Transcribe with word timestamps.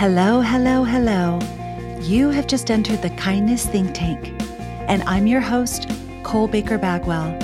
Hello, 0.00 0.40
hello, 0.40 0.82
hello. 0.82 1.38
You 2.00 2.30
have 2.30 2.46
just 2.46 2.70
entered 2.70 3.02
the 3.02 3.10
Kindness 3.10 3.66
Think 3.66 3.92
Tank, 3.92 4.32
and 4.88 5.02
I'm 5.02 5.26
your 5.26 5.42
host, 5.42 5.90
Cole 6.22 6.48
Baker 6.48 6.78
Bagwell. 6.78 7.36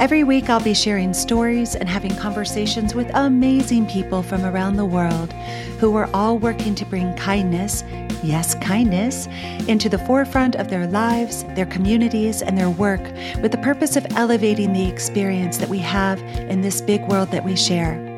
Every 0.00 0.24
week, 0.24 0.50
I'll 0.50 0.60
be 0.60 0.74
sharing 0.74 1.14
stories 1.14 1.76
and 1.76 1.88
having 1.88 2.16
conversations 2.16 2.92
with 2.92 3.08
amazing 3.14 3.86
people 3.86 4.24
from 4.24 4.44
around 4.44 4.78
the 4.78 4.84
world 4.84 5.32
who 5.78 5.94
are 5.94 6.10
all 6.12 6.38
working 6.38 6.74
to 6.74 6.84
bring 6.84 7.14
kindness, 7.14 7.84
yes, 8.20 8.56
kindness, 8.56 9.28
into 9.68 9.88
the 9.88 9.98
forefront 9.98 10.56
of 10.56 10.70
their 10.70 10.88
lives, 10.88 11.44
their 11.54 11.66
communities, 11.66 12.42
and 12.42 12.58
their 12.58 12.68
work 12.68 13.12
with 13.42 13.52
the 13.52 13.58
purpose 13.58 13.94
of 13.94 14.04
elevating 14.16 14.72
the 14.72 14.88
experience 14.88 15.58
that 15.58 15.68
we 15.68 15.78
have 15.78 16.20
in 16.50 16.62
this 16.62 16.80
big 16.80 17.00
world 17.02 17.30
that 17.30 17.44
we 17.44 17.54
share. 17.54 18.10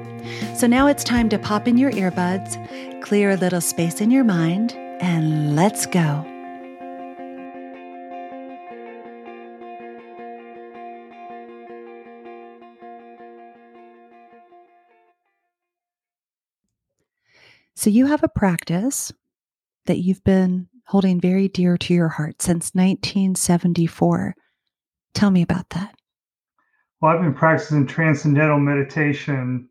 So 0.55 0.66
now 0.66 0.87
it's 0.87 1.03
time 1.03 1.29
to 1.30 1.39
pop 1.39 1.66
in 1.66 1.77
your 1.77 1.91
earbuds, 1.93 2.57
clear 3.12 3.33
a 3.33 3.37
little 3.37 3.61
space 3.61 4.01
in 4.01 4.11
your 4.11 4.25
mind, 4.25 4.73
and 4.98 5.55
let's 5.55 5.84
go. 5.84 6.25
So, 17.75 17.91
you 17.91 18.07
have 18.07 18.25
a 18.25 18.29
practice 18.29 19.13
that 19.85 19.99
you've 19.99 20.24
been 20.24 20.69
holding 20.87 21.21
very 21.21 21.49
dear 21.49 21.77
to 21.77 21.93
your 21.93 22.09
heart 22.09 22.41
since 22.41 22.71
1974. 22.73 24.35
Tell 25.13 25.30
me 25.30 25.43
about 25.43 25.68
that. 25.68 25.95
Well, 27.02 27.15
I've 27.15 27.21
been 27.21 27.35
practicing 27.35 27.87
transcendental 27.87 28.59
meditation 28.59 29.68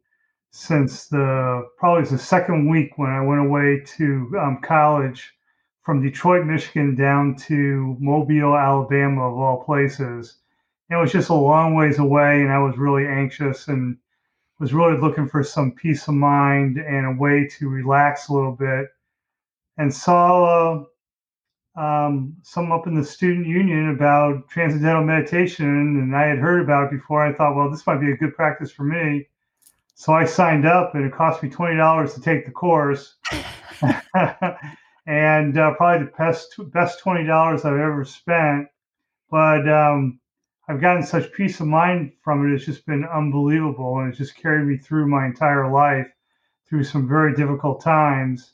since 0.52 1.07
the 1.07 1.69
probably 1.77 2.09
the 2.09 2.17
second 2.17 2.69
week 2.69 2.97
when 2.97 3.09
I 3.09 3.21
went 3.21 3.41
away 3.41 3.81
to 3.97 4.38
um, 4.39 4.59
college 4.61 5.33
from 5.81 6.02
Detroit, 6.02 6.45
Michigan, 6.45 6.95
down 6.95 7.35
to 7.47 7.97
Mobile, 7.99 8.55
Alabama, 8.55 9.31
of 9.31 9.38
all 9.38 9.63
places. 9.63 10.39
It 10.89 10.95
was 10.95 11.11
just 11.11 11.29
a 11.29 11.33
long 11.33 11.73
ways 11.73 11.99
away, 11.99 12.41
and 12.41 12.52
I 12.52 12.59
was 12.59 12.77
really 12.77 13.07
anxious 13.07 13.69
and 13.69 13.97
was 14.59 14.73
really 14.73 14.99
looking 14.99 15.27
for 15.27 15.44
some 15.44 15.72
peace 15.72 16.07
of 16.07 16.13
mind 16.16 16.77
and 16.77 17.05
a 17.05 17.19
way 17.19 17.47
to 17.57 17.69
relax 17.69 18.27
a 18.27 18.33
little 18.33 18.52
bit. 18.52 18.88
And 19.77 19.91
saw 19.91 20.83
uh, 21.77 21.79
um, 21.81 22.35
some 22.44 22.73
up 22.73 22.88
in 22.88 22.94
the 22.94 23.05
student 23.05 23.47
union 23.47 23.89
about 23.89 24.49
transcendental 24.49 25.03
meditation, 25.03 25.66
and 25.66 26.16
I 26.16 26.27
had 26.27 26.39
heard 26.39 26.61
about 26.61 26.88
it 26.88 26.97
before. 26.97 27.25
I 27.25 27.33
thought, 27.33 27.55
well, 27.55 27.72
this 27.72 27.88
might 27.88 28.02
be 28.02 28.11
a 28.11 28.17
good 28.17 28.35
practice 28.35 28.72
for 28.72 28.83
me. 28.83 29.29
So 29.94 30.14
I 30.14 30.25
signed 30.25 30.66
up, 30.66 30.95
and 30.95 31.06
it 31.06 31.14
cost 31.14 31.44
me 31.44 31.50
twenty 31.50 31.78
dollars 31.78 32.14
to 32.16 32.22
take 32.22 32.45
the 32.45 32.52
course, 32.52 33.17
and 35.06 35.58
uh, 35.58 35.73
probably 35.75 36.06
the 36.06 36.11
best 36.17 36.56
best 36.72 37.00
twenty 37.00 37.25
dollars 37.25 37.66
I've 37.66 37.73
ever 37.73 38.06
spent. 38.06 38.67
But 39.30 39.67
um, 39.69 40.19
I've 40.67 40.81
gotten 40.81 41.03
such 41.03 41.31
peace 41.34 41.59
of 41.59 41.67
mind 41.67 42.14
from 42.23 42.45
it. 42.45 42.53
It's 42.53 42.66
just 42.66 42.86
been 42.86 43.06
unbelievable, 43.06 44.00
and 44.00 44.09
it's 44.09 44.17
just 44.17 44.36
carried 44.36 44.66
me 44.66 44.78
through 44.78 45.08
my 45.08 45.25
entire 45.25 45.72
life, 45.72 46.08
through 46.67 46.84
some 46.84 47.08
very 47.08 47.36
difficult 47.36 47.84
times. 47.84 48.53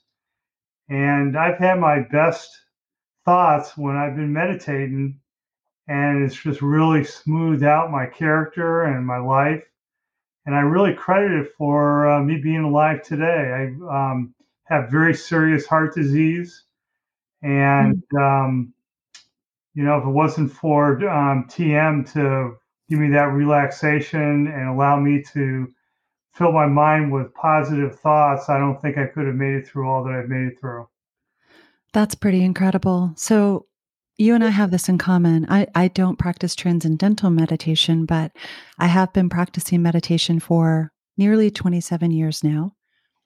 And 0.89 1.37
I've 1.37 1.57
had 1.57 1.79
my 1.79 1.99
best 2.11 2.49
thoughts 3.25 3.77
when 3.77 3.95
I've 3.95 4.15
been 4.15 4.31
meditating, 4.31 5.19
and 5.87 6.23
it's 6.23 6.35
just 6.35 6.61
really 6.61 7.03
smoothed 7.03 7.63
out 7.63 7.91
my 7.91 8.05
character 8.05 8.83
and 8.83 9.05
my 9.05 9.17
life 9.17 9.63
and 10.47 10.55
I 10.55 10.61
really 10.61 10.93
credit 10.93 11.31
it 11.33 11.51
for 11.57 12.09
uh, 12.09 12.23
me 12.23 12.37
being 12.37 12.63
alive 12.63 13.03
today. 13.03 13.75
I 13.85 14.11
um, 14.11 14.33
have 14.63 14.89
very 14.89 15.13
serious 15.13 15.67
heart 15.67 15.93
disease, 15.93 16.63
and 17.43 17.97
mm-hmm. 17.97 18.17
um, 18.17 18.73
you 19.75 19.83
know, 19.83 19.97
if 19.97 20.05
it 20.05 20.09
wasn't 20.09 20.51
for 20.51 21.07
um, 21.07 21.47
TM 21.49 22.11
to 22.13 22.55
give 22.89 22.97
me 22.97 23.09
that 23.09 23.33
relaxation 23.33 24.47
and 24.47 24.69
allow 24.69 24.97
me 24.97 25.21
to 25.33 25.67
fill 26.33 26.53
my 26.53 26.65
mind 26.65 27.11
with 27.11 27.33
positive 27.33 27.99
thoughts, 27.99 28.47
I 28.47 28.57
don't 28.57 28.81
think 28.81 28.97
I 28.97 29.05
could 29.05 29.27
have 29.27 29.35
made 29.35 29.53
it 29.55 29.67
through 29.67 29.89
all 29.89 30.03
that 30.05 30.13
I've 30.13 30.29
made 30.29 30.53
it 30.53 30.59
through. 30.61 30.87
That's 31.91 32.15
pretty 32.15 32.43
incredible. 32.43 33.11
So, 33.17 33.65
you 34.17 34.33
and 34.33 34.43
I 34.43 34.49
have 34.49 34.71
this 34.71 34.89
in 34.89 34.97
common. 34.97 35.45
I, 35.49 35.67
I 35.75 35.87
don't 35.89 36.17
practice 36.17 36.55
transcendental 36.55 37.29
meditation, 37.29 38.05
but 38.05 38.31
I 38.79 38.87
have 38.87 39.13
been 39.13 39.29
practicing 39.29 39.81
meditation 39.81 40.39
for 40.39 40.91
nearly 41.17 41.51
27 41.51 42.11
years 42.11 42.43
now. 42.43 42.73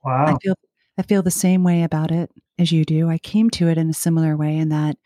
Wow. 0.03 0.25
I 0.25 0.38
feel 0.41 0.56
I 0.97 1.03
feel 1.03 1.24
the 1.24 1.31
same 1.31 1.63
way 1.63 1.84
about 1.84 2.12
it 2.12 2.29
as 2.59 2.72
you 2.72 2.84
do. 2.84 3.09
I 3.09 3.18
came 3.18 3.50
to 3.52 3.69
it 3.69 3.78
in 3.78 3.90
a 3.90 3.94
similar 3.94 4.35
way 4.35 4.57
in 4.57 4.69
that 4.69 4.97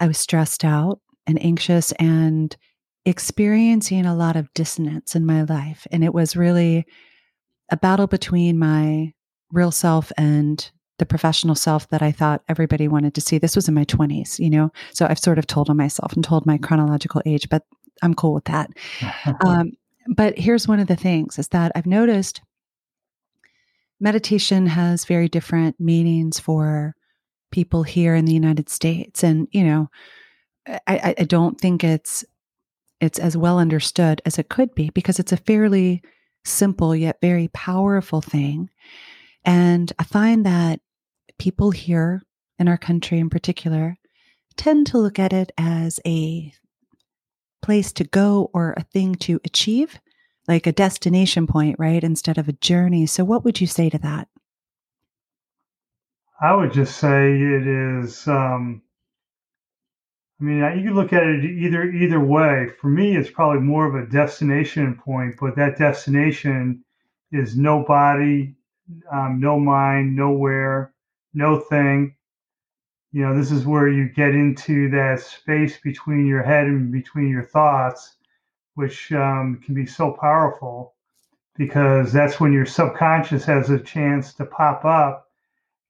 I 0.00 0.06
was 0.06 0.18
stressed 0.18 0.64
out 0.64 1.00
and 1.26 1.42
anxious 1.42 1.92
and 1.92 2.56
experiencing 3.04 4.06
a 4.06 4.14
lot 4.14 4.36
of 4.36 4.52
dissonance 4.54 5.16
in 5.16 5.26
my 5.26 5.42
life. 5.42 5.86
And 5.90 6.04
it 6.04 6.14
was 6.14 6.36
really 6.36 6.86
a 7.70 7.76
battle 7.76 8.06
between 8.06 8.58
my 8.58 9.12
real 9.50 9.70
self 9.70 10.12
and 10.16 10.70
the 10.98 11.06
professional 11.06 11.54
self 11.54 11.88
that 11.88 12.02
I 12.02 12.12
thought 12.12 12.42
everybody 12.48 12.88
wanted 12.88 13.14
to 13.14 13.20
see. 13.20 13.38
This 13.38 13.56
was 13.56 13.68
in 13.68 13.74
my 13.74 13.84
20s, 13.84 14.38
you 14.38 14.50
know? 14.50 14.72
So 14.92 15.06
I've 15.06 15.18
sort 15.18 15.38
of 15.38 15.46
told 15.46 15.70
on 15.70 15.76
myself 15.76 16.12
and 16.12 16.24
told 16.24 16.46
my 16.46 16.58
chronological 16.58 17.22
age, 17.24 17.48
but 17.48 17.64
I'm 18.02 18.14
cool 18.14 18.34
with 18.34 18.44
that. 18.44 18.70
um, 19.44 19.72
but 20.08 20.38
here's 20.38 20.68
one 20.68 20.80
of 20.80 20.88
the 20.88 20.96
things 20.96 21.38
is 21.38 21.48
that 21.48 21.72
I've 21.74 21.86
noticed 21.86 22.40
meditation 24.00 24.66
has 24.66 25.04
very 25.04 25.28
different 25.28 25.78
meanings 25.80 26.38
for 26.38 26.94
people 27.50 27.82
here 27.82 28.14
in 28.14 28.24
the 28.24 28.32
United 28.32 28.68
States. 28.68 29.22
And, 29.22 29.48
you 29.50 29.64
know, 29.64 29.90
I, 30.86 31.14
I 31.18 31.24
don't 31.24 31.58
think 31.60 31.82
it's 31.82 32.24
it's 33.00 33.18
as 33.18 33.36
well 33.36 33.58
understood 33.58 34.20
as 34.26 34.38
it 34.38 34.48
could 34.48 34.74
be 34.74 34.90
because 34.90 35.20
it's 35.20 35.32
a 35.32 35.36
fairly 35.36 36.02
simple 36.44 36.96
yet 36.96 37.18
very 37.20 37.48
powerful 37.48 38.20
thing. 38.20 38.68
And 39.44 39.92
I 39.98 40.04
find 40.04 40.44
that 40.46 40.80
people 41.38 41.70
here 41.70 42.22
in 42.58 42.68
our 42.68 42.78
country 42.78 43.18
in 43.18 43.30
particular 43.30 43.96
tend 44.56 44.86
to 44.88 44.98
look 44.98 45.18
at 45.18 45.32
it 45.32 45.52
as 45.56 46.00
a 46.04 46.52
place 47.62 47.92
to 47.92 48.04
go 48.04 48.50
or 48.52 48.74
a 48.76 48.82
thing 48.82 49.14
to 49.14 49.40
achieve, 49.44 49.98
like 50.46 50.66
a 50.66 50.72
destination 50.72 51.46
point, 51.46 51.76
right? 51.78 52.02
Instead 52.02 52.38
of 52.38 52.48
a 52.48 52.52
journey. 52.52 53.06
So, 53.06 53.24
what 53.24 53.44
would 53.44 53.60
you 53.60 53.66
say 53.66 53.88
to 53.90 53.98
that? 53.98 54.28
I 56.40 56.54
would 56.54 56.72
just 56.72 56.98
say 56.98 57.32
it 57.32 57.66
is. 57.66 58.26
Um, 58.28 58.82
I 60.40 60.44
mean, 60.44 60.58
you 60.78 60.84
can 60.84 60.94
look 60.94 61.12
at 61.12 61.24
it 61.24 61.44
either 61.44 61.90
either 61.90 62.20
way. 62.20 62.68
For 62.80 62.88
me, 62.88 63.16
it's 63.16 63.30
probably 63.30 63.60
more 63.60 63.86
of 63.86 63.94
a 63.94 64.10
destination 64.10 65.00
point, 65.04 65.34
but 65.40 65.56
that 65.56 65.78
destination 65.78 66.84
is 67.32 67.56
nobody, 67.56 68.54
um, 69.12 69.40
no 69.40 69.58
mind, 69.58 70.14
nowhere, 70.14 70.94
no 71.34 71.60
thing. 71.60 72.14
You 73.12 73.22
know, 73.22 73.36
this 73.36 73.50
is 73.50 73.66
where 73.66 73.88
you 73.88 74.08
get 74.08 74.30
into 74.34 74.90
that 74.90 75.20
space 75.20 75.78
between 75.78 76.26
your 76.26 76.42
head 76.42 76.66
and 76.66 76.92
between 76.92 77.28
your 77.28 77.44
thoughts, 77.46 78.16
which 78.74 79.12
um, 79.12 79.60
can 79.64 79.74
be 79.74 79.86
so 79.86 80.12
powerful 80.12 80.94
because 81.56 82.12
that's 82.12 82.38
when 82.40 82.52
your 82.52 82.66
subconscious 82.66 83.44
has 83.44 83.70
a 83.70 83.80
chance 83.80 84.34
to 84.34 84.46
pop 84.46 84.84
up 84.84 85.28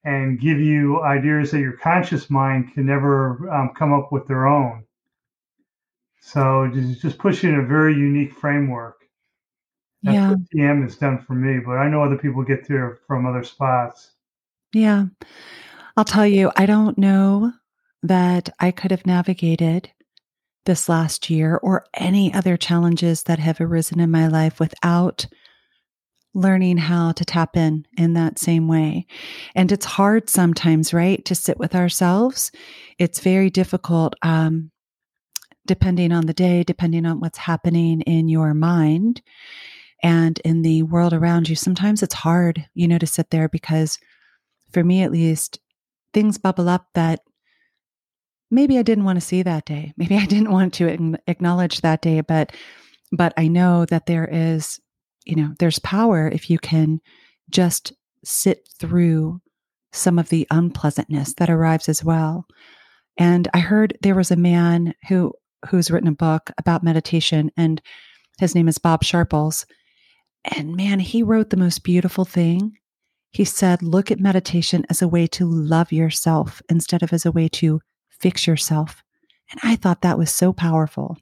and 0.04 0.40
give 0.40 0.58
you 0.58 1.02
ideas 1.02 1.50
that 1.50 1.60
your 1.60 1.76
conscious 1.76 2.30
mind 2.30 2.72
can 2.72 2.86
never 2.86 3.50
um, 3.52 3.72
come 3.76 3.92
up 3.92 4.10
with 4.10 4.26
their 4.26 4.46
own. 4.46 4.84
So 6.20 6.70
just, 6.72 7.02
just 7.02 7.18
push 7.18 7.44
in 7.44 7.56
a 7.56 7.66
very 7.66 7.94
unique 7.94 8.32
framework. 8.32 8.96
That's 10.02 10.14
yeah. 10.14 10.30
what 10.30 10.38
TM 10.54 10.82
has 10.84 10.96
done 10.96 11.18
for 11.18 11.34
me, 11.34 11.60
but 11.64 11.72
I 11.72 11.88
know 11.88 12.02
other 12.02 12.16
people 12.18 12.42
get 12.44 12.66
there 12.68 12.98
from 13.06 13.26
other 13.26 13.44
spots. 13.44 14.12
Yeah. 14.72 15.06
I'll 15.96 16.04
tell 16.04 16.26
you, 16.26 16.52
I 16.56 16.66
don't 16.66 16.98
know 16.98 17.52
that 18.02 18.50
I 18.60 18.70
could 18.70 18.90
have 18.90 19.06
navigated 19.06 19.90
this 20.64 20.88
last 20.88 21.30
year 21.30 21.58
or 21.62 21.86
any 21.94 22.32
other 22.32 22.56
challenges 22.56 23.24
that 23.24 23.38
have 23.38 23.60
arisen 23.60 24.00
in 24.00 24.10
my 24.10 24.28
life 24.28 24.60
without 24.60 25.26
learning 26.34 26.76
how 26.76 27.10
to 27.12 27.24
tap 27.24 27.56
in 27.56 27.86
in 27.96 28.12
that 28.12 28.38
same 28.38 28.68
way. 28.68 29.06
And 29.54 29.72
it's 29.72 29.86
hard 29.86 30.28
sometimes, 30.28 30.92
right, 30.92 31.24
to 31.24 31.34
sit 31.34 31.58
with 31.58 31.74
ourselves. 31.74 32.52
It's 32.98 33.20
very 33.20 33.50
difficult, 33.50 34.14
um, 34.22 34.70
depending 35.66 36.12
on 36.12 36.26
the 36.26 36.34
day, 36.34 36.62
depending 36.62 37.06
on 37.06 37.18
what's 37.18 37.38
happening 37.38 38.02
in 38.02 38.28
your 38.28 38.54
mind 38.54 39.22
and 40.02 40.38
in 40.44 40.62
the 40.62 40.82
world 40.82 41.12
around 41.12 41.48
you. 41.48 41.56
Sometimes 41.56 42.02
it's 42.02 42.14
hard, 42.14 42.66
you 42.74 42.86
know, 42.86 42.98
to 42.98 43.06
sit 43.06 43.30
there 43.30 43.48
because 43.48 43.98
for 44.72 44.84
me 44.84 45.02
at 45.02 45.12
least, 45.12 45.58
things 46.12 46.38
bubble 46.38 46.68
up 46.68 46.86
that 46.94 47.20
maybe 48.50 48.78
I 48.78 48.82
didn't 48.82 49.04
want 49.04 49.16
to 49.16 49.26
see 49.26 49.42
that 49.42 49.64
day. 49.64 49.92
Maybe 49.96 50.16
I 50.16 50.26
didn't 50.26 50.52
want 50.52 50.74
to 50.74 51.16
acknowledge 51.26 51.80
that 51.80 52.02
day, 52.02 52.20
but 52.20 52.52
but 53.10 53.32
I 53.38 53.48
know 53.48 53.86
that 53.86 54.04
there 54.04 54.28
is, 54.30 54.80
you 55.24 55.34
know, 55.34 55.54
there's 55.58 55.78
power 55.78 56.28
if 56.28 56.50
you 56.50 56.58
can 56.58 57.00
just 57.48 57.94
sit 58.22 58.68
through 58.78 59.40
some 59.92 60.18
of 60.18 60.28
the 60.28 60.46
unpleasantness 60.50 61.34
that 61.34 61.48
arrives 61.48 61.88
as 61.88 62.04
well. 62.04 62.46
And 63.16 63.48
I 63.54 63.60
heard 63.60 63.96
there 64.02 64.14
was 64.14 64.30
a 64.30 64.36
man 64.36 64.94
who 65.08 65.32
who's 65.70 65.90
written 65.90 66.08
a 66.08 66.12
book 66.12 66.50
about 66.58 66.84
meditation 66.84 67.50
and 67.56 67.80
his 68.38 68.54
name 68.54 68.68
is 68.68 68.78
Bob 68.78 69.02
Sharples. 69.02 69.66
And 70.44 70.76
man, 70.76 71.00
he 71.00 71.22
wrote 71.22 71.50
the 71.50 71.56
most 71.56 71.82
beautiful 71.82 72.24
thing. 72.24 72.78
He 73.30 73.44
said, 73.44 73.82
look 73.82 74.10
at 74.10 74.20
meditation 74.20 74.84
as 74.88 75.02
a 75.02 75.08
way 75.08 75.26
to 75.28 75.46
love 75.46 75.92
yourself 75.92 76.62
instead 76.68 77.02
of 77.02 77.12
as 77.12 77.26
a 77.26 77.32
way 77.32 77.48
to 77.48 77.80
fix 78.08 78.46
yourself. 78.46 79.02
And 79.50 79.60
I 79.62 79.76
thought 79.76 80.02
that 80.02 80.18
was 80.18 80.34
so 80.34 80.52
powerful. 80.52 81.16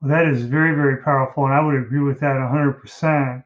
Well, 0.00 0.10
that 0.10 0.26
is 0.26 0.42
very, 0.42 0.74
very 0.74 1.02
powerful. 1.02 1.44
And 1.44 1.54
I 1.54 1.60
would 1.60 1.76
agree 1.76 2.00
with 2.00 2.20
that 2.20 2.36
100%. 2.36 3.44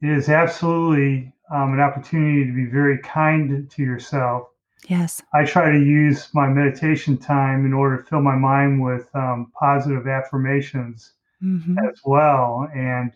It 0.00 0.08
is 0.10 0.28
absolutely 0.28 1.32
um, 1.52 1.72
an 1.72 1.80
opportunity 1.80 2.44
to 2.46 2.52
be 2.52 2.66
very 2.66 2.98
kind 2.98 3.68
to 3.70 3.82
yourself. 3.82 4.48
Yes. 4.86 5.22
I 5.34 5.44
try 5.44 5.72
to 5.72 5.78
use 5.78 6.28
my 6.34 6.48
meditation 6.48 7.16
time 7.16 7.66
in 7.66 7.72
order 7.72 7.96
to 7.98 8.04
fill 8.04 8.20
my 8.20 8.36
mind 8.36 8.82
with 8.82 9.08
um, 9.14 9.50
positive 9.58 10.06
affirmations 10.06 11.14
mm-hmm. 11.42 11.76
as 11.78 12.00
well. 12.04 12.68
And, 12.74 13.12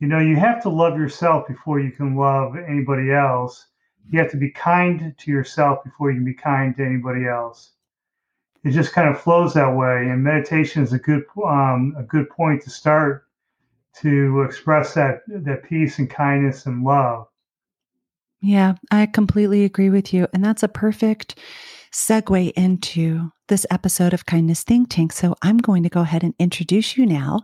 you 0.00 0.08
know, 0.08 0.18
you 0.18 0.36
have 0.36 0.62
to 0.62 0.70
love 0.70 0.98
yourself 0.98 1.46
before 1.46 1.78
you 1.78 1.92
can 1.92 2.16
love 2.16 2.56
anybody 2.56 3.12
else. 3.12 3.66
You 4.10 4.18
have 4.18 4.30
to 4.30 4.38
be 4.38 4.50
kind 4.50 5.14
to 5.16 5.30
yourself 5.30 5.84
before 5.84 6.10
you 6.10 6.16
can 6.16 6.24
be 6.24 6.34
kind 6.34 6.74
to 6.76 6.84
anybody 6.84 7.26
else. 7.28 7.72
It 8.64 8.70
just 8.70 8.92
kind 8.92 9.08
of 9.08 9.20
flows 9.20 9.54
that 9.54 9.76
way. 9.76 10.08
And 10.08 10.24
meditation 10.24 10.82
is 10.82 10.94
a 10.94 10.98
good, 10.98 11.24
um, 11.44 11.94
a 11.98 12.02
good 12.02 12.28
point 12.30 12.62
to 12.62 12.70
start 12.70 13.26
to 14.00 14.42
express 14.42 14.94
that, 14.94 15.20
that 15.28 15.64
peace 15.64 15.98
and 15.98 16.08
kindness 16.08 16.64
and 16.64 16.82
love. 16.82 17.26
Yeah, 18.40 18.74
I 18.90 19.04
completely 19.04 19.64
agree 19.64 19.90
with 19.90 20.14
you. 20.14 20.28
And 20.32 20.42
that's 20.42 20.62
a 20.62 20.68
perfect 20.68 21.38
segue 21.92 22.52
into 22.52 23.30
this 23.48 23.66
episode 23.70 24.14
of 24.14 24.24
Kindness 24.24 24.62
Think 24.62 24.88
Tank. 24.88 25.12
So 25.12 25.34
I'm 25.42 25.58
going 25.58 25.82
to 25.82 25.88
go 25.90 26.00
ahead 26.00 26.22
and 26.22 26.34
introduce 26.38 26.96
you 26.96 27.04
now 27.04 27.40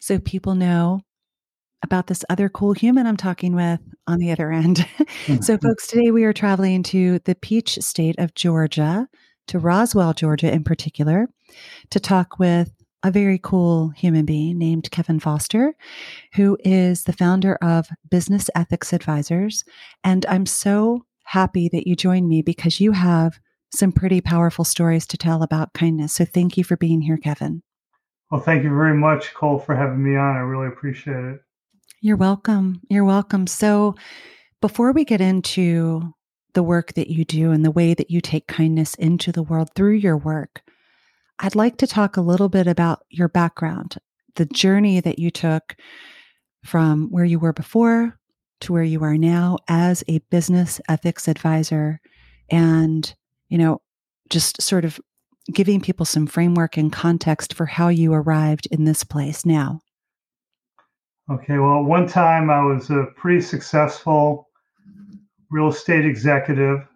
so 0.00 0.20
people 0.20 0.54
know 0.54 1.00
about 1.82 2.06
this 2.06 2.24
other 2.28 2.48
cool 2.48 2.72
human 2.72 3.06
I'm 3.06 3.16
talking 3.16 3.54
with 3.54 3.80
on 4.06 4.18
the 4.18 4.30
other 4.32 4.50
end. 4.52 4.78
so, 4.78 4.84
mm-hmm. 5.32 5.66
folks, 5.66 5.86
today 5.86 6.10
we 6.10 6.24
are 6.24 6.32
traveling 6.32 6.82
to 6.84 7.20
the 7.20 7.34
Peach 7.34 7.78
State 7.80 8.18
of 8.18 8.34
Georgia, 8.34 9.08
to 9.48 9.58
Roswell, 9.58 10.12
Georgia 10.12 10.52
in 10.52 10.64
particular, 10.64 11.28
to 11.90 12.00
talk 12.00 12.38
with 12.38 12.72
a 13.02 13.10
very 13.10 13.38
cool 13.38 13.90
human 13.90 14.24
being 14.24 14.58
named 14.58 14.90
Kevin 14.90 15.20
Foster, 15.20 15.74
who 16.34 16.58
is 16.64 17.04
the 17.04 17.12
founder 17.12 17.56
of 17.62 17.88
Business 18.10 18.50
Ethics 18.54 18.92
Advisors. 18.92 19.62
And 20.02 20.26
I'm 20.26 20.46
so 20.46 21.04
happy 21.24 21.68
that 21.68 21.86
you 21.86 21.94
joined 21.94 22.28
me 22.28 22.42
because 22.42 22.80
you 22.80 22.92
have 22.92 23.38
some 23.72 23.92
pretty 23.92 24.20
powerful 24.20 24.64
stories 24.64 25.06
to 25.08 25.16
tell 25.16 25.42
about 25.42 25.72
kindness. 25.72 26.14
So 26.14 26.24
thank 26.24 26.56
you 26.56 26.64
for 26.64 26.76
being 26.76 27.00
here, 27.00 27.16
Kevin. 27.16 27.62
Well, 28.30 28.40
thank 28.40 28.64
you 28.64 28.70
very 28.70 28.94
much, 28.94 29.34
Cole, 29.34 29.58
for 29.58 29.76
having 29.76 30.02
me 30.02 30.16
on. 30.16 30.36
I 30.36 30.40
really 30.40 30.66
appreciate 30.66 31.24
it. 31.24 31.40
You're 32.00 32.16
welcome. 32.16 32.82
You're 32.88 33.04
welcome. 33.04 33.46
So 33.46 33.94
before 34.60 34.92
we 34.92 35.04
get 35.04 35.20
into 35.20 36.14
the 36.52 36.62
work 36.62 36.92
that 36.94 37.08
you 37.08 37.24
do 37.24 37.52
and 37.52 37.64
the 37.64 37.70
way 37.70 37.94
that 37.94 38.10
you 38.10 38.20
take 38.20 38.46
kindness 38.46 38.94
into 38.94 39.32
the 39.32 39.42
world 39.42 39.70
through 39.74 39.94
your 39.94 40.16
work, 40.16 40.62
I'd 41.38 41.54
like 41.54 41.78
to 41.78 41.86
talk 41.86 42.16
a 42.16 42.22
little 42.22 42.48
bit 42.48 42.66
about 42.66 43.00
your 43.10 43.28
background, 43.28 43.96
the 44.36 44.46
journey 44.46 45.00
that 45.00 45.18
you 45.18 45.30
took 45.30 45.76
from 46.64 47.08
where 47.10 47.24
you 47.24 47.38
were 47.38 47.52
before 47.52 48.18
to 48.60 48.72
where 48.72 48.82
you 48.82 49.02
are 49.02 49.18
now 49.18 49.58
as 49.68 50.02
a 50.08 50.18
business 50.30 50.80
ethics 50.88 51.28
advisor 51.28 52.00
and, 52.50 53.14
you 53.48 53.58
know, 53.58 53.80
just 54.28 54.60
sort 54.60 54.84
of 54.84 55.00
giving 55.52 55.80
people 55.80 56.04
some 56.06 56.26
framework 56.26 56.76
and 56.76 56.92
context 56.92 57.54
for 57.54 57.66
how 57.66 57.88
you 57.88 58.12
arrived 58.12 58.66
in 58.70 58.84
this 58.84 59.04
place 59.04 59.46
now. 59.46 59.80
Okay, 61.28 61.58
well, 61.58 61.82
one 61.82 62.06
time 62.06 62.50
I 62.50 62.62
was 62.62 62.88
a 62.90 63.06
pretty 63.16 63.40
successful 63.40 64.48
real 65.50 65.68
estate 65.68 66.04
executive 66.04 66.86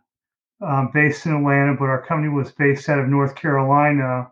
um, 0.61 0.91
based 0.94 1.27
in 1.27 1.35
Atlanta, 1.35 1.75
but 1.75 1.87
our 1.87 2.00
company 2.00 2.29
was 2.29 2.53
based 2.53 2.88
out 2.88 3.00
of 3.00 3.09
North 3.09 3.35
Carolina. 3.35 4.31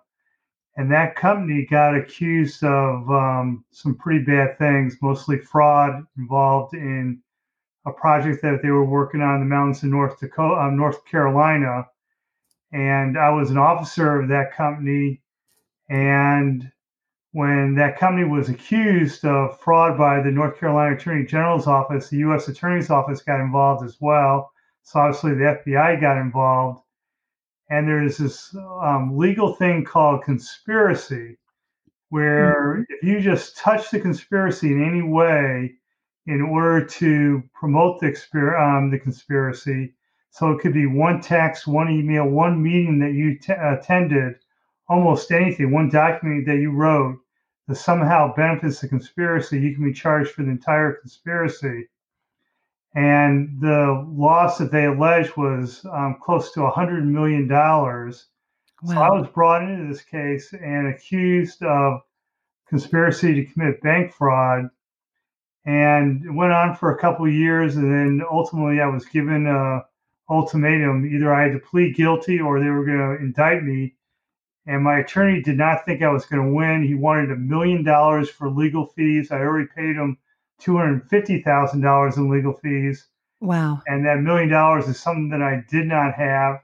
And 0.77 0.89
that 0.93 1.17
company 1.17 1.67
got 1.69 1.97
accused 1.97 2.62
of 2.62 3.11
um, 3.11 3.65
some 3.73 3.97
pretty 3.97 4.25
bad 4.25 4.56
things, 4.56 4.97
mostly 5.03 5.39
fraud 5.39 6.05
involved 6.17 6.75
in 6.75 7.21
a 7.85 7.93
project 7.93 8.41
that 8.43 8.61
they 8.62 8.71
were 8.71 8.85
working 8.85 9.21
on 9.21 9.35
in 9.35 9.41
the 9.41 9.47
mountains 9.47 9.83
of 9.83 9.89
North 9.89 10.21
Dakota, 10.21 10.61
um, 10.61 10.77
North 10.77 11.05
Carolina. 11.06 11.85
And 12.71 13.19
I 13.19 13.31
was 13.31 13.50
an 13.50 13.59
officer 13.59 14.21
of 14.21 14.29
that 14.29 14.53
company. 14.53 15.23
And 15.89 16.71
when 17.38 17.73
that 17.76 17.96
company 17.96 18.29
was 18.29 18.49
accused 18.49 19.25
of 19.25 19.61
fraud 19.61 19.96
by 19.96 20.20
the 20.20 20.29
North 20.29 20.58
Carolina 20.58 20.96
Attorney 20.96 21.25
General's 21.25 21.69
office, 21.69 22.08
the 22.08 22.17
U.S. 22.17 22.49
Attorney's 22.49 22.90
office 22.90 23.23
got 23.23 23.38
involved 23.38 23.85
as 23.85 23.96
well. 24.00 24.50
So 24.82 24.99
obviously 24.99 25.35
the 25.35 25.56
FBI 25.64 26.00
got 26.00 26.19
involved. 26.19 26.82
And 27.70 27.87
there's 27.87 28.17
this 28.17 28.52
um, 28.82 29.17
legal 29.17 29.55
thing 29.55 29.85
called 29.85 30.25
conspiracy, 30.25 31.38
where 32.08 32.73
mm-hmm. 32.73 32.82
if 32.88 33.05
you 33.05 33.20
just 33.20 33.56
touch 33.56 33.93
the 33.93 34.00
conspiracy 34.00 34.73
in 34.73 34.85
any 34.85 35.02
way 35.02 35.76
in 36.26 36.43
order 36.43 36.85
to 36.85 37.44
promote 37.55 38.00
the, 38.00 38.08
um, 38.61 38.90
the 38.90 38.99
conspiracy, 38.99 39.94
so 40.31 40.50
it 40.50 40.58
could 40.58 40.75
be 40.75 40.87
one 40.87 41.20
text, 41.20 41.69
one 41.69 41.88
email, 41.88 42.29
one 42.29 42.61
meeting 42.61 42.99
that 42.99 43.12
you 43.12 43.38
t- 43.38 43.52
attended, 43.52 44.35
almost 44.88 45.31
anything, 45.31 45.70
one 45.70 45.88
document 45.88 46.44
that 46.44 46.56
you 46.56 46.73
wrote 46.73 47.20
that 47.69 47.76
somehow 47.76 48.35
benefits 48.35 48.81
the 48.81 48.88
conspiracy, 48.88 49.61
you 49.61 49.75
can 49.75 49.85
be 49.85 49.93
charged 49.93 50.32
for 50.32 50.43
the 50.43 50.50
entire 50.50 50.94
conspiracy 50.94 51.88
and 52.94 53.61
the 53.61 54.05
loss 54.09 54.59
that 54.59 54.73
they 54.73 54.87
alleged 54.87 55.37
was 55.37 55.85
um, 55.93 56.17
close 56.20 56.53
to 56.53 56.62
a 56.62 56.70
hundred 56.70 57.06
million 57.06 57.47
dollars. 57.47 58.26
Wow. 58.82 58.94
So 58.94 59.00
I 59.00 59.11
was 59.11 59.29
brought 59.29 59.62
into 59.62 59.93
this 59.93 60.02
case 60.02 60.52
and 60.52 60.88
accused 60.88 61.62
of 61.62 62.00
conspiracy 62.69 63.35
to 63.35 63.52
commit 63.52 63.83
bank 63.83 64.12
fraud, 64.12 64.71
and 65.64 66.25
it 66.25 66.31
went 66.31 66.52
on 66.52 66.75
for 66.76 66.95
a 66.95 66.99
couple 66.99 67.26
of 67.26 67.33
years, 67.33 67.76
and 67.76 67.93
then 67.93 68.26
ultimately 68.31 68.81
I 68.81 68.87
was 68.87 69.04
given 69.04 69.47
a 69.47 69.85
ultimatum: 70.31 71.07
either 71.07 71.35
I 71.35 71.45
had 71.45 71.52
to 71.52 71.59
plead 71.59 71.95
guilty 71.95 72.40
or 72.40 72.59
they 72.59 72.71
were 72.71 72.87
going 72.87 72.99
to 72.99 73.23
indict 73.23 73.64
me. 73.64 73.95
And 74.69 74.85
my 74.85 74.99
attorney 74.99 75.41
did 75.43 75.57
not 75.57 75.87
think 75.87 76.03
I 76.03 76.13
was 76.13 76.27
going 76.27 76.43
to 76.45 76.53
win. 76.55 76.83
He 76.87 76.95
wanted 76.95 77.33
a 77.33 77.37
million 77.37 77.83
dollars 77.83 78.29
for 78.29 78.51
legal 78.51 78.85
fees. 78.85 79.33
I 79.33 79.39
already 79.39 79.67
paid 79.75 79.97
him 79.97 80.19
$250,000 80.61 82.17
in 82.19 82.31
legal 82.31 82.53
fees. 82.53 83.09
Wow. 83.41 83.81
And 83.87 84.05
that 84.05 84.21
million 84.21 84.51
dollars 84.51 84.87
is 84.87 85.01
something 85.01 85.31
that 85.31 85.41
I 85.41 85.65
did 85.71 85.87
not 85.87 86.13
have. 86.13 86.61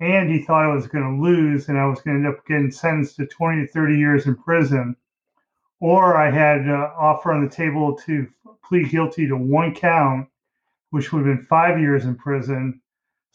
And 0.00 0.28
he 0.28 0.42
thought 0.42 0.64
I 0.64 0.74
was 0.74 0.88
going 0.88 1.04
to 1.04 1.22
lose 1.22 1.68
and 1.68 1.78
I 1.78 1.86
was 1.86 2.00
going 2.00 2.20
to 2.20 2.28
end 2.28 2.36
up 2.36 2.44
getting 2.44 2.72
sentenced 2.72 3.16
to 3.16 3.26
20 3.26 3.66
to 3.66 3.72
30 3.72 3.98
years 3.98 4.26
in 4.26 4.34
prison. 4.34 4.96
Or 5.78 6.16
I 6.16 6.32
had 6.32 6.62
an 6.62 6.70
offer 6.72 7.32
on 7.32 7.44
the 7.44 7.54
table 7.54 7.96
to 8.06 8.26
plead 8.64 8.90
guilty 8.90 9.28
to 9.28 9.36
one 9.36 9.76
count, 9.76 10.28
which 10.90 11.12
would 11.12 11.24
have 11.24 11.36
been 11.36 11.46
five 11.46 11.78
years 11.78 12.04
in 12.04 12.16
prison. 12.16 12.80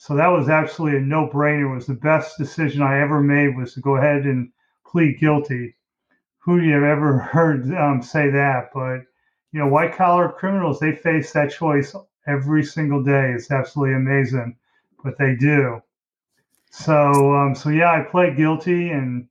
So 0.01 0.15
that 0.15 0.27
was 0.29 0.47
absolutely 0.47 0.99
a 0.99 1.01
no 1.01 1.27
brainer. 1.27 1.69
It 1.69 1.75
was 1.75 1.85
the 1.85 1.93
best 1.93 2.37
decision 2.37 2.81
I 2.81 3.01
ever 3.01 3.21
made 3.21 3.57
was 3.57 3.73
to 3.73 3.81
go 3.81 3.97
ahead 3.97 4.23
and 4.23 4.49
plead 4.87 5.19
guilty. 5.19 5.75
Who 6.37 6.57
have 6.71 6.83
ever 6.83 7.19
heard 7.33 7.69
um, 7.75 8.01
say 8.01 8.29
that? 8.29 8.69
But 8.73 9.01
you 9.51 9.59
know, 9.59 9.67
white 9.67 9.93
collar 9.93 10.29
criminals, 10.29 10.79
they 10.79 10.95
face 10.95 11.33
that 11.33 11.51
choice 11.51 11.93
every 12.25 12.63
single 12.63 13.03
day. 13.03 13.33
It's 13.33 13.51
absolutely 13.51 13.95
amazing, 13.95 14.55
but 15.03 15.17
they 15.17 15.35
do. 15.35 15.81
So, 16.71 17.35
um, 17.35 17.53
so 17.53 17.67
yeah, 17.67 17.91
I 17.91 18.03
pled 18.09 18.37
guilty 18.37 18.91
in 18.91 19.27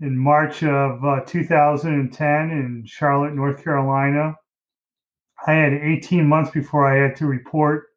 in 0.00 0.16
March 0.16 0.62
of 0.62 1.04
uh, 1.04 1.20
2010 1.26 2.50
in 2.50 2.84
Charlotte, 2.86 3.34
North 3.34 3.62
Carolina. 3.62 4.34
I 5.46 5.52
had 5.52 5.74
18 5.74 6.26
months 6.26 6.52
before 6.52 6.86
I 6.90 6.96
had 7.06 7.16
to 7.16 7.26
report 7.26 7.89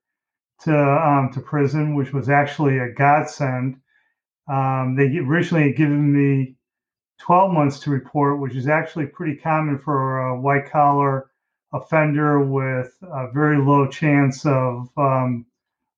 to 0.64 0.78
um, 0.78 1.32
to 1.34 1.42
prison, 1.42 1.96
which 1.96 2.14
was 2.14 2.30
actually 2.30 2.80
a 2.80 2.92
godsend. 2.92 3.80
Um, 4.48 4.96
they 4.98 5.18
originally 5.18 5.68
had 5.68 5.78
given 5.78 6.14
me 6.14 6.56
12 7.20 7.54
months 7.54 7.80
to 7.80 7.90
report, 7.92 8.40
which 8.40 8.56
is 8.56 8.68
actually 8.68 9.06
pretty 9.08 9.36
common 9.38 9.80
for 9.80 10.28
a 10.28 10.40
white 10.40 10.70
collar 10.70 11.30
offender 11.74 12.40
with 12.40 12.96
a 13.02 13.32
very 13.32 13.58
low 13.58 13.88
chance 13.88 14.46
of 14.46 14.90
um, 14.98 15.46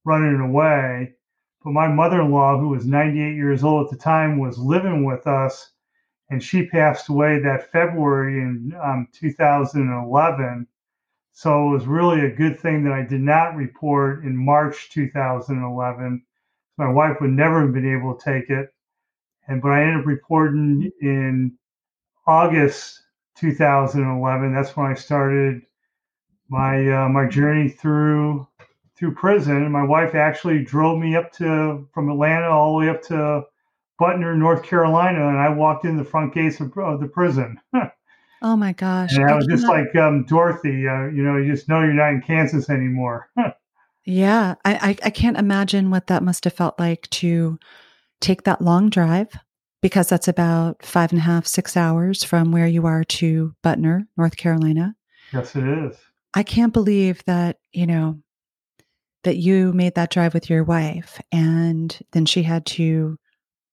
running 0.05 0.39
away. 0.39 1.13
But 1.63 1.71
my 1.71 1.87
mother 1.87 2.21
in 2.21 2.31
law, 2.31 2.59
who 2.59 2.69
was 2.69 2.85
98 2.85 3.35
years 3.35 3.63
old 3.63 3.85
at 3.85 3.91
the 3.91 3.97
time, 3.97 4.37
was 4.37 4.57
living 4.59 5.03
with 5.03 5.25
us, 5.25 5.71
and 6.29 6.41
she 6.41 6.67
passed 6.67 7.09
away 7.09 7.39
that 7.39 7.71
February 7.71 8.39
in 8.41 8.73
um, 8.83 9.07
2011. 9.13 10.67
So 11.37 11.67
it 11.67 11.73
was 11.73 11.85
really 11.85 12.21
a 12.21 12.33
good 12.33 12.57
thing 12.61 12.85
that 12.85 12.93
I 12.93 13.03
did 13.03 13.19
not 13.19 13.57
report 13.57 14.23
in 14.23 14.37
March 14.37 14.89
2011. 14.91 16.23
My 16.77 16.89
wife 16.89 17.17
would 17.19 17.31
never 17.31 17.61
have 17.61 17.73
been 17.73 17.93
able 17.93 18.15
to 18.15 18.23
take 18.23 18.49
it. 18.49 18.73
And 19.49 19.61
but 19.61 19.73
I 19.73 19.81
ended 19.81 19.99
up 19.99 20.05
reporting 20.05 20.89
in 21.01 21.57
August 22.25 23.01
2011. 23.35 24.53
That's 24.53 24.77
when 24.77 24.87
I 24.87 24.93
started 24.93 25.63
my 26.47 27.03
uh, 27.03 27.09
my 27.09 27.27
journey 27.27 27.67
through 27.67 28.47
through 28.95 29.15
prison. 29.15 29.69
My 29.69 29.83
wife 29.83 30.15
actually 30.15 30.63
drove 30.63 30.99
me 30.99 31.17
up 31.17 31.33
to 31.33 31.85
from 31.93 32.09
Atlanta 32.09 32.47
all 32.47 32.79
the 32.79 32.85
way 32.85 32.89
up 32.89 33.01
to 33.03 33.43
Butner, 33.99 34.37
North 34.37 34.63
Carolina, 34.63 35.27
and 35.27 35.37
I 35.37 35.49
walked 35.49 35.83
in 35.83 35.97
the 35.97 36.05
front 36.05 36.33
gates 36.33 36.61
of, 36.61 36.77
of 36.77 37.01
the 37.01 37.09
prison. 37.09 37.59
oh 38.45 38.55
my 38.55 38.71
gosh! 38.71 39.13
And 39.13 39.25
I, 39.25 39.33
I 39.33 39.35
was 39.35 39.47
just 39.47 39.67
like 39.67 39.93
um, 39.95 40.23
Dorothy. 40.25 40.87
Uh, 40.87 41.07
you 41.07 41.23
know, 41.23 41.35
you 41.35 41.51
just 41.51 41.67
know 41.67 41.81
you're 41.81 41.93
not 41.93 42.11
in 42.11 42.21
Kansas 42.21 42.69
anymore. 42.69 43.27
yeah, 44.05 44.55
I, 44.63 44.75
I 44.75 44.97
I 45.03 45.09
can't 45.09 45.37
imagine 45.37 45.89
what 45.89 46.07
that 46.07 46.23
must 46.23 46.45
have 46.45 46.53
felt 46.53 46.79
like 46.79 47.09
to 47.09 47.59
take 48.21 48.43
that 48.43 48.61
long 48.61 48.89
drive 48.89 49.27
because 49.81 50.07
that's 50.07 50.27
about 50.27 50.83
five 50.83 51.11
and 51.11 51.19
a 51.19 51.23
half, 51.23 51.45
six 51.45 51.75
hours 51.75 52.23
from 52.23 52.51
where 52.51 52.67
you 52.67 52.85
are 52.85 53.03
to 53.03 53.53
Butner, 53.63 54.07
North 54.17 54.37
Carolina. 54.37 54.95
Yes, 55.33 55.55
it 55.55 55.67
is. 55.67 55.97
I 56.33 56.43
can't 56.43 56.73
believe 56.73 57.23
that, 57.25 57.57
you 57.71 57.87
know, 57.87 58.19
that 59.23 59.37
you 59.37 59.73
made 59.73 59.95
that 59.95 60.11
drive 60.11 60.33
with 60.33 60.49
your 60.49 60.63
wife 60.63 61.21
and 61.31 61.97
then 62.11 62.25
she 62.25 62.43
had 62.43 62.65
to 62.65 63.17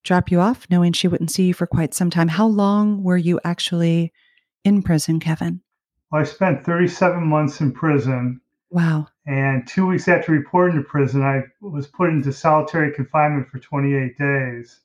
drop 0.05 0.31
you 0.31 0.41
off 0.41 0.67
knowing 0.71 0.93
she 0.93 1.09
wouldn't 1.09 1.31
see 1.31 1.47
you 1.47 1.55
for 1.55 1.67
quite 1.67 1.95
some 1.95 2.11
time. 2.11 2.29
How 2.29 2.47
long 2.47 3.03
were 3.03 3.17
you 3.17 3.41
actually 3.45 4.13
in 4.65 4.83
prison, 4.83 5.21
Kevin? 5.21 5.61
Well, 6.11 6.21
I 6.21 6.25
spent 6.25 6.65
37 6.65 7.27
months 7.27 7.61
in 7.61 7.73
prison. 7.73 8.41
Wow. 8.71 9.09
And 9.27 9.67
two 9.67 9.87
weeks 9.87 10.09
after 10.09 10.33
reporting 10.33 10.77
to 10.77 10.83
prison, 10.83 11.23
I 11.23 11.43
was 11.61 11.87
put 11.87 12.11
into 12.11 12.33
solitary 12.33 12.93
confinement 12.93 13.49
for 13.49 13.59
28 13.59 14.19
days. 14.19 14.81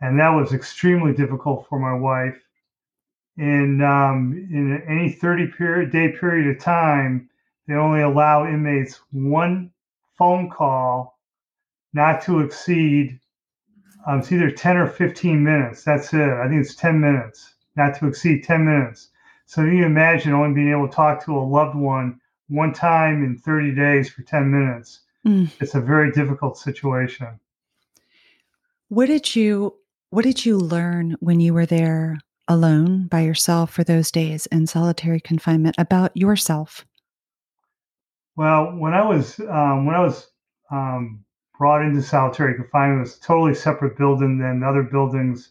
And 0.00 0.18
that 0.20 0.30
was 0.30 0.52
extremely 0.52 1.12
difficult 1.12 1.66
for 1.68 1.78
my 1.78 1.94
wife. 1.94 2.38
In, 3.38 3.82
um, 3.82 4.32
in 4.50 4.82
any 4.88 5.10
30 5.10 5.48
period, 5.48 5.90
day 5.90 6.12
period 6.12 6.56
of 6.56 6.62
time, 6.62 7.28
they 7.66 7.74
only 7.74 8.00
allow 8.00 8.46
inmates 8.46 9.00
one 9.10 9.70
phone 10.16 10.48
call 10.50 11.18
not 11.92 12.22
to 12.22 12.40
exceed 12.40 13.20
um, 14.06 14.20
it's 14.20 14.30
either 14.30 14.50
10 14.50 14.76
or 14.76 14.86
15 14.86 15.42
minutes. 15.42 15.82
That's 15.82 16.14
it. 16.14 16.30
I 16.30 16.48
think 16.48 16.64
it's 16.64 16.76
10 16.76 17.00
minutes, 17.00 17.54
not 17.76 17.98
to 17.98 18.06
exceed 18.06 18.44
10 18.44 18.64
minutes. 18.64 19.10
So 19.46 19.62
you 19.62 19.84
imagine 19.84 20.32
only 20.32 20.54
being 20.54 20.70
able 20.70 20.88
to 20.88 20.94
talk 20.94 21.24
to 21.24 21.36
a 21.36 21.40
loved 21.40 21.76
one 21.76 22.20
one 22.48 22.72
time 22.72 23.24
in 23.24 23.36
30 23.36 23.74
days 23.74 24.08
for 24.08 24.22
10 24.22 24.50
minutes. 24.50 25.00
Mm. 25.26 25.50
It's 25.60 25.74
a 25.74 25.80
very 25.80 26.12
difficult 26.12 26.56
situation. 26.58 27.40
What 28.88 29.06
did 29.06 29.34
you 29.34 29.74
what 30.10 30.24
did 30.24 30.46
you 30.46 30.56
learn 30.56 31.16
when 31.20 31.40
you 31.40 31.52
were 31.52 31.66
there 31.66 32.18
alone 32.48 33.08
by 33.08 33.20
yourself 33.20 33.72
for 33.72 33.82
those 33.82 34.10
days 34.12 34.46
in 34.46 34.66
solitary 34.66 35.20
confinement 35.20 35.74
about 35.78 36.16
yourself? 36.16 36.86
Well, 38.36 38.76
when 38.76 38.94
I 38.94 39.04
was 39.04 39.40
um, 39.40 39.86
when 39.86 39.96
I 39.96 40.00
was 40.00 40.28
um, 40.70 41.24
brought 41.58 41.82
into 41.82 42.02
solitary 42.02 42.54
confinement, 42.54 42.98
it 42.98 43.02
was 43.02 43.16
a 43.16 43.20
totally 43.20 43.54
separate 43.54 43.96
building 43.96 44.38
than 44.38 44.62
other 44.62 44.82
buildings 44.82 45.50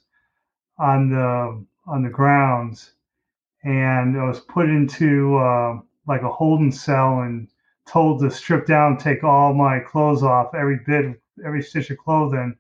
on 0.78 1.10
the 1.10 1.66
on 1.88 2.04
the 2.04 2.10
grounds, 2.10 2.92
and 3.64 4.20
I 4.20 4.26
was 4.26 4.40
put 4.40 4.70
into 4.70 5.38
uh, 5.38 5.80
like 6.08 6.22
a 6.22 6.32
holding 6.32 6.72
cell 6.72 7.22
and 7.22 7.48
told 7.88 8.22
to 8.22 8.32
strip 8.32 8.66
down, 8.66 8.98
take 8.98 9.24
all 9.24 9.54
my 9.54 9.80
clothes 9.80 10.24
off, 10.24 10.56
every 10.56 10.80
bit, 10.86 11.20
every 11.46 11.62
stitch 11.62 11.92
of 11.92 11.98
clothing, 11.98 12.56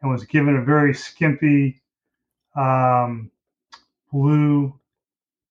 and 0.00 0.10
was 0.10 0.24
given 0.24 0.56
a 0.56 0.64
very 0.64 0.94
skimpy 0.94 1.82
um, 2.56 3.30
blue 4.12 4.78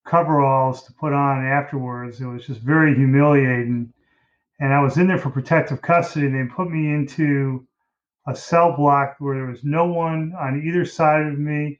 coveralls 0.05 0.83
to 0.83 0.93
put 0.93 1.13
on 1.13 1.45
afterwards. 1.45 2.21
It 2.21 2.25
was 2.25 2.45
just 2.45 2.61
very 2.61 2.95
humiliating 2.95 3.93
and 4.59 4.73
I 4.73 4.79
was 4.79 4.97
in 4.97 5.07
there 5.07 5.17
for 5.17 5.29
protective 5.29 5.81
custody. 5.81 6.27
And 6.27 6.35
they 6.35 6.53
put 6.53 6.69
me 6.69 6.93
into 6.93 7.67
a 8.27 8.35
cell 8.35 8.75
block 8.75 9.15
where 9.19 9.35
there 9.35 9.47
was 9.47 9.63
no 9.63 9.85
one 9.85 10.33
on 10.39 10.61
either 10.65 10.85
side 10.85 11.25
of 11.25 11.37
me, 11.37 11.79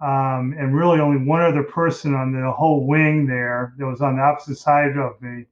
um, 0.00 0.54
and 0.58 0.74
really 0.74 1.00
only 1.00 1.24
one 1.24 1.42
other 1.42 1.62
person 1.62 2.14
on 2.14 2.32
the 2.32 2.50
whole 2.52 2.86
wing 2.86 3.26
there 3.26 3.74
that 3.78 3.86
was 3.86 4.00
on 4.00 4.16
the 4.16 4.22
opposite 4.22 4.56
side 4.56 4.96
of 4.96 5.20
me. 5.20 5.46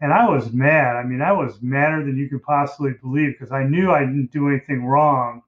And 0.00 0.12
I 0.12 0.28
was 0.28 0.52
mad. 0.52 0.96
I 0.96 1.02
mean, 1.02 1.20
I 1.20 1.32
was 1.32 1.60
madder 1.60 2.04
than 2.04 2.16
you 2.16 2.28
could 2.28 2.42
possibly 2.42 2.92
believe 2.92 3.32
because 3.32 3.52
I 3.52 3.64
knew 3.64 3.90
I 3.90 4.00
didn't 4.00 4.30
do 4.30 4.48
anything 4.48 4.84
wrong. 4.84 5.42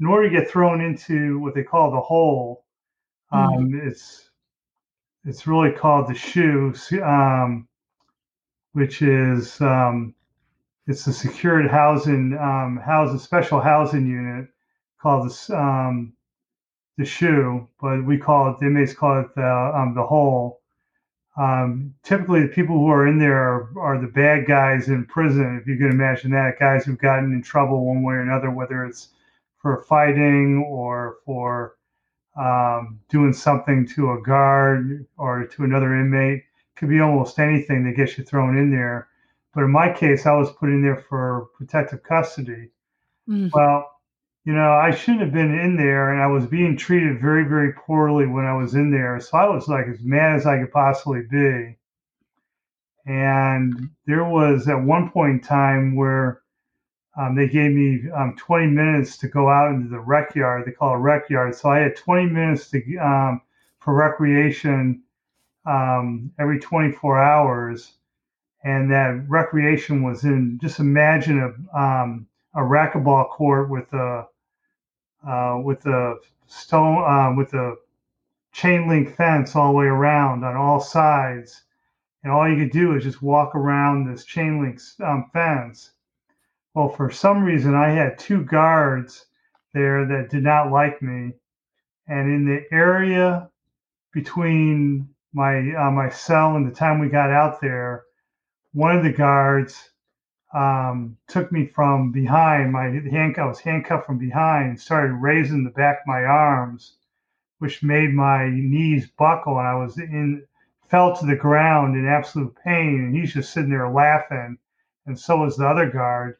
In 0.00 0.06
order 0.06 0.30
to 0.30 0.34
get 0.34 0.50
thrown 0.50 0.80
into 0.80 1.38
what 1.40 1.54
they 1.54 1.64
call 1.64 1.90
the 1.90 2.00
hole, 2.00 2.64
um, 3.30 3.70
mm-hmm. 3.70 3.88
it's 3.88 4.30
it's 5.24 5.46
really 5.46 5.72
called 5.72 6.08
the 6.08 6.14
SHU. 6.14 6.72
Um, 7.02 7.68
which 8.72 9.02
is 9.02 9.60
um, 9.60 10.14
it's 10.86 11.06
a 11.06 11.12
secured 11.12 11.68
housing 11.68 12.38
um, 12.40 12.80
housing 12.84 13.18
special 13.18 13.60
housing 13.60 14.06
unit 14.06 14.48
called 15.00 15.28
the 15.28 15.56
um, 15.56 16.12
the 16.98 17.04
SHU, 17.04 17.66
but 17.80 18.04
we 18.04 18.18
call 18.18 18.50
it 18.50 18.58
the 18.58 18.66
inmates 18.66 18.92
call 18.92 19.20
it 19.20 19.34
the 19.34 19.72
um, 19.74 19.94
the 19.94 20.04
hole. 20.04 20.60
Um, 21.38 21.94
typically, 22.02 22.42
the 22.42 22.48
people 22.48 22.76
who 22.76 22.88
are 22.88 23.06
in 23.06 23.16
there 23.16 23.38
are, 23.38 23.70
are, 23.78 24.00
the 24.00 24.08
bad 24.08 24.44
guys 24.48 24.88
in 24.88 25.06
prison, 25.06 25.56
if 25.62 25.68
you 25.68 25.76
can 25.76 25.88
imagine 25.92 26.32
that, 26.32 26.58
guys 26.58 26.84
who've 26.84 26.98
gotten 26.98 27.32
in 27.32 27.42
trouble 27.42 27.86
one 27.86 28.02
way 28.02 28.14
or 28.14 28.22
another, 28.22 28.50
whether 28.50 28.84
it's 28.84 29.10
for 29.56 29.82
fighting 29.82 30.64
or 30.68 31.18
for 31.24 31.76
um, 32.36 32.98
doing 33.08 33.32
something 33.32 33.86
to 33.86 34.12
a 34.12 34.22
guard 34.22 35.06
or 35.16 35.46
to 35.46 35.62
another 35.62 35.94
inmate 35.94 36.42
could 36.74 36.88
be 36.88 37.00
almost 37.00 37.38
anything 37.38 37.84
that 37.84 37.96
gets 37.96 38.18
you 38.18 38.24
thrown 38.24 38.58
in 38.58 38.70
there. 38.70 39.08
But 39.54 39.62
in 39.62 39.70
my 39.70 39.92
case, 39.92 40.26
I 40.26 40.32
was 40.32 40.50
put 40.52 40.70
in 40.70 40.82
there 40.82 41.04
for 41.08 41.48
protective 41.56 42.02
custody. 42.02 42.70
Mm. 43.28 43.50
Well, 43.52 43.97
you 44.48 44.54
know, 44.54 44.72
I 44.72 44.92
shouldn't 44.92 45.20
have 45.20 45.32
been 45.34 45.58
in 45.58 45.76
there, 45.76 46.10
and 46.10 46.22
I 46.22 46.26
was 46.26 46.46
being 46.46 46.74
treated 46.74 47.20
very, 47.20 47.44
very 47.44 47.74
poorly 47.74 48.26
when 48.26 48.46
I 48.46 48.54
was 48.54 48.72
in 48.72 48.90
there. 48.90 49.20
So 49.20 49.36
I 49.36 49.46
was 49.46 49.68
like 49.68 49.86
as 49.88 50.00
mad 50.00 50.36
as 50.36 50.46
I 50.46 50.58
could 50.58 50.72
possibly 50.72 51.20
be. 51.30 51.76
And 53.04 53.90
there 54.06 54.24
was 54.24 54.66
at 54.66 54.82
one 54.82 55.10
point 55.10 55.32
in 55.32 55.40
time 55.40 55.96
where 55.96 56.40
um, 57.20 57.36
they 57.36 57.46
gave 57.46 57.72
me 57.72 58.10
um, 58.16 58.36
20 58.38 58.68
minutes 58.68 59.18
to 59.18 59.28
go 59.28 59.50
out 59.50 59.74
into 59.74 59.90
the 59.90 60.00
rec 60.00 60.34
yard. 60.34 60.64
They 60.64 60.72
call 60.72 60.94
it 60.94 61.00
rec 61.00 61.28
yard. 61.28 61.54
So 61.54 61.68
I 61.68 61.80
had 61.80 61.94
20 61.94 62.30
minutes 62.30 62.70
to 62.70 62.96
um, 62.96 63.42
for 63.80 63.92
recreation 63.92 65.02
um, 65.66 66.32
every 66.40 66.58
24 66.58 67.22
hours, 67.22 67.92
and 68.64 68.90
that 68.92 69.26
recreation 69.28 70.02
was 70.02 70.24
in. 70.24 70.58
Just 70.58 70.80
imagine 70.80 71.38
a 71.38 71.78
um, 71.78 72.26
a 72.54 72.60
racquetball 72.60 73.28
court 73.28 73.68
with 73.68 73.92
a 73.92 74.26
uh, 75.26 75.60
with 75.62 75.80
the 75.80 76.20
stone 76.46 77.04
uh, 77.04 77.34
with 77.36 77.52
a 77.54 77.76
chain 78.52 78.88
link 78.88 79.14
fence 79.14 79.54
all 79.54 79.72
the 79.72 79.78
way 79.78 79.86
around 79.86 80.44
on 80.44 80.56
all 80.56 80.80
sides, 80.80 81.62
and 82.22 82.32
all 82.32 82.48
you 82.48 82.56
could 82.56 82.72
do 82.72 82.96
is 82.96 83.04
just 83.04 83.22
walk 83.22 83.54
around 83.54 84.04
this 84.04 84.24
chain 84.24 84.62
link 84.62 84.80
um, 85.04 85.30
fence. 85.32 85.92
Well, 86.74 86.88
for 86.88 87.10
some 87.10 87.42
reason, 87.42 87.74
I 87.74 87.90
had 87.90 88.18
two 88.18 88.44
guards 88.44 89.26
there 89.74 90.06
that 90.06 90.30
did 90.30 90.42
not 90.42 90.70
like 90.70 91.02
me, 91.02 91.32
and 92.06 92.32
in 92.32 92.44
the 92.44 92.64
area 92.72 93.50
between 94.12 95.08
my 95.32 95.58
uh, 95.74 95.90
my 95.90 96.08
cell 96.08 96.56
and 96.56 96.66
the 96.66 96.74
time 96.74 96.98
we 96.98 97.08
got 97.08 97.30
out 97.30 97.60
there, 97.60 98.04
one 98.72 98.96
of 98.96 99.04
the 99.04 99.12
guards 99.12 99.90
um, 100.54 101.16
took 101.28 101.52
me 101.52 101.66
from 101.66 102.10
behind. 102.12 102.72
My 102.72 102.84
handcuff 102.88 103.44
I 103.44 103.48
was 103.48 103.60
handcuffed 103.60 104.06
from 104.06 104.18
behind, 104.18 104.80
started 104.80 105.14
raising 105.14 105.64
the 105.64 105.70
back 105.70 106.00
of 106.00 106.06
my 106.06 106.24
arms, 106.24 106.96
which 107.58 107.82
made 107.82 108.14
my 108.14 108.48
knees 108.48 109.10
buckle, 109.18 109.58
and 109.58 109.68
I 109.68 109.74
was 109.74 109.98
in 109.98 110.44
fell 110.88 111.14
to 111.16 111.26
the 111.26 111.36
ground 111.36 111.96
in 111.96 112.06
absolute 112.06 112.54
pain. 112.64 113.04
And 113.04 113.14
he's 113.14 113.34
just 113.34 113.52
sitting 113.52 113.70
there 113.70 113.90
laughing, 113.90 114.58
and 115.06 115.18
so 115.18 115.38
was 115.38 115.56
the 115.56 115.66
other 115.66 115.90
guard, 115.90 116.38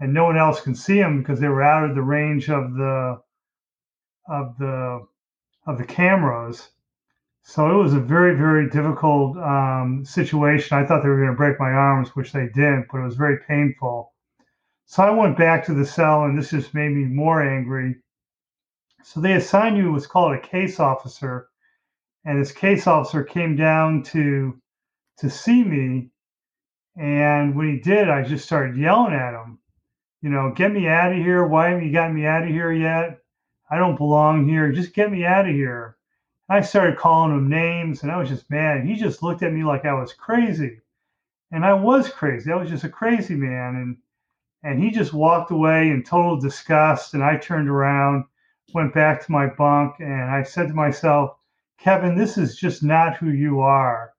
and 0.00 0.12
no 0.12 0.24
one 0.24 0.36
else 0.36 0.60
can 0.60 0.74
see 0.74 0.98
him 0.98 1.20
because 1.20 1.40
they 1.40 1.48
were 1.48 1.62
out 1.62 1.88
of 1.88 1.94
the 1.94 2.02
range 2.02 2.50
of 2.50 2.74
the 2.74 3.20
of 4.28 4.58
the 4.58 5.06
of 5.66 5.78
the 5.78 5.84
cameras 5.84 6.70
so 7.48 7.70
it 7.70 7.82
was 7.82 7.94
a 7.94 7.98
very, 7.98 8.36
very 8.36 8.68
difficult 8.68 9.38
um, 9.38 10.04
situation. 10.04 10.76
I 10.76 10.84
thought 10.84 11.02
they 11.02 11.08
were 11.08 11.16
going 11.16 11.30
to 11.30 11.34
break 11.34 11.58
my 11.58 11.70
arms, 11.70 12.10
which 12.10 12.30
they 12.30 12.48
didn't, 12.48 12.88
but 12.92 12.98
it 12.98 13.04
was 13.04 13.16
very 13.16 13.38
painful. 13.38 14.12
So 14.84 15.02
I 15.02 15.08
went 15.08 15.38
back 15.38 15.64
to 15.64 15.72
the 15.72 15.86
cell, 15.86 16.24
and 16.24 16.38
this 16.38 16.50
just 16.50 16.74
made 16.74 16.90
me 16.90 17.04
more 17.04 17.42
angry. 17.42 17.96
So 19.02 19.20
they 19.20 19.32
assigned 19.32 19.78
you 19.78 19.90
what's 19.90 20.06
called 20.06 20.34
a 20.34 20.40
case 20.40 20.78
officer, 20.78 21.48
and 22.26 22.38
this 22.38 22.52
case 22.52 22.86
officer 22.86 23.24
came 23.24 23.56
down 23.56 24.02
to 24.12 24.60
to 25.20 25.30
see 25.30 25.64
me. 25.64 26.10
And 26.98 27.56
when 27.56 27.72
he 27.72 27.80
did, 27.80 28.10
I 28.10 28.24
just 28.24 28.44
started 28.44 28.76
yelling 28.76 29.14
at 29.14 29.32
him, 29.32 29.58
you 30.20 30.28
know, 30.28 30.52
get 30.54 30.70
me 30.70 30.86
out 30.86 31.12
of 31.12 31.18
here. 31.18 31.46
Why 31.46 31.70
haven't 31.70 31.86
you 31.86 31.94
gotten 31.94 32.14
me 32.14 32.26
out 32.26 32.42
of 32.42 32.50
here 32.50 32.72
yet? 32.72 33.20
I 33.70 33.78
don't 33.78 33.96
belong 33.96 34.46
here. 34.46 34.70
Just 34.70 34.92
get 34.92 35.10
me 35.10 35.24
out 35.24 35.48
of 35.48 35.54
here. 35.54 35.97
I 36.48 36.62
started 36.62 36.98
calling 36.98 37.32
him 37.32 37.48
names 37.48 38.02
and 38.02 38.10
I 38.10 38.16
was 38.18 38.28
just 38.28 38.50
mad. 38.50 38.84
He 38.84 38.96
just 38.96 39.22
looked 39.22 39.42
at 39.42 39.52
me 39.52 39.64
like 39.64 39.84
I 39.84 39.92
was 39.92 40.12
crazy. 40.12 40.80
And 41.50 41.64
I 41.64 41.74
was 41.74 42.10
crazy. 42.10 42.50
I 42.52 42.56
was 42.56 42.70
just 42.70 42.84
a 42.84 42.88
crazy 42.88 43.34
man. 43.34 43.76
And 43.76 43.96
and 44.62 44.82
he 44.82 44.90
just 44.90 45.12
walked 45.12 45.50
away 45.50 45.90
in 45.90 46.02
total 46.02 46.38
disgust. 46.38 47.14
And 47.14 47.22
I 47.22 47.36
turned 47.36 47.68
around, 47.68 48.24
went 48.74 48.92
back 48.92 49.24
to 49.24 49.32
my 49.32 49.46
bunk, 49.46 50.00
and 50.00 50.30
I 50.30 50.42
said 50.42 50.68
to 50.68 50.74
myself, 50.74 51.36
Kevin, 51.78 52.16
this 52.16 52.36
is 52.36 52.56
just 52.56 52.82
not 52.82 53.16
who 53.16 53.30
you 53.30 53.60
are. 53.60 54.14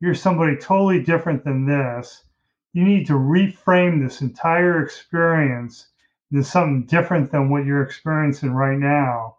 You're 0.00 0.14
somebody 0.14 0.56
totally 0.56 1.02
different 1.02 1.44
than 1.44 1.64
this. 1.64 2.24
You 2.72 2.84
need 2.84 3.06
to 3.06 3.12
reframe 3.14 4.02
this 4.02 4.20
entire 4.20 4.82
experience 4.82 5.88
into 6.30 6.44
something 6.44 6.84
different 6.86 7.30
than 7.30 7.48
what 7.48 7.64
you're 7.64 7.82
experiencing 7.82 8.50
right 8.50 8.78
now. 8.78 9.36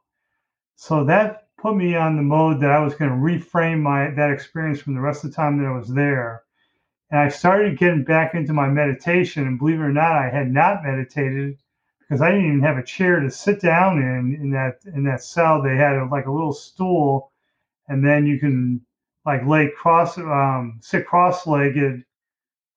So 0.75 1.03
that 1.03 1.48
put 1.61 1.75
me 1.75 1.95
on 1.95 2.15
the 2.15 2.21
mode 2.21 2.61
that 2.61 2.71
I 2.71 2.79
was 2.79 2.95
going 2.95 3.11
to 3.11 3.17
reframe 3.17 3.81
my 3.81 4.09
that 4.11 4.31
experience 4.31 4.81
from 4.81 4.95
the 4.95 5.01
rest 5.01 5.23
of 5.23 5.31
the 5.31 5.35
time 5.35 5.57
that 5.57 5.67
I 5.67 5.77
was 5.77 5.89
there. 5.89 6.43
And 7.11 7.19
I 7.19 7.29
started 7.29 7.77
getting 7.77 8.03
back 8.03 8.35
into 8.35 8.53
my 8.53 8.67
meditation. 8.67 9.47
And 9.47 9.59
believe 9.59 9.79
it 9.79 9.83
or 9.83 9.91
not, 9.91 10.15
I 10.15 10.29
had 10.29 10.51
not 10.51 10.83
meditated 10.83 11.57
because 11.99 12.21
I 12.21 12.31
didn't 12.31 12.47
even 12.47 12.61
have 12.61 12.77
a 12.77 12.83
chair 12.83 13.19
to 13.19 13.29
sit 13.29 13.61
down 13.61 13.97
in 13.97 14.37
in 14.41 14.51
that 14.51 14.79
in 14.85 15.03
that 15.05 15.23
cell. 15.23 15.61
They 15.61 15.75
had 15.75 15.95
a, 15.95 16.05
like 16.05 16.25
a 16.25 16.31
little 16.31 16.53
stool, 16.53 17.31
and 17.87 18.05
then 18.05 18.25
you 18.25 18.39
can 18.39 18.81
like 19.25 19.45
lay 19.45 19.69
cross 19.69 20.17
um, 20.17 20.79
sit 20.81 21.05
cross-legged 21.05 22.03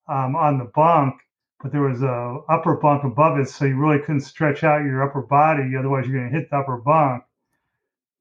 um, 0.07 0.35
on 0.35 0.57
the 0.57 0.65
bunk. 0.75 1.15
But 1.61 1.71
there 1.71 1.81
was 1.81 2.03
a 2.03 2.39
upper 2.49 2.75
bunk 2.75 3.05
above 3.05 3.39
it, 3.39 3.49
so 3.49 3.65
you 3.65 3.77
really 3.77 3.99
couldn't 3.99 4.21
stretch 4.21 4.63
out 4.65 4.83
your 4.83 5.01
upper 5.01 5.21
body. 5.21 5.75
Otherwise, 5.77 6.05
you're 6.07 6.19
going 6.19 6.31
to 6.31 6.37
hit 6.37 6.49
the 6.49 6.57
upper 6.57 6.77
bunk. 6.77 7.23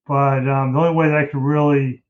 But 0.07 0.49
um, 0.49 0.73
the 0.73 0.81
only 0.81 0.95
way 0.95 1.09
that 1.09 1.19
I 1.19 1.27
could 1.27 1.43
really 1.43 2.05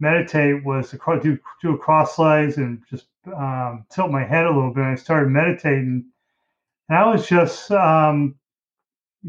meditate 0.00 0.64
was 0.64 0.90
to 0.90 1.20
do, 1.22 1.38
do 1.62 1.74
a 1.74 1.78
cross 1.78 2.18
legs 2.18 2.58
and 2.58 2.82
just 2.90 3.06
um, 3.36 3.84
tilt 3.90 4.10
my 4.10 4.24
head 4.24 4.46
a 4.46 4.54
little 4.54 4.72
bit. 4.74 4.84
And 4.84 4.92
I 4.92 4.96
started 4.96 5.30
meditating, 5.30 6.06
and 6.88 6.98
I 6.98 7.06
was 7.10 7.28
just 7.28 7.70
um, 7.72 8.36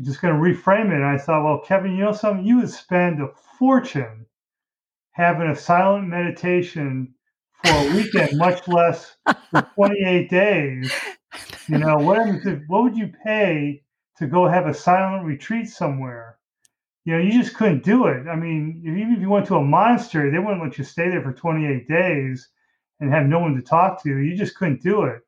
just 0.03 0.21
going 0.21 0.35
to 0.35 0.41
reframe 0.41 0.87
it. 0.91 0.95
And 0.95 1.05
I 1.05 1.17
thought, 1.19 1.45
well, 1.45 1.61
Kevin, 1.65 1.93
you 1.95 2.05
know 2.05 2.13
something? 2.13 2.45
You 2.45 2.59
would 2.59 2.71
spend 2.71 3.21
a 3.21 3.29
fortune 3.59 4.25
having 5.13 5.49
a 5.49 5.57
silent 5.57 6.09
meditation 6.09 7.15
for 7.63 7.71
a 7.73 7.85
weekend, 7.95 8.37
much 8.39 8.67
less 8.67 9.17
for 9.51 9.61
28 9.75 10.29
days. 10.31 11.05
You 11.67 11.79
know, 11.79 11.99
what, 11.99 12.19
what 12.67 12.83
would 12.83 12.97
you 12.97 13.13
pay 13.25 13.83
to 14.19 14.27
go 14.27 14.47
have 14.47 14.67
a 14.67 14.75
silent 14.75 15.25
retreat 15.27 15.69
somewhere? 15.69 16.38
You 17.09 17.17
know, 17.17 17.23
you 17.23 17.31
just 17.31 17.55
couldn't 17.55 17.83
do 17.83 18.05
it. 18.05 18.27
I 18.27 18.35
mean, 18.35 18.83
even 18.85 19.15
if 19.15 19.19
you 19.19 19.31
went 19.31 19.47
to 19.47 19.55
a 19.55 19.63
monastery, 19.63 20.29
they 20.29 20.37
wouldn't 20.37 20.61
let 20.61 20.77
you 20.77 20.83
stay 20.83 21.09
there 21.09 21.23
for 21.23 21.33
28 21.33 21.87
days 21.87 22.49
and 22.99 23.11
have 23.11 23.25
no 23.25 23.39
one 23.39 23.55
to 23.55 23.63
talk 23.63 24.03
to. 24.03 24.19
You 24.19 24.37
just 24.37 24.55
couldn't 24.55 24.83
do 24.83 25.05
it. 25.05 25.23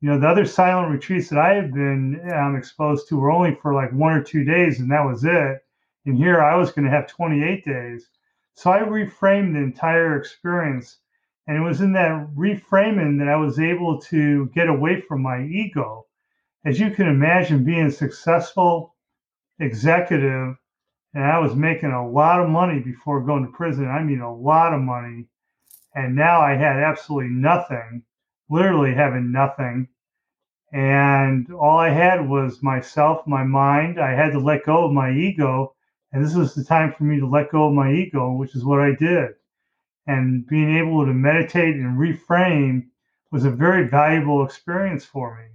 You 0.00 0.10
know, 0.10 0.20
the 0.20 0.28
other 0.28 0.44
silent 0.44 0.92
retreats 0.92 1.28
that 1.30 1.40
I 1.40 1.54
had 1.54 1.74
been 1.74 2.20
um, 2.32 2.54
exposed 2.54 3.08
to 3.08 3.18
were 3.18 3.32
only 3.32 3.56
for 3.60 3.74
like 3.74 3.92
one 3.92 4.12
or 4.12 4.22
two 4.22 4.44
days, 4.44 4.78
and 4.78 4.88
that 4.92 5.04
was 5.04 5.24
it. 5.24 5.58
And 6.04 6.16
here 6.16 6.40
I 6.40 6.54
was 6.54 6.70
going 6.70 6.84
to 6.84 6.92
have 6.92 7.08
28 7.08 7.64
days. 7.64 8.08
So 8.54 8.70
I 8.70 8.78
reframed 8.78 9.54
the 9.54 9.64
entire 9.64 10.16
experience. 10.16 10.98
And 11.48 11.56
it 11.56 11.60
was 11.60 11.80
in 11.80 11.92
that 11.94 12.24
reframing 12.36 13.18
that 13.18 13.28
I 13.28 13.34
was 13.34 13.58
able 13.58 14.00
to 14.02 14.46
get 14.54 14.68
away 14.68 15.00
from 15.00 15.22
my 15.22 15.42
ego. 15.42 16.06
As 16.64 16.78
you 16.78 16.92
can 16.92 17.08
imagine, 17.08 17.64
being 17.64 17.86
a 17.86 17.90
successful 17.90 18.94
executive 19.58 20.54
and 21.16 21.24
I 21.24 21.38
was 21.38 21.54
making 21.54 21.92
a 21.92 22.06
lot 22.06 22.42
of 22.42 22.50
money 22.50 22.78
before 22.78 23.22
going 23.22 23.46
to 23.46 23.50
prison. 23.50 23.88
I 23.88 24.02
mean, 24.02 24.20
a 24.20 24.36
lot 24.36 24.74
of 24.74 24.82
money. 24.82 25.24
And 25.94 26.14
now 26.14 26.42
I 26.42 26.56
had 26.56 26.76
absolutely 26.76 27.30
nothing, 27.30 28.02
literally 28.50 28.92
having 28.92 29.32
nothing. 29.32 29.88
And 30.74 31.50
all 31.54 31.78
I 31.78 31.88
had 31.88 32.28
was 32.28 32.62
myself, 32.62 33.26
my 33.26 33.44
mind. 33.44 33.98
I 33.98 34.10
had 34.10 34.32
to 34.32 34.38
let 34.38 34.66
go 34.66 34.84
of 34.84 34.92
my 34.92 35.10
ego. 35.10 35.74
And 36.12 36.22
this 36.22 36.34
was 36.34 36.54
the 36.54 36.62
time 36.62 36.92
for 36.92 37.04
me 37.04 37.18
to 37.18 37.26
let 37.26 37.50
go 37.50 37.68
of 37.68 37.72
my 37.72 37.90
ego, 37.94 38.32
which 38.32 38.54
is 38.54 38.66
what 38.66 38.80
I 38.80 38.94
did. 38.94 39.30
And 40.06 40.46
being 40.46 40.76
able 40.76 41.06
to 41.06 41.14
meditate 41.14 41.76
and 41.76 41.98
reframe 41.98 42.88
was 43.32 43.46
a 43.46 43.50
very 43.50 43.88
valuable 43.88 44.44
experience 44.44 45.06
for 45.06 45.38
me. 45.38 45.46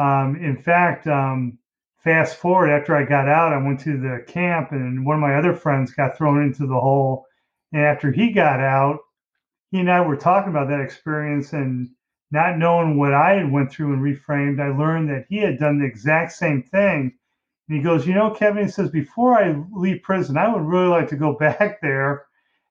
Um, 0.00 0.36
in 0.36 0.56
fact, 0.56 1.08
um, 1.08 1.58
fast 2.02 2.36
forward 2.36 2.70
after 2.70 2.96
I 2.96 3.04
got 3.04 3.28
out, 3.28 3.52
I 3.52 3.58
went 3.58 3.80
to 3.80 3.96
the 3.96 4.24
camp, 4.26 4.72
and 4.72 5.06
one 5.06 5.16
of 5.16 5.20
my 5.20 5.36
other 5.36 5.54
friends 5.54 5.92
got 5.92 6.16
thrown 6.16 6.42
into 6.42 6.66
the 6.66 6.80
hole. 6.80 7.26
And 7.72 7.82
after 7.82 8.10
he 8.10 8.32
got 8.32 8.60
out, 8.60 8.98
he 9.70 9.80
and 9.80 9.90
I 9.90 10.00
were 10.00 10.16
talking 10.16 10.50
about 10.50 10.68
that 10.68 10.80
experience 10.80 11.52
and 11.52 11.90
not 12.30 12.58
knowing 12.58 12.98
what 12.98 13.14
I 13.14 13.34
had 13.34 13.52
went 13.52 13.72
through 13.72 13.92
and 13.92 14.02
reframed, 14.02 14.60
I 14.60 14.76
learned 14.76 15.10
that 15.10 15.26
he 15.28 15.38
had 15.38 15.58
done 15.58 15.78
the 15.78 15.86
exact 15.86 16.32
same 16.32 16.62
thing. 16.62 17.12
And 17.68 17.76
he 17.76 17.82
goes, 17.82 18.06
you 18.06 18.14
know, 18.14 18.30
Kevin, 18.30 18.64
he 18.64 18.70
says, 18.70 18.90
before 18.90 19.38
I 19.38 19.62
leave 19.72 20.02
prison, 20.02 20.36
I 20.36 20.52
would 20.52 20.62
really 20.62 20.88
like 20.88 21.08
to 21.08 21.16
go 21.16 21.32
back 21.38 21.80
there 21.80 22.26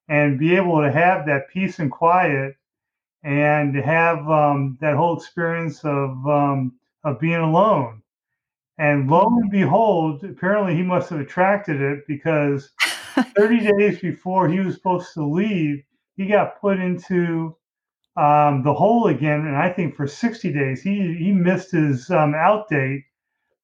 and 0.10 0.40
be 0.40 0.56
able 0.56 0.82
to 0.82 0.92
have 0.92 1.26
that 1.26 1.50
peace 1.50 1.80
and 1.80 1.92
quiet 1.92 2.56
and 3.24 3.76
have 3.76 4.28
um, 4.30 4.78
that 4.82 4.96
whole 4.96 5.16
experience 5.16 5.84
of 5.86 6.28
um, 6.28 6.74
of 7.04 7.20
being 7.20 7.36
alone 7.36 8.02
and 8.82 9.08
lo 9.08 9.28
and 9.28 9.52
behold, 9.52 10.24
apparently 10.24 10.76
he 10.76 10.82
must 10.82 11.12
have 11.12 11.20
attracted 11.20 11.80
it 11.80 12.00
because 12.08 12.72
30 13.38 13.60
days 13.78 14.00
before 14.00 14.50
he 14.50 14.60
was 14.60 14.74
supposed 14.74 15.14
to 15.14 15.24
leave, 15.24 15.84
he 16.16 16.26
got 16.26 16.60
put 16.60 16.80
into 16.80 17.56
um, 18.18 18.64
the 18.64 18.74
hole 18.74 19.06
again. 19.06 19.42
And 19.42 19.56
I 19.56 19.72
think 19.72 19.96
for 19.96 20.08
60 20.08 20.52
days, 20.52 20.82
he, 20.82 21.14
he 21.14 21.32
missed 21.32 21.70
his 21.70 22.10
um, 22.10 22.34
out 22.34 22.70
date 22.70 23.04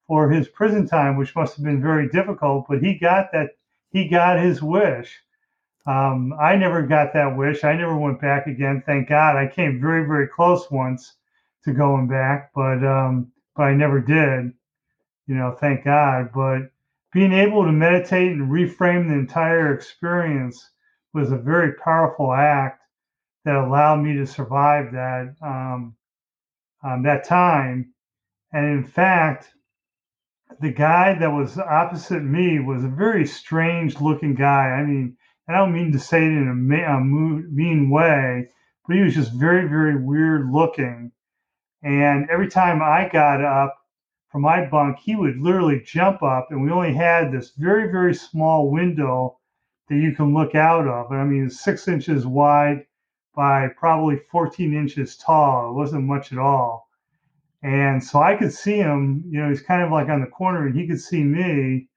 for 0.06 0.30
his 0.30 0.50
prison 0.50 0.88
time, 0.88 1.18
which 1.18 1.36
must 1.36 1.56
have 1.56 1.66
been 1.66 1.82
very 1.82 2.08
difficult. 2.10 2.68
But 2.70 2.84
he 2.84 2.94
got 2.94 3.32
that, 3.32 3.50
he 3.90 4.08
got 4.08 4.40
his 4.40 4.62
wish. 4.62 5.20
Um, 5.88 6.32
I 6.40 6.56
never 6.58 6.84
got 6.84 7.14
that 7.14 7.36
wish. 7.36 7.64
I 7.64 7.74
never 7.74 7.98
went 7.98 8.22
back 8.22 8.46
again. 8.46 8.84
Thank 8.86 9.10
God. 9.10 9.36
I 9.36 9.48
came 9.48 9.82
very, 9.82 10.06
very 10.06 10.28
close 10.28 10.70
once 10.70 11.16
to 11.64 11.74
going 11.74 12.08
back, 12.08 12.52
but 12.54 12.86
um, 12.86 13.32
but 13.56 13.64
I 13.64 13.74
never 13.74 14.00
did 14.00 14.54
you 15.28 15.36
know, 15.36 15.56
thank 15.60 15.84
God. 15.86 16.30
But 16.34 16.72
being 17.14 17.34
able 17.34 17.66
to 17.66 17.72
meditate 17.72 18.32
and 18.32 18.52
reframe 18.52 19.08
the 19.08 19.16
entire 19.16 19.74
experience 19.74 20.72
was 21.14 21.32
a 21.32 21.38
very 21.38 21.74
powerful 21.74 22.34
act 22.34 22.82
that 23.46 23.56
allowed 23.56 23.98
me 24.02 24.16
to 24.18 24.26
survive 24.26 24.92
that 24.94 25.36
um, 25.42 25.96
um, 26.84 27.04
that 27.04 27.24
time. 27.24 27.94
And 28.54 28.66
in 28.66 28.84
fact, 28.84 29.54
the 30.62 30.72
guy 30.72 31.18
that 31.20 31.32
was 31.32 31.58
opposite 31.58 32.24
me 32.24 32.60
was 32.60 32.84
a 32.84 32.90
very 32.90 33.26
strange 33.26 34.00
looking 34.00 34.36
guy. 34.36 34.70
I 34.70 34.84
mean, 34.84 35.18
I 35.48 35.54
don't 35.54 35.74
mean 35.74 35.92
to 35.94 36.00
say 36.00 36.20
it 36.20 36.32
in 36.32 36.48
a, 36.48 36.84
a 36.84 37.00
mean 37.02 37.90
way, 37.90 38.50
but 38.88 38.96
he 38.96 39.02
was 39.04 39.16
just 39.16 39.34
very, 39.34 39.68
very 39.68 40.02
weird 40.02 40.50
looking. 40.52 41.12
And 41.84 42.30
every 42.30 42.50
time 42.50 42.82
I 42.82 43.10
got 43.12 43.44
up, 43.44 43.78
from 44.30 44.42
my 44.42 44.66
bunk, 44.66 45.00
he 45.00 45.16
would 45.16 45.38
literally 45.40 45.82
jump 45.86 46.22
up, 46.22 46.48
and 46.52 46.62
we 46.62 46.72
only 46.72 46.94
had 46.94 47.32
this 47.32 47.52
very, 47.52 47.90
very 47.92 48.14
small 48.14 48.70
window 48.70 49.40
that 49.88 49.96
you 49.96 50.14
can 50.14 50.34
look 50.34 50.54
out 50.54 50.88
of. 50.88 51.12
I 51.12 51.24
mean, 51.24 51.50
six 51.50 51.88
inches 51.88 52.26
wide 52.26 52.86
by 53.36 53.70
probably 53.70 54.18
14 54.18 54.74
inches 54.74 55.16
tall. 55.16 55.70
It 55.70 55.76
wasn't 55.76 56.04
much 56.04 56.32
at 56.34 56.40
all. 56.40 56.90
And 57.64 58.04
so 58.04 58.22
I 58.22 58.36
could 58.36 58.54
see 58.54 58.78
him, 58.78 59.24
you 59.30 59.42
know, 59.42 59.50
he's 59.50 59.62
kind 59.62 59.82
of 59.82 59.92
like 59.92 60.10
on 60.10 60.22
the 60.22 60.28
corner, 60.28 60.68
and 60.68 60.78
he 60.78 60.88
could 60.88 61.02
see 61.02 61.24
me. 61.24 61.88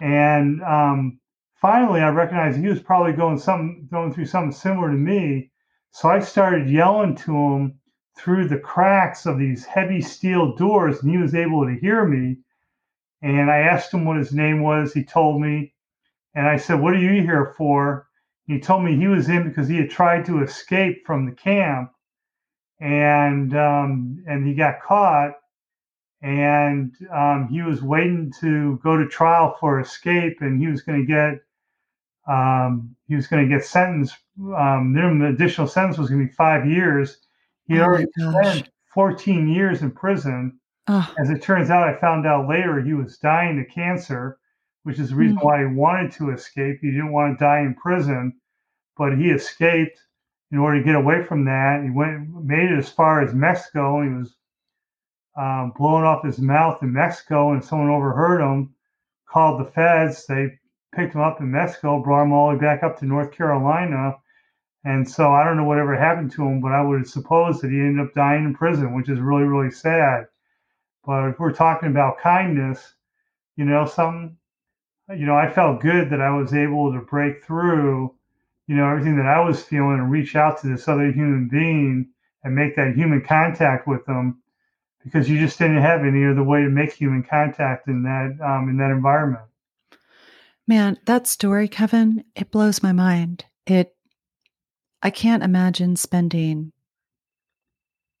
And 0.00 0.62
um, 0.62 1.18
finally, 1.60 2.00
I 2.00 2.08
recognized 2.10 2.58
he 2.58 2.68
was 2.68 2.80
probably 2.80 3.12
going 3.12 3.38
some 3.38 3.88
going 3.90 4.12
through 4.12 4.26
something 4.26 4.52
similar 4.52 4.90
to 4.90 4.96
me. 4.96 5.50
So 5.90 6.08
I 6.08 6.20
started 6.20 6.70
yelling 6.70 7.16
to 7.16 7.32
him 7.32 7.77
through 8.18 8.48
the 8.48 8.58
cracks 8.60 9.26
of 9.26 9.38
these 9.38 9.64
heavy 9.66 10.02
steel 10.02 10.56
doors, 10.56 11.02
and 11.02 11.10
he 11.12 11.18
was 11.18 11.34
able 11.34 11.66
to 11.66 11.78
hear 11.80 12.06
me. 12.06 12.38
And 13.22 13.50
I 13.50 13.58
asked 13.60 13.94
him 13.94 14.04
what 14.06 14.18
his 14.18 14.32
name 14.32 14.62
was. 14.62 14.92
He 14.94 15.04
told 15.04 15.40
me. 15.42 15.74
And 16.34 16.46
I 16.48 16.56
said, 16.58 16.80
What 16.80 16.94
are 16.94 16.98
you 16.98 17.22
here 17.22 17.54
for? 17.58 18.08
He 18.46 18.60
told 18.60 18.84
me 18.84 18.96
he 18.96 19.08
was 19.08 19.28
in 19.28 19.48
because 19.48 19.68
he 19.68 19.76
had 19.78 19.90
tried 19.90 20.26
to 20.26 20.42
escape 20.42 21.06
from 21.06 21.26
the 21.26 21.32
camp 21.32 21.92
and 22.80 23.56
um, 23.56 24.22
and 24.28 24.46
he 24.46 24.54
got 24.54 24.82
caught 24.82 25.32
and 26.22 26.94
um, 27.14 27.48
he 27.50 27.62
was 27.62 27.82
waiting 27.82 28.32
to 28.40 28.78
go 28.84 28.96
to 28.96 29.08
trial 29.08 29.56
for 29.60 29.80
escape 29.80 30.38
and 30.40 30.60
he 30.60 30.68
was 30.68 30.82
going 30.82 31.00
to 31.00 31.06
get 31.06 31.34
Um, 32.28 32.96
he 33.08 33.16
was 33.16 33.26
going 33.26 33.48
to 33.48 33.54
get 33.54 33.64
sentenced. 33.66 34.16
Um, 34.56 34.92
minimum 34.94 35.22
additional 35.22 35.66
sentence 35.66 35.98
was 35.98 36.10
going 36.10 36.22
to 36.22 36.28
be 36.28 36.32
five 36.34 36.66
years. 36.66 37.18
He 37.68 37.78
oh 37.78 37.84
already 37.84 38.06
spent 38.18 38.70
14 38.94 39.48
years 39.48 39.82
in 39.82 39.90
prison. 39.90 40.58
Oh. 40.88 41.14
As 41.18 41.30
it 41.30 41.42
turns 41.42 41.70
out, 41.70 41.86
I 41.86 42.00
found 42.00 42.26
out 42.26 42.48
later 42.48 42.80
he 42.80 42.94
was 42.94 43.18
dying 43.18 43.60
of 43.60 43.72
cancer, 43.72 44.38
which 44.84 44.98
is 44.98 45.10
the 45.10 45.16
reason 45.16 45.36
mm. 45.36 45.44
why 45.44 45.60
he 45.60 45.66
wanted 45.66 46.10
to 46.12 46.30
escape. 46.30 46.78
He 46.80 46.90
didn't 46.90 47.12
want 47.12 47.38
to 47.38 47.44
die 47.44 47.60
in 47.60 47.74
prison, 47.74 48.34
but 48.96 49.18
he 49.18 49.30
escaped 49.30 50.00
in 50.50 50.58
order 50.58 50.78
to 50.78 50.84
get 50.84 50.94
away 50.94 51.22
from 51.22 51.44
that. 51.44 51.82
He 51.84 51.90
went 51.90 52.44
made 52.44 52.70
it 52.70 52.78
as 52.78 52.88
far 52.88 53.22
as 53.22 53.34
Mexico. 53.34 54.00
and 54.00 54.10
He 54.10 54.18
was 54.18 54.34
um, 55.36 55.72
blowing 55.76 56.04
off 56.04 56.24
his 56.24 56.38
mouth 56.38 56.82
in 56.82 56.92
Mexico, 56.92 57.52
and 57.52 57.62
someone 57.62 57.90
overheard 57.90 58.40
him, 58.40 58.74
called 59.28 59.60
the 59.60 59.70
feds. 59.70 60.24
They 60.26 60.58
picked 60.94 61.14
him 61.14 61.20
up 61.20 61.40
in 61.40 61.50
Mexico, 61.50 62.02
brought 62.02 62.22
him 62.22 62.32
all 62.32 62.48
the 62.48 62.54
way 62.54 62.60
back 62.60 62.82
up 62.82 62.98
to 62.98 63.04
North 63.04 63.30
Carolina. 63.30 64.16
And 64.84 65.08
so 65.08 65.32
I 65.32 65.44
don't 65.44 65.56
know 65.56 65.64
whatever 65.64 65.96
happened 65.96 66.30
to 66.32 66.46
him, 66.46 66.60
but 66.60 66.72
I 66.72 66.80
would 66.82 67.08
suppose 67.08 67.60
that 67.60 67.70
he 67.70 67.78
ended 67.78 68.06
up 68.06 68.14
dying 68.14 68.44
in 68.44 68.54
prison, 68.54 68.94
which 68.94 69.08
is 69.08 69.18
really, 69.18 69.44
really 69.44 69.70
sad. 69.70 70.26
But 71.04 71.28
if 71.28 71.38
we're 71.38 71.52
talking 71.52 71.90
about 71.90 72.18
kindness, 72.18 72.94
you 73.56 73.64
know, 73.64 73.86
some, 73.86 74.36
you 75.08 75.26
know, 75.26 75.36
I 75.36 75.50
felt 75.50 75.80
good 75.80 76.10
that 76.10 76.20
I 76.20 76.30
was 76.30 76.54
able 76.54 76.92
to 76.92 77.00
break 77.00 77.44
through, 77.44 78.14
you 78.66 78.76
know, 78.76 78.88
everything 78.88 79.16
that 79.16 79.26
I 79.26 79.40
was 79.40 79.62
feeling 79.62 79.98
and 79.98 80.10
reach 80.10 80.36
out 80.36 80.60
to 80.60 80.68
this 80.68 80.86
other 80.86 81.10
human 81.10 81.48
being 81.48 82.10
and 82.44 82.54
make 82.54 82.76
that 82.76 82.94
human 82.94 83.22
contact 83.22 83.88
with 83.88 84.04
them 84.06 84.40
because 85.02 85.28
you 85.28 85.38
just 85.38 85.58
didn't 85.58 85.80
have 85.80 86.04
any 86.04 86.24
other 86.24 86.42
way 86.42 86.62
to 86.62 86.68
make 86.68 86.92
human 86.92 87.22
contact 87.22 87.88
in 87.88 88.02
that 88.02 88.36
um, 88.44 88.68
in 88.68 88.76
that 88.76 88.90
environment. 88.90 89.44
Man, 90.66 90.98
that 91.06 91.26
story, 91.26 91.66
Kevin, 91.66 92.24
it 92.34 92.50
blows 92.50 92.82
my 92.82 92.92
mind. 92.92 93.46
It 93.66 93.96
I 95.02 95.10
can't 95.10 95.42
imagine 95.42 95.96
spending 95.96 96.72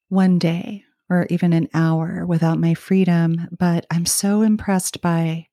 one 0.08 0.38
day 0.38 0.84
or 1.10 1.26
even 1.30 1.52
an 1.52 1.68
hour 1.74 2.24
without 2.26 2.58
my 2.58 2.74
freedom, 2.74 3.48
but 3.56 3.86
I'm 3.90 4.06
so 4.06 4.42
impressed 4.42 5.00
by 5.00 5.46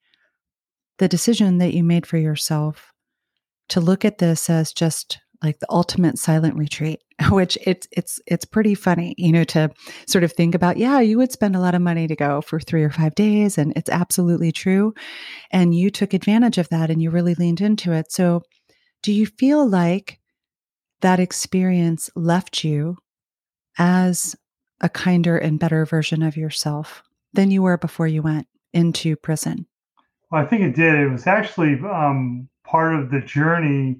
the 0.98 1.08
decision 1.08 1.58
that 1.58 1.74
you 1.74 1.84
made 1.84 2.06
for 2.06 2.18
yourself 2.18 2.92
to 3.70 3.82
look 3.82 4.06
at 4.06 4.20
this 4.20 4.50
as 4.50 4.72
just 4.72 5.20
like 5.44 5.60
the 5.60 5.68
ultimate 5.70 6.18
silent 6.18 6.56
retreat 6.56 7.02
which 7.30 7.58
it's 7.66 7.88
it's 7.92 8.20
it's 8.26 8.46
pretty 8.46 8.74
funny 8.74 9.14
you 9.18 9.32
know 9.32 9.44
to 9.44 9.70
sort 10.08 10.24
of 10.24 10.32
think 10.32 10.56
about 10.56 10.78
yeah 10.78 11.00
you 11.00 11.18
would 11.18 11.32
spend 11.32 11.56
a 11.56 11.60
lot 11.60 11.76
of 11.76 11.82
money 11.82 12.08
to 12.08 12.16
go 12.16 12.42
for 12.42 12.60
3 12.60 12.84
or 12.84 12.90
5 12.90 13.16
days 13.16 13.58
and 13.58 13.74
it's 13.76 13.90
absolutely 13.90 14.52
true 14.52 14.94
and 15.52 15.76
you 15.76 15.90
took 15.90 16.14
advantage 16.14 16.58
of 16.58 16.70
that 16.70 16.90
and 16.90 17.02
you 17.02 17.10
really 17.10 17.36
leaned 17.36 17.62
into 17.62 17.92
it. 17.92 18.12
So 18.12 18.44
do 19.04 19.12
you 19.12 19.26
feel 19.26 19.68
like 19.68 20.20
that 21.02 21.20
experience 21.20 22.10
left 22.16 22.64
you 22.64 22.98
as 23.78 24.36
a 24.82 24.90
kinder 24.90 25.38
and 25.38 25.60
better 25.60 25.86
version 25.86 26.22
of 26.22 26.38
yourself 26.38 27.04
than 27.34 27.52
you 27.52 27.62
were 27.62 27.78
before 27.78 28.08
you 28.08 28.22
went 28.22 28.48
into 28.74 29.16
prison 29.16 29.66
well 30.32 30.42
i 30.42 30.46
think 30.46 30.62
it 30.62 30.76
did 30.76 30.96
it 30.96 31.10
was 31.10 31.28
actually 31.28 31.80
um, 31.90 32.50
part 32.66 32.96
of 32.96 33.12
the 33.12 33.22
journey 33.22 33.98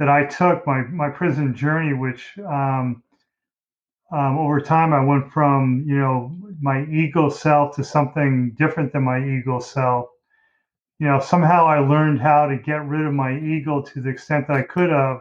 that 0.00 0.08
I 0.08 0.24
took 0.24 0.66
my 0.66 0.82
my 0.84 1.10
prison 1.10 1.54
journey, 1.54 1.92
which 1.92 2.32
um, 2.38 3.02
um, 4.10 4.38
over 4.38 4.60
time 4.60 4.92
I 4.92 5.04
went 5.04 5.30
from 5.30 5.84
you 5.86 5.98
know 5.98 6.36
my 6.60 6.84
ego 6.86 7.28
self 7.28 7.76
to 7.76 7.84
something 7.84 8.52
different 8.58 8.92
than 8.92 9.04
my 9.04 9.18
ego 9.18 9.60
self. 9.60 10.06
You 10.98 11.06
know, 11.06 11.20
somehow 11.20 11.66
I 11.66 11.78
learned 11.78 12.20
how 12.20 12.46
to 12.46 12.56
get 12.56 12.86
rid 12.86 13.06
of 13.06 13.12
my 13.12 13.38
ego 13.38 13.82
to 13.82 14.00
the 14.00 14.08
extent 14.08 14.48
that 14.48 14.56
I 14.56 14.62
could 14.62 14.90
have, 14.90 15.20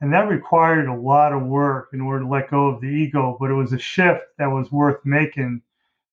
and 0.00 0.12
that 0.12 0.28
required 0.28 0.88
a 0.88 0.94
lot 0.94 1.32
of 1.32 1.42
work 1.42 1.90
in 1.92 2.00
order 2.00 2.24
to 2.24 2.30
let 2.30 2.50
go 2.50 2.68
of 2.68 2.80
the 2.80 2.88
ego. 2.88 3.36
But 3.38 3.50
it 3.50 3.54
was 3.54 3.72
a 3.72 3.78
shift 3.78 4.22
that 4.38 4.46
was 4.46 4.72
worth 4.72 5.04
making, 5.04 5.62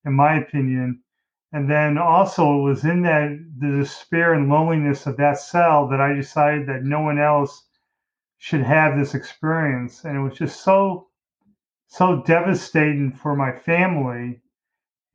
in 0.05 0.13
my 0.13 0.37
opinion. 0.37 1.01
And 1.53 1.69
then 1.69 1.97
also 1.97 2.59
it 2.59 2.63
was 2.63 2.83
in 2.83 3.01
that 3.03 3.29
the 3.59 3.77
despair 3.77 4.33
and 4.33 4.49
loneliness 4.49 5.07
of 5.07 5.15
that 5.17 5.39
cell 5.39 5.87
that 5.87 6.01
I 6.01 6.13
decided 6.13 6.67
that 6.67 6.83
no 6.83 6.99
one 6.99 7.17
else 7.17 7.65
should 8.37 8.61
have 8.61 8.97
this 8.97 9.15
experience. 9.15 10.03
And 10.03 10.17
it 10.17 10.21
was 10.21 10.37
just 10.37 10.61
so, 10.61 11.07
so 11.87 12.21
devastating 12.23 13.13
for 13.13 13.35
my 13.35 13.53
family. 13.53 14.41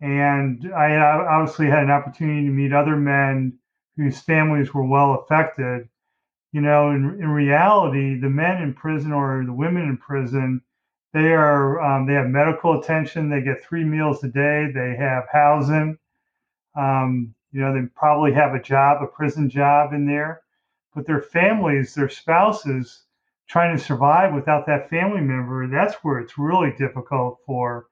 And 0.01 0.73
I 0.75 0.97
obviously 0.97 1.67
had 1.67 1.85
an 1.85 1.91
opportunity 1.91 2.47
to 2.47 2.53
meet 2.53 2.73
other 2.73 2.97
men 2.97 3.59
whose 3.97 4.19
families 4.19 4.73
were 4.73 4.87
well 4.87 5.15
affected. 5.21 5.89
You 6.53 6.61
know, 6.61 6.91
in, 6.91 7.19
in 7.21 7.29
reality, 7.29 8.21
the 8.21 8.29
men 8.29 8.63
in 8.63 8.75
prison 8.75 9.13
or 9.13 9.43
the 9.45 9.53
women 9.53 9.85
in 9.85 9.97
prison, 9.97 10.63
they 11.15 11.33
are 11.33 11.81
um, 11.81 12.07
they 12.07 12.15
have 12.15 12.29
medical 12.29 12.81
attention. 12.81 13.29
They 13.31 13.43
get 13.43 13.65
three 13.65 13.85
meals 13.85 14.23
a 14.25 14.29
day. 14.29 14.71
They 14.75 14.97
have 14.97 15.25
housing. 15.33 15.99
Um, 16.77 17.35
you 17.53 17.61
know, 17.61 17.75
they 17.75 17.87
probably 17.95 18.33
have 18.33 18.55
a 18.55 18.63
job, 18.63 19.03
a 19.03 19.07
prison 19.07 19.51
job 19.51 19.93
in 19.93 20.07
there. 20.07 20.43
But 20.95 21.07
their 21.07 21.23
families, 21.23 21.95
their 21.95 22.09
spouses, 22.09 23.05
trying 23.49 23.77
to 23.77 23.83
survive 23.83 24.35
without 24.35 24.67
that 24.67 24.91
family 24.91 25.21
member, 25.21 25.69
that's 25.69 25.95
where 26.05 26.19
it's 26.19 26.39
really 26.39 26.73
difficult 26.79 27.41
for. 27.47 27.87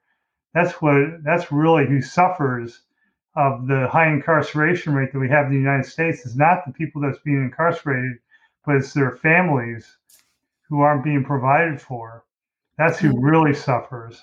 That's 0.54 0.72
what 0.82 1.22
that's 1.24 1.52
really 1.52 1.86
who 1.86 2.02
suffers 2.02 2.82
of 3.36 3.66
the 3.68 3.88
high 3.88 4.08
incarceration 4.08 4.94
rate 4.94 5.12
that 5.12 5.20
we 5.20 5.28
have 5.28 5.46
in 5.46 5.52
the 5.52 5.58
United 5.58 5.86
States 5.86 6.26
is 6.26 6.36
not 6.36 6.64
the 6.66 6.72
people 6.72 7.00
that's 7.02 7.20
being 7.20 7.44
incarcerated, 7.44 8.18
but 8.64 8.76
it's 8.76 8.92
their 8.92 9.16
families 9.16 9.96
who 10.68 10.80
aren't 10.80 11.04
being 11.04 11.24
provided 11.24 11.80
for. 11.80 12.24
That's 12.78 12.98
who 12.98 13.08
mm-hmm. 13.08 13.24
really 13.24 13.54
suffers. 13.54 14.22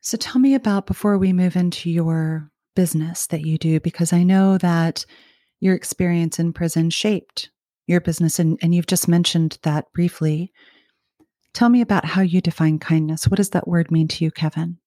So 0.00 0.16
tell 0.18 0.40
me 0.40 0.54
about 0.54 0.86
before 0.86 1.16
we 1.16 1.32
move 1.32 1.56
into 1.56 1.90
your 1.90 2.50
business 2.76 3.26
that 3.28 3.42
you 3.42 3.56
do, 3.56 3.80
because 3.80 4.12
I 4.12 4.22
know 4.22 4.58
that 4.58 5.06
your 5.60 5.74
experience 5.74 6.38
in 6.38 6.52
prison 6.52 6.90
shaped 6.90 7.50
your 7.86 8.00
business, 8.00 8.38
and, 8.38 8.58
and 8.60 8.74
you've 8.74 8.86
just 8.86 9.08
mentioned 9.08 9.58
that 9.62 9.92
briefly. 9.92 10.52
Tell 11.52 11.68
me 11.68 11.80
about 11.80 12.04
how 12.04 12.22
you 12.22 12.40
define 12.40 12.78
kindness. 12.78 13.28
What 13.28 13.36
does 13.36 13.50
that 13.50 13.68
word 13.68 13.90
mean 13.90 14.08
to 14.08 14.24
you, 14.24 14.30
Kevin? 14.30 14.78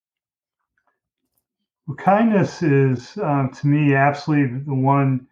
Well, 1.87 1.95
kindness 1.95 2.61
is, 2.61 3.17
um, 3.23 3.51
to 3.53 3.67
me, 3.67 3.95
absolutely 3.95 4.59
the 4.59 4.73
one 4.73 5.27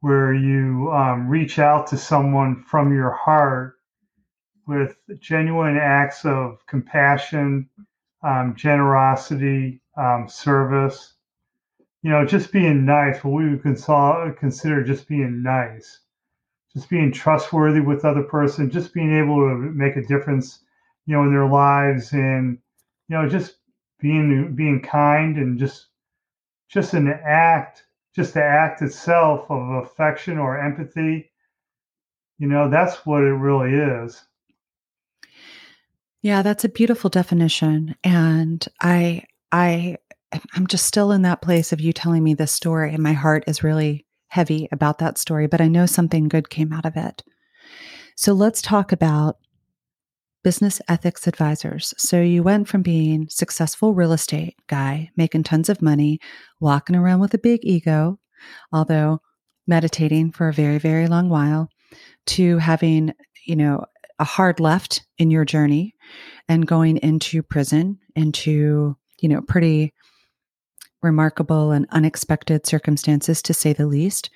where 0.00 0.34
you 0.34 0.92
um, 0.92 1.28
reach 1.28 1.58
out 1.58 1.86
to 1.88 1.98
someone 1.98 2.62
from 2.64 2.94
your 2.94 3.12
heart 3.12 3.74
with 4.66 4.96
genuine 5.20 5.76
acts 5.78 6.24
of 6.24 6.64
compassion, 6.66 7.68
um, 8.22 8.54
generosity, 8.56 9.80
um, 9.96 10.28
service. 10.28 11.14
You 12.02 12.10
know, 12.10 12.26
just 12.26 12.52
being 12.52 12.84
nice, 12.86 13.24
what 13.24 13.32
we 13.34 13.50
would 13.50 13.62
consider 14.38 14.84
just 14.84 15.08
being 15.08 15.42
nice 15.42 16.00
just 16.76 16.90
being 16.90 17.10
trustworthy 17.10 17.80
with 17.80 18.04
other 18.04 18.22
person, 18.22 18.70
just 18.70 18.92
being 18.92 19.14
able 19.14 19.36
to 19.36 19.56
make 19.56 19.96
a 19.96 20.02
difference, 20.02 20.60
you 21.06 21.16
know, 21.16 21.22
in 21.22 21.32
their 21.32 21.48
lives, 21.48 22.12
and 22.12 22.58
you 23.08 23.16
know, 23.16 23.26
just 23.26 23.56
being 23.98 24.54
being 24.54 24.82
kind 24.82 25.38
and 25.38 25.58
just 25.58 25.86
just 26.68 26.92
an 26.92 27.08
act, 27.08 27.85
just 28.16 28.34
the 28.34 28.42
act 28.42 28.80
itself 28.82 29.44
of 29.50 29.84
affection 29.84 30.38
or 30.38 30.58
empathy. 30.58 31.30
You 32.38 32.48
know, 32.48 32.70
that's 32.70 33.06
what 33.06 33.22
it 33.22 33.32
really 33.32 33.74
is. 33.74 34.22
Yeah, 36.22 36.42
that's 36.42 36.64
a 36.64 36.70
beautiful 36.70 37.10
definition, 37.10 37.94
and 38.02 38.66
I 38.80 39.24
I 39.52 39.98
I'm 40.54 40.66
just 40.66 40.86
still 40.86 41.12
in 41.12 41.22
that 41.22 41.42
place 41.42 41.72
of 41.72 41.80
you 41.80 41.92
telling 41.92 42.24
me 42.24 42.34
this 42.34 42.52
story, 42.52 42.92
and 42.92 43.02
my 43.02 43.12
heart 43.12 43.44
is 43.46 43.62
really 43.62 44.06
heavy 44.28 44.68
about 44.72 44.98
that 44.98 45.18
story, 45.18 45.46
but 45.46 45.60
I 45.60 45.68
know 45.68 45.86
something 45.86 46.28
good 46.28 46.50
came 46.50 46.72
out 46.72 46.84
of 46.84 46.96
it. 46.96 47.22
So 48.16 48.32
let's 48.32 48.60
talk 48.60 48.92
about 48.92 49.36
business 50.46 50.80
ethics 50.86 51.26
advisors. 51.26 51.92
So 51.98 52.20
you 52.20 52.44
went 52.44 52.68
from 52.68 52.82
being 52.82 53.26
successful 53.28 53.94
real 53.94 54.12
estate 54.12 54.54
guy, 54.68 55.10
making 55.16 55.42
tons 55.42 55.68
of 55.68 55.82
money, 55.82 56.20
walking 56.60 56.94
around 56.94 57.18
with 57.18 57.34
a 57.34 57.38
big 57.38 57.64
ego, 57.64 58.20
although 58.72 59.18
meditating 59.66 60.30
for 60.30 60.46
a 60.46 60.52
very 60.52 60.78
very 60.78 61.08
long 61.08 61.28
while, 61.28 61.68
to 62.26 62.58
having, 62.58 63.12
you 63.44 63.56
know, 63.56 63.84
a 64.20 64.24
hard 64.24 64.60
left 64.60 65.04
in 65.18 65.32
your 65.32 65.44
journey 65.44 65.96
and 66.48 66.68
going 66.68 66.98
into 66.98 67.42
prison 67.42 67.98
into, 68.14 68.96
you 69.20 69.28
know, 69.28 69.40
pretty 69.40 69.92
remarkable 71.02 71.72
and 71.72 71.88
unexpected 71.90 72.68
circumstances, 72.68 73.42
to 73.42 73.52
say 73.52 73.72
the 73.72 73.88
least. 73.88 74.30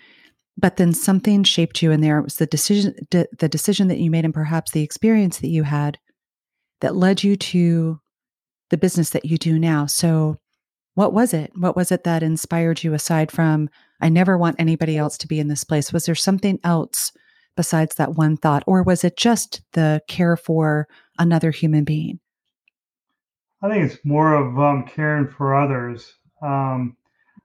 But 0.61 0.77
then 0.77 0.93
something 0.93 1.43
shaped 1.43 1.81
you, 1.81 1.91
in 1.91 2.03
there 2.03 2.19
it 2.19 2.25
was 2.25 2.37
the 2.37 2.47
decision, 2.47 2.95
de- 3.09 3.29
the 3.39 3.49
decision 3.49 3.89
that 3.89 3.99
you 3.99 4.11
made, 4.11 4.27
and 4.27 4.35
perhaps 4.35 4.73
the 4.73 4.83
experience 4.83 5.39
that 5.39 5.49
you 5.49 5.63
had 5.63 5.99
that 6.81 6.97
led 6.97 7.23
you 7.23 7.37
to 7.37 8.01
the 8.69 8.77
business 8.77 9.11
that 9.11 9.25
you 9.25 9.39
do 9.39 9.59
now. 9.59 9.87
So, 9.87 10.37
what 10.95 11.15
was 11.15 11.33
it? 11.33 11.53
What 11.57 11.77
was 11.77 11.91
it 11.91 12.05
that 12.05 12.23
inspired 12.23 12.85
you 12.85 12.93
aside 12.93 13.33
from, 13.33 13.71
I 14.03 14.11
never 14.11 14.37
want 14.37 14.57
anybody 14.59 14.99
else 14.99 15.17
to 15.19 15.29
be 15.29 15.41
in 15.41 15.49
this 15.49 15.65
place? 15.65 15.93
Was 15.93 16.05
there 16.05 16.15
something 16.15 16.59
else 16.63 17.13
besides 17.57 17.95
that 17.95 18.17
one 18.17 18.37
thought? 18.37 18.65
Or 18.67 18.83
was 18.83 19.03
it 19.03 19.17
just 19.17 19.63
the 19.73 20.03
care 20.09 20.37
for 20.37 20.89
another 21.19 21.53
human 21.53 21.85
being? 21.85 22.21
I 23.63 23.71
think 23.71 23.91
it's 23.91 24.05
more 24.05 24.35
of 24.35 24.59
um, 24.59 24.85
caring 24.87 25.29
for 25.29 25.55
others. 25.55 26.15
Um, 26.43 26.97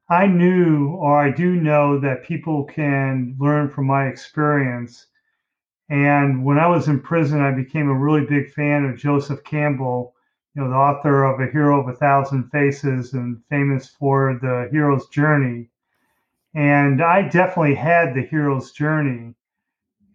I 0.09 0.27
knew, 0.27 0.89
or 0.89 1.19
I 1.19 1.31
do 1.31 1.55
know, 1.55 1.99
that 1.99 2.23
people 2.23 2.65
can 2.65 3.35
learn 3.39 3.69
from 3.69 3.87
my 3.87 4.05
experience. 4.05 5.07
And 5.89 6.45
when 6.45 6.59
I 6.59 6.67
was 6.67 6.87
in 6.87 6.99
prison, 6.99 7.41
I 7.41 7.51
became 7.51 7.89
a 7.89 7.97
really 7.97 8.25
big 8.25 8.51
fan 8.51 8.85
of 8.85 8.97
Joseph 8.97 9.43
Campbell, 9.43 10.13
you 10.53 10.61
know, 10.61 10.69
the 10.69 10.75
author 10.75 11.23
of 11.23 11.39
A 11.39 11.51
Hero 11.51 11.81
of 11.81 11.87
a 11.87 11.97
Thousand 11.97 12.51
Faces 12.51 13.13
and 13.13 13.41
famous 13.49 13.89
for 13.89 14.37
the 14.41 14.69
hero's 14.71 15.07
journey. 15.09 15.69
And 16.53 17.03
I 17.03 17.23
definitely 17.27 17.75
had 17.75 18.13
the 18.13 18.21
hero's 18.21 18.71
journey. 18.71 19.33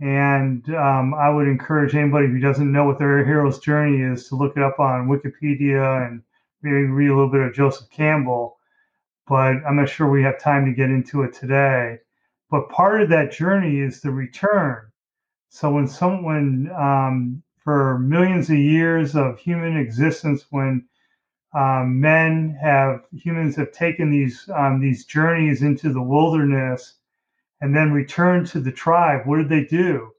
And 0.01 0.65
um, 0.75 1.15
I 1.15 1.31
would 1.31 1.49
encourage 1.49 1.97
anybody 1.97 2.29
who 2.29 2.39
doesn't 2.39 2.71
know 2.71 2.85
what 2.85 2.99
their 2.99 3.25
hero's 3.25 3.59
journey 3.59 4.03
is 4.03 4.29
to 4.29 4.37
look 4.37 4.57
it 4.57 4.63
up 4.63 4.79
on 4.79 5.09
Wikipedia 5.09 6.07
and 6.07 6.23
maybe 6.63 6.85
read 6.85 7.11
a 7.11 7.15
little 7.15 7.31
bit 7.31 7.43
of 7.43 7.55
Joseph 7.55 7.91
Campbell. 7.91 8.60
But 9.31 9.65
I'm 9.65 9.77
not 9.77 9.89
sure 9.89 10.11
we 10.11 10.25
have 10.25 10.41
time 10.41 10.67
to 10.67 10.73
get 10.73 10.91
into 10.91 11.23
it 11.23 11.33
today. 11.33 12.01
But 12.51 12.69
part 12.69 13.01
of 13.01 13.09
that 13.11 13.31
journey 13.31 13.79
is 13.79 14.01
the 14.01 14.11
return. 14.11 14.91
So 15.51 15.73
when 15.73 15.87
someone, 15.87 16.69
um, 16.77 17.45
for 17.57 18.01
millions 18.01 18.51
of 18.51 18.57
years 18.57 19.15
of 19.15 19.39
human 19.39 19.77
existence, 19.77 20.47
when 20.51 20.89
um, 21.55 22.01
men 22.01 22.59
have 22.61 23.05
humans 23.13 23.55
have 23.55 23.71
taken 23.71 24.11
these 24.11 24.51
um, 24.53 24.81
these 24.81 25.05
journeys 25.05 25.63
into 25.63 25.93
the 25.93 26.03
wilderness 26.03 26.97
and 27.61 27.77
then 27.77 27.93
returned 27.93 28.49
to 28.49 28.59
the 28.59 28.73
tribe, 28.73 29.29
what 29.29 29.37
did 29.37 29.49
they 29.49 29.65
do? 29.65 30.11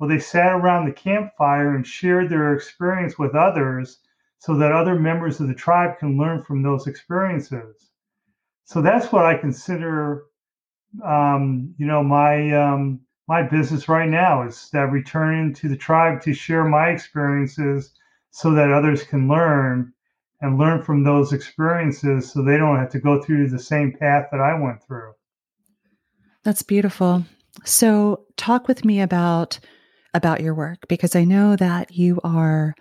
Well, 0.00 0.08
they 0.08 0.18
sat 0.18 0.52
around 0.52 0.86
the 0.86 0.92
campfire 0.92 1.76
and 1.76 1.86
shared 1.86 2.30
their 2.30 2.52
experience 2.52 3.16
with 3.16 3.36
others 3.36 4.00
so 4.38 4.56
that 4.56 4.72
other 4.72 4.98
members 4.98 5.38
of 5.38 5.46
the 5.46 5.54
tribe 5.54 6.00
can 6.00 6.18
learn 6.18 6.42
from 6.42 6.62
those 6.62 6.88
experiences. 6.88 7.90
So 8.66 8.82
that's 8.82 9.12
what 9.12 9.24
I 9.24 9.36
consider, 9.36 10.24
um, 11.04 11.74
you 11.78 11.86
know, 11.86 12.02
my 12.02 12.52
um, 12.52 13.00
my 13.28 13.42
business 13.42 13.88
right 13.88 14.08
now 14.08 14.46
is 14.46 14.68
that 14.72 14.90
returning 14.90 15.54
to 15.54 15.68
the 15.68 15.76
tribe 15.76 16.20
to 16.22 16.34
share 16.34 16.64
my 16.64 16.88
experiences 16.88 17.92
so 18.30 18.52
that 18.52 18.70
others 18.70 19.04
can 19.04 19.28
learn 19.28 19.92
and 20.40 20.58
learn 20.58 20.82
from 20.82 21.04
those 21.04 21.32
experiences 21.32 22.30
so 22.30 22.42
they 22.42 22.58
don't 22.58 22.78
have 22.78 22.90
to 22.90 23.00
go 23.00 23.22
through 23.22 23.48
the 23.48 23.58
same 23.58 23.92
path 23.92 24.26
that 24.30 24.40
I 24.40 24.58
went 24.60 24.82
through. 24.84 25.12
That's 26.42 26.62
beautiful. 26.62 27.24
So 27.64 28.26
talk 28.36 28.68
with 28.68 28.84
me 28.84 29.00
about 29.00 29.58
about 30.12 30.40
your 30.40 30.54
work 30.54 30.88
because 30.88 31.14
I 31.14 31.24
know 31.24 31.54
that 31.56 31.92
you 31.92 32.20
are 32.24 32.74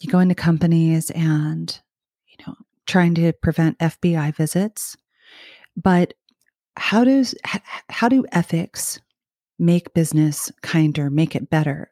you 0.00 0.10
go 0.10 0.18
into 0.18 0.34
companies 0.34 1.10
and 1.10 1.80
you 2.26 2.44
know 2.44 2.54
trying 2.86 3.14
to 3.14 3.32
prevent 3.32 3.78
FBI 3.78 4.34
visits. 4.34 4.96
But 5.76 6.14
how 6.76 7.04
does 7.04 7.34
how 7.88 8.08
do 8.08 8.24
ethics 8.32 9.00
make 9.58 9.94
business 9.94 10.50
kinder, 10.62 11.10
make 11.10 11.34
it 11.34 11.50
better? 11.50 11.90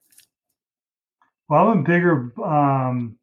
Well, 1.48 1.68
I'm 1.68 1.80
a 1.80 1.82
bigger 1.82 2.32
um, 2.42 3.18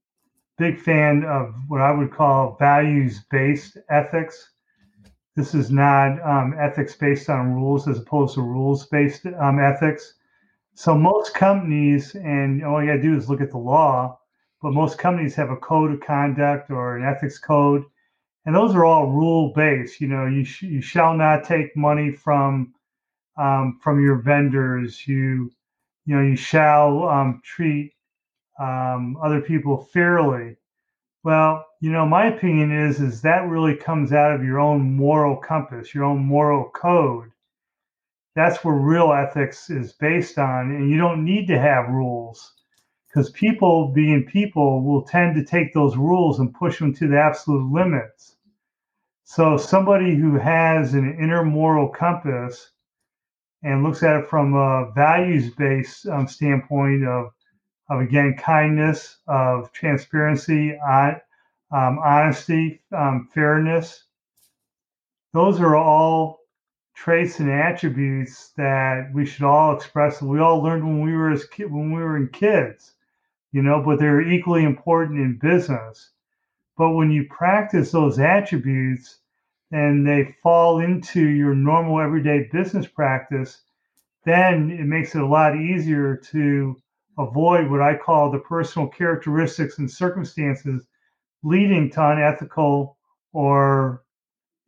big 0.57 0.79
fan 0.79 1.23
of 1.23 1.55
what 1.67 1.81
I 1.81 1.91
would 1.91 2.11
call 2.11 2.57
values 2.59 3.21
based 3.31 3.77
ethics. 3.89 4.51
This 5.35 5.55
is 5.55 5.71
not 5.71 6.21
um, 6.21 6.53
ethics 6.59 6.95
based 6.95 7.29
on 7.29 7.53
rules 7.53 7.87
as 7.87 7.97
opposed 7.97 8.35
to 8.35 8.41
rules 8.41 8.85
based 8.87 9.25
um, 9.25 9.59
ethics. 9.59 10.15
So 10.75 10.95
most 10.95 11.33
companies, 11.33 12.15
and 12.15 12.63
all 12.63 12.81
you 12.81 12.89
got 12.89 12.97
to 12.97 13.01
do 13.01 13.15
is 13.15 13.29
look 13.29 13.41
at 13.41 13.51
the 13.51 13.57
law, 13.57 14.19
but 14.61 14.73
most 14.73 14.97
companies 14.97 15.35
have 15.35 15.49
a 15.49 15.57
code 15.57 15.91
of 15.93 16.01
conduct 16.01 16.69
or 16.69 16.97
an 16.97 17.05
ethics 17.05 17.39
code, 17.39 17.83
and 18.49 18.55
those 18.55 18.73
are 18.73 18.83
all 18.83 19.11
rule 19.11 19.53
based. 19.53 20.01
You 20.01 20.07
know, 20.07 20.25
you 20.25 20.43
sh- 20.43 20.63
you 20.63 20.81
shall 20.81 21.13
not 21.13 21.43
take 21.43 21.77
money 21.77 22.11
from 22.11 22.73
um, 23.37 23.77
from 23.79 24.03
your 24.03 24.15
vendors. 24.15 25.07
You 25.07 25.51
you 26.07 26.15
know 26.15 26.23
you 26.23 26.35
shall 26.35 27.07
um, 27.07 27.43
treat 27.45 27.93
um, 28.59 29.17
other 29.21 29.39
people 29.39 29.77
fairly. 29.93 30.57
Well, 31.23 31.63
you 31.79 31.91
know, 31.91 32.07
my 32.07 32.25
opinion 32.25 32.71
is 32.71 32.99
is 32.99 33.21
that 33.21 33.47
really 33.47 33.75
comes 33.75 34.13
out 34.13 34.33
of 34.33 34.43
your 34.43 34.59
own 34.59 34.95
moral 34.95 35.37
compass, 35.37 35.93
your 35.93 36.05
own 36.05 36.17
moral 36.17 36.71
code. 36.71 37.29
That's 38.35 38.63
where 38.65 38.73
real 38.73 39.13
ethics 39.13 39.69
is 39.69 39.93
based 39.93 40.39
on, 40.39 40.71
and 40.71 40.89
you 40.89 40.97
don't 40.97 41.23
need 41.23 41.45
to 41.49 41.59
have 41.59 41.89
rules 41.89 42.53
because 43.07 43.29
people, 43.29 43.89
being 43.89 44.25
people, 44.25 44.83
will 44.83 45.03
tend 45.03 45.35
to 45.35 45.45
take 45.45 45.71
those 45.71 45.95
rules 45.97 46.39
and 46.39 46.51
push 46.51 46.79
them 46.79 46.95
to 46.95 47.07
the 47.07 47.19
absolute 47.19 47.71
limits. 47.71 48.37
So, 49.31 49.57
somebody 49.57 50.15
who 50.15 50.39
has 50.39 50.95
an 50.95 51.13
inner 51.19 51.45
moral 51.45 51.87
compass 51.87 52.71
and 53.61 53.83
looks 53.83 54.01
at 54.01 54.21
it 54.21 54.25
from 54.27 54.55
a 54.55 54.91
values 54.95 55.51
based 55.51 56.07
um, 56.07 56.27
standpoint 56.27 57.05
of 57.05 57.31
of 57.91 58.01
again 58.01 58.35
kindness, 58.39 59.19
of 59.27 59.71
transparency, 59.71 60.75
um, 60.79 61.21
honesty, 61.71 62.81
um, 62.91 63.29
fairness. 63.31 64.05
Those 65.33 65.59
are 65.59 65.75
all 65.75 66.39
traits 66.95 67.39
and 67.39 67.51
attributes 67.51 68.49
that 68.57 69.11
we 69.13 69.27
should 69.27 69.45
all 69.45 69.75
express. 69.75 70.23
We 70.23 70.39
all 70.39 70.63
learned 70.63 70.83
when 70.83 71.01
we 71.01 71.13
were 71.13 71.29
as 71.29 71.45
when 71.59 71.91
we 71.91 72.01
were 72.01 72.17
in 72.17 72.29
kids, 72.29 72.93
you 73.51 73.61
know, 73.61 73.83
but 73.85 73.99
they're 73.99 74.27
equally 74.27 74.63
important 74.63 75.19
in 75.19 75.37
business. 75.37 76.13
But 76.79 76.91
when 76.91 77.11
you 77.11 77.25
practice 77.25 77.91
those 77.91 78.19
attributes 78.19 79.19
and 79.69 80.07
they 80.07 80.33
fall 80.41 80.79
into 80.79 81.27
your 81.27 81.53
normal 81.53 81.99
everyday 81.99 82.47
business 82.53 82.87
practice, 82.87 83.61
then 84.23 84.71
it 84.71 84.85
makes 84.85 85.13
it 85.13 85.21
a 85.21 85.27
lot 85.27 85.57
easier 85.57 86.15
to 86.31 86.77
avoid 87.17 87.69
what 87.69 87.81
I 87.81 87.97
call 87.97 88.31
the 88.31 88.39
personal 88.39 88.87
characteristics 88.87 89.77
and 89.77 89.91
circumstances 89.91 90.87
leading 91.43 91.89
to 91.91 92.11
unethical 92.11 92.97
or 93.33 94.03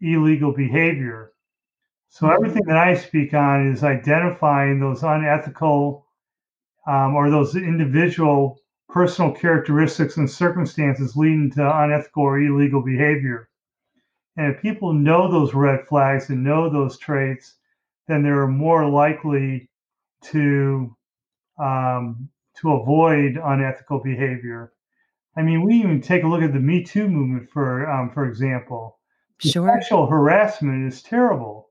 illegal 0.01 0.51
behavior. 0.51 1.31
So, 2.09 2.25
mm-hmm. 2.25 2.35
everything 2.35 2.63
that 2.65 2.77
I 2.77 2.95
speak 2.95 3.33
on 3.33 3.71
is 3.71 3.85
identifying 3.85 4.81
those 4.81 5.01
unethical 5.01 6.05
um, 6.85 7.15
or 7.15 7.29
those 7.29 7.55
individual 7.55 8.59
personal 8.91 9.31
characteristics 9.31 10.17
and 10.17 10.29
circumstances 10.29 11.15
leading 11.15 11.49
to 11.51 11.77
unethical 11.83 12.23
or 12.23 12.39
illegal 12.39 12.81
behavior. 12.81 13.49
And 14.37 14.53
if 14.53 14.61
people 14.61 14.93
know 14.93 15.31
those 15.31 15.53
red 15.53 15.87
flags 15.87 16.29
and 16.29 16.43
know 16.43 16.69
those 16.69 16.97
traits, 16.97 17.55
then 18.07 18.21
they're 18.21 18.47
more 18.47 18.87
likely 18.89 19.69
to 20.23 20.95
um, 21.57 22.29
to 22.57 22.73
avoid 22.73 23.39
unethical 23.43 23.99
behavior. 23.99 24.73
I 25.37 25.41
mean, 25.41 25.63
we 25.63 25.75
even 25.75 26.01
take 26.01 26.23
a 26.23 26.27
look 26.27 26.41
at 26.41 26.53
the 26.53 26.59
Me 26.59 26.83
Too 26.83 27.07
movement, 27.07 27.49
for 27.49 27.89
um, 27.89 28.11
for 28.11 28.25
example. 28.25 28.99
Sure. 29.37 29.67
Sexual 29.79 30.05
harassment 30.07 30.91
is 30.91 31.01
terrible. 31.01 31.69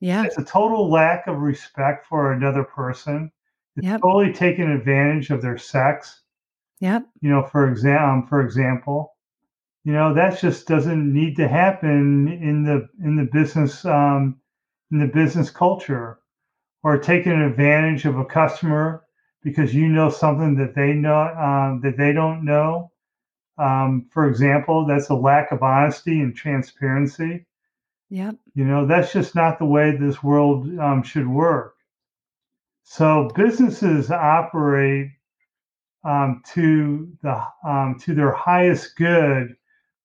Yeah. 0.00 0.24
It's 0.24 0.38
a 0.38 0.44
total 0.44 0.90
lack 0.90 1.28
of 1.28 1.38
respect 1.38 2.06
for 2.08 2.32
another 2.32 2.64
person. 2.64 3.30
It's 3.76 3.86
yep. 3.86 4.00
totally 4.00 4.32
taking 4.32 4.68
advantage 4.68 5.30
of 5.30 5.40
their 5.40 5.56
sex. 5.56 6.21
Yep. 6.82 7.06
You 7.20 7.30
know, 7.30 7.44
for 7.44 7.70
exam, 7.70 8.26
for 8.26 8.40
example, 8.40 9.14
you 9.84 9.92
know 9.92 10.12
that 10.14 10.40
just 10.40 10.66
doesn't 10.66 11.12
need 11.12 11.36
to 11.36 11.46
happen 11.46 12.26
in 12.26 12.64
the 12.64 12.88
in 13.04 13.14
the 13.14 13.28
business 13.32 13.84
um, 13.84 14.40
in 14.90 14.98
the 14.98 15.06
business 15.06 15.48
culture, 15.48 16.18
or 16.82 16.98
taking 16.98 17.40
advantage 17.40 18.04
of 18.04 18.18
a 18.18 18.24
customer 18.24 19.04
because 19.44 19.72
you 19.72 19.86
know 19.86 20.10
something 20.10 20.56
that 20.56 20.74
they 20.74 20.92
know 20.92 21.20
um, 21.20 21.80
that 21.84 21.96
they 21.96 22.12
don't 22.12 22.44
know. 22.44 22.90
Um, 23.58 24.08
for 24.10 24.26
example, 24.26 24.84
that's 24.84 25.08
a 25.08 25.14
lack 25.14 25.52
of 25.52 25.62
honesty 25.62 26.20
and 26.20 26.34
transparency. 26.34 27.46
Yeah. 28.10 28.32
You 28.54 28.64
know, 28.64 28.86
that's 28.88 29.12
just 29.12 29.36
not 29.36 29.60
the 29.60 29.66
way 29.66 29.96
this 29.96 30.20
world 30.20 30.66
um, 30.80 31.04
should 31.04 31.28
work. 31.28 31.76
So 32.82 33.30
businesses 33.36 34.10
operate 34.10 35.12
um, 36.04 36.42
to 36.54 37.10
the 37.22 37.42
um, 37.64 37.98
to 38.00 38.14
their 38.14 38.32
highest 38.32 38.96
good 38.96 39.56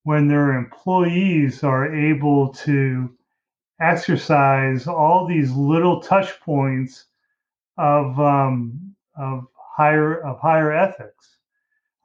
when 0.03 0.27
their 0.27 0.53
employees 0.53 1.63
are 1.63 1.93
able 1.93 2.53
to 2.53 3.13
exercise 3.81 4.87
all 4.87 5.27
these 5.27 5.51
little 5.51 6.01
touch 6.01 6.39
points 6.41 7.05
of 7.77 8.19
um, 8.19 8.95
of 9.17 9.47
higher 9.55 10.23
of 10.23 10.39
higher 10.39 10.71
ethics. 10.71 11.37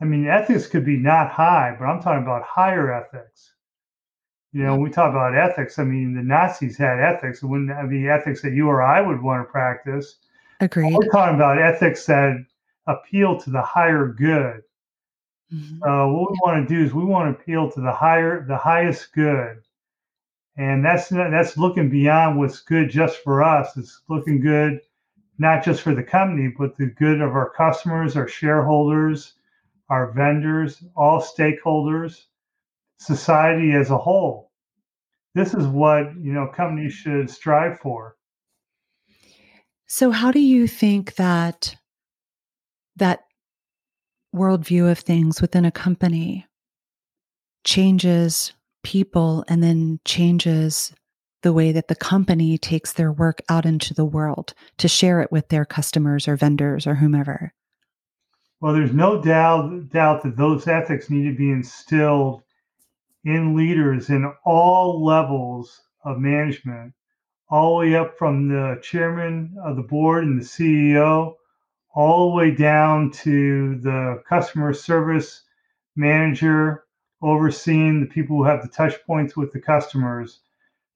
I 0.00 0.04
mean, 0.04 0.26
ethics 0.26 0.66
could 0.66 0.84
be 0.84 0.96
not 0.96 1.30
high, 1.30 1.76
but 1.78 1.84
I'm 1.84 2.02
talking 2.02 2.24
about 2.24 2.42
higher 2.42 2.92
ethics. 2.92 3.52
You 4.52 4.64
know, 4.64 4.72
when 4.72 4.82
we 4.82 4.90
talk 4.90 5.10
about 5.10 5.34
ethics, 5.34 5.78
I 5.78 5.84
mean, 5.84 6.14
the 6.14 6.22
Nazis 6.22 6.76
had 6.76 6.98
ethics. 6.98 7.42
It 7.42 7.46
wouldn't 7.46 7.88
be 7.88 8.08
ethics 8.08 8.42
that 8.42 8.52
you 8.52 8.68
or 8.68 8.82
I 8.82 9.00
would 9.00 9.22
want 9.22 9.46
to 9.46 9.50
practice. 9.50 10.16
Agreed. 10.60 10.92
We're 10.92 11.08
talking 11.08 11.36
about 11.36 11.58
ethics 11.58 12.04
that 12.06 12.44
appeal 12.86 13.40
to 13.40 13.50
the 13.50 13.62
higher 13.62 14.08
good. 14.08 14.62
Mm-hmm. 15.52 15.82
Uh, 15.82 16.08
what 16.08 16.30
we 16.30 16.38
want 16.42 16.68
to 16.68 16.74
do 16.74 16.84
is 16.84 16.94
we 16.94 17.04
want 17.04 17.36
to 17.36 17.42
appeal 17.42 17.70
to 17.70 17.80
the 17.80 17.92
higher, 17.92 18.44
the 18.46 18.56
highest 18.56 19.12
good, 19.12 19.62
and 20.56 20.84
that's 20.84 21.08
that's 21.08 21.58
looking 21.58 21.90
beyond 21.90 22.38
what's 22.38 22.60
good 22.60 22.90
just 22.90 23.18
for 23.18 23.42
us. 23.42 23.76
It's 23.76 24.00
looking 24.08 24.40
good 24.40 24.80
not 25.38 25.64
just 25.64 25.82
for 25.82 25.94
the 25.94 26.02
company, 26.02 26.54
but 26.56 26.76
the 26.76 26.86
good 26.86 27.20
of 27.20 27.32
our 27.32 27.50
customers, 27.50 28.16
our 28.16 28.28
shareholders, 28.28 29.34
our 29.88 30.12
vendors, 30.12 30.82
all 30.96 31.20
stakeholders, 31.20 32.26
society 32.98 33.72
as 33.72 33.90
a 33.90 33.98
whole. 33.98 34.52
This 35.34 35.54
is 35.54 35.66
what 35.66 36.14
you 36.16 36.32
know 36.32 36.46
companies 36.46 36.92
should 36.94 37.28
strive 37.28 37.78
for. 37.80 38.16
So, 39.86 40.10
how 40.10 40.30
do 40.30 40.40
you 40.40 40.66
think 40.66 41.16
that 41.16 41.76
that 42.96 43.24
worldview 44.34 44.90
of 44.90 44.98
things 44.98 45.40
within 45.40 45.64
a 45.64 45.70
company 45.70 46.46
changes 47.64 48.52
people 48.82 49.44
and 49.48 49.62
then 49.62 50.00
changes 50.04 50.92
the 51.42 51.52
way 51.52 51.72
that 51.72 51.88
the 51.88 51.94
company 51.94 52.56
takes 52.56 52.92
their 52.92 53.12
work 53.12 53.40
out 53.48 53.66
into 53.66 53.94
the 53.94 54.04
world 54.04 54.54
to 54.78 54.88
share 54.88 55.20
it 55.20 55.30
with 55.30 55.48
their 55.48 55.64
customers 55.64 56.26
or 56.26 56.36
vendors 56.36 56.86
or 56.86 56.94
whomever? 56.94 57.52
Well, 58.60 58.72
there's 58.72 58.92
no 58.92 59.20
doubt 59.20 59.90
doubt 59.90 60.22
that 60.22 60.36
those 60.36 60.68
ethics 60.68 61.10
need 61.10 61.28
to 61.28 61.36
be 61.36 61.50
instilled 61.50 62.42
in 63.24 63.56
leaders 63.56 64.08
in 64.08 64.32
all 64.44 65.04
levels 65.04 65.82
of 66.04 66.18
management, 66.18 66.94
all 67.50 67.80
the 67.80 67.86
way 67.86 67.96
up 67.96 68.16
from 68.16 68.48
the 68.48 68.80
chairman 68.82 69.56
of 69.64 69.76
the 69.76 69.82
board 69.82 70.24
and 70.24 70.40
the 70.40 70.44
CEO, 70.44 71.34
all 71.94 72.30
the 72.30 72.36
way 72.36 72.50
down 72.50 73.10
to 73.10 73.76
the 73.80 74.22
customer 74.28 74.72
service 74.72 75.42
manager 75.96 76.84
overseeing 77.22 78.00
the 78.00 78.06
people 78.06 78.36
who 78.36 78.44
have 78.44 78.62
the 78.62 78.68
touch 78.68 78.94
points 79.06 79.36
with 79.36 79.52
the 79.52 79.60
customers. 79.60 80.40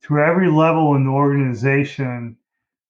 Through 0.02 0.24
every 0.24 0.50
level 0.50 0.94
in 0.94 1.04
the 1.04 1.10
organization, 1.10 2.36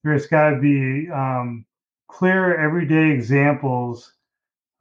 there's 0.05 0.27
got 0.27 0.51
to 0.51 0.61
be 0.61 1.11
um, 1.11 1.67
clear 2.09 2.57
everyday 2.57 3.11
examples 3.11 4.13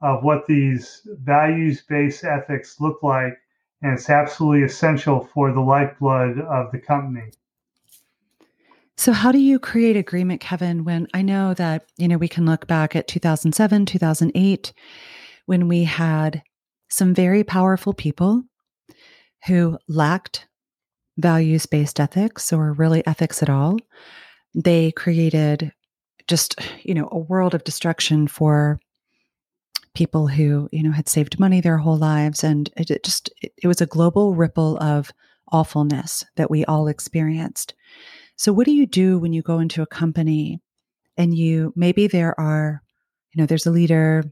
of 0.02 0.24
what 0.24 0.46
these 0.48 1.02
values 1.06 1.82
based 1.82 2.24
ethics 2.24 2.80
look 2.80 3.02
like. 3.04 3.38
And 3.82 3.94
it's 3.94 4.10
absolutely 4.10 4.64
essential 4.64 5.26
for 5.34 5.52
the 5.52 5.62
lifeblood 5.62 6.40
of 6.40 6.72
the 6.72 6.80
company. 6.80 7.32
So, 8.98 9.12
how 9.12 9.32
do 9.32 9.40
you 9.40 9.60
create 9.60 9.98
agreement, 9.98 10.42
Kevin, 10.42 10.86
when 10.86 11.08
I 11.14 11.22
know 11.22 11.54
that, 11.56 11.86
you 11.98 12.08
know, 12.08 12.18
we 12.18 12.30
can 12.30 12.46
look 12.46 12.66
back 12.66 12.96
at 12.96 13.08
2007, 13.08 13.86
2008, 13.86 14.74
when 15.46 15.68
we 15.68 15.84
had 15.84 16.42
some 16.90 17.14
very 17.14 17.44
powerful 17.44 17.94
people 17.94 18.44
who 19.48 19.78
lacked 19.88 20.48
values 21.18 21.66
based 21.66 22.00
ethics 22.00 22.52
or 22.52 22.74
really 22.74 23.06
ethics 23.06 23.42
at 23.44 23.50
all. 23.50 23.78
They 24.54 24.92
created 24.92 25.72
just, 26.28 26.60
you 26.84 26.94
know, 26.94 27.08
a 27.12 27.20
world 27.20 27.54
of 27.54 27.64
destruction 27.64 28.28
for 28.28 28.80
people 29.94 30.28
who, 30.28 30.68
you 30.72 30.84
know, 30.84 30.92
had 30.92 31.08
saved 31.08 31.40
money 31.40 31.62
their 31.62 31.78
whole 31.78 31.98
lives. 31.98 32.44
And 32.44 32.70
it, 32.76 33.04
just, 33.04 33.30
it 33.42 33.68
was 33.68 33.82
a 33.82 33.86
global 33.86 34.36
ripple 34.36 34.78
of 34.80 35.12
awfulness 35.52 36.26
that 36.36 36.50
we 36.50 36.66
all 36.66 36.88
experienced. 36.88 37.74
So, 38.36 38.52
what 38.52 38.65
do 38.65 38.71
you 38.71 38.86
do 38.86 39.17
when 39.17 39.34
you 39.34 39.41
go 39.41 39.60
into 39.60 39.82
a 39.82 39.88
company 39.88 40.62
and 41.17 41.38
you 41.38 41.74
maybe 41.76 42.08
there 42.08 42.38
are, 42.39 42.82
you 43.34 43.41
know, 43.41 43.45
there's 43.45 43.65
a 43.65 43.71
leader, 43.71 44.24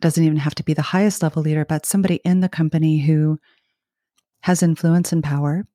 doesn't 0.00 0.22
even 0.22 0.36
have 0.36 0.54
to 0.56 0.62
be 0.62 0.74
the 0.74 0.82
highest 0.82 1.22
level 1.22 1.42
leader, 1.42 1.64
but 1.64 1.86
somebody 1.86 2.16
in 2.24 2.40
the 2.40 2.48
company 2.48 2.98
who 2.98 3.38
has 4.42 4.62
influence 4.62 5.12
and 5.12 5.24
power 5.24 5.66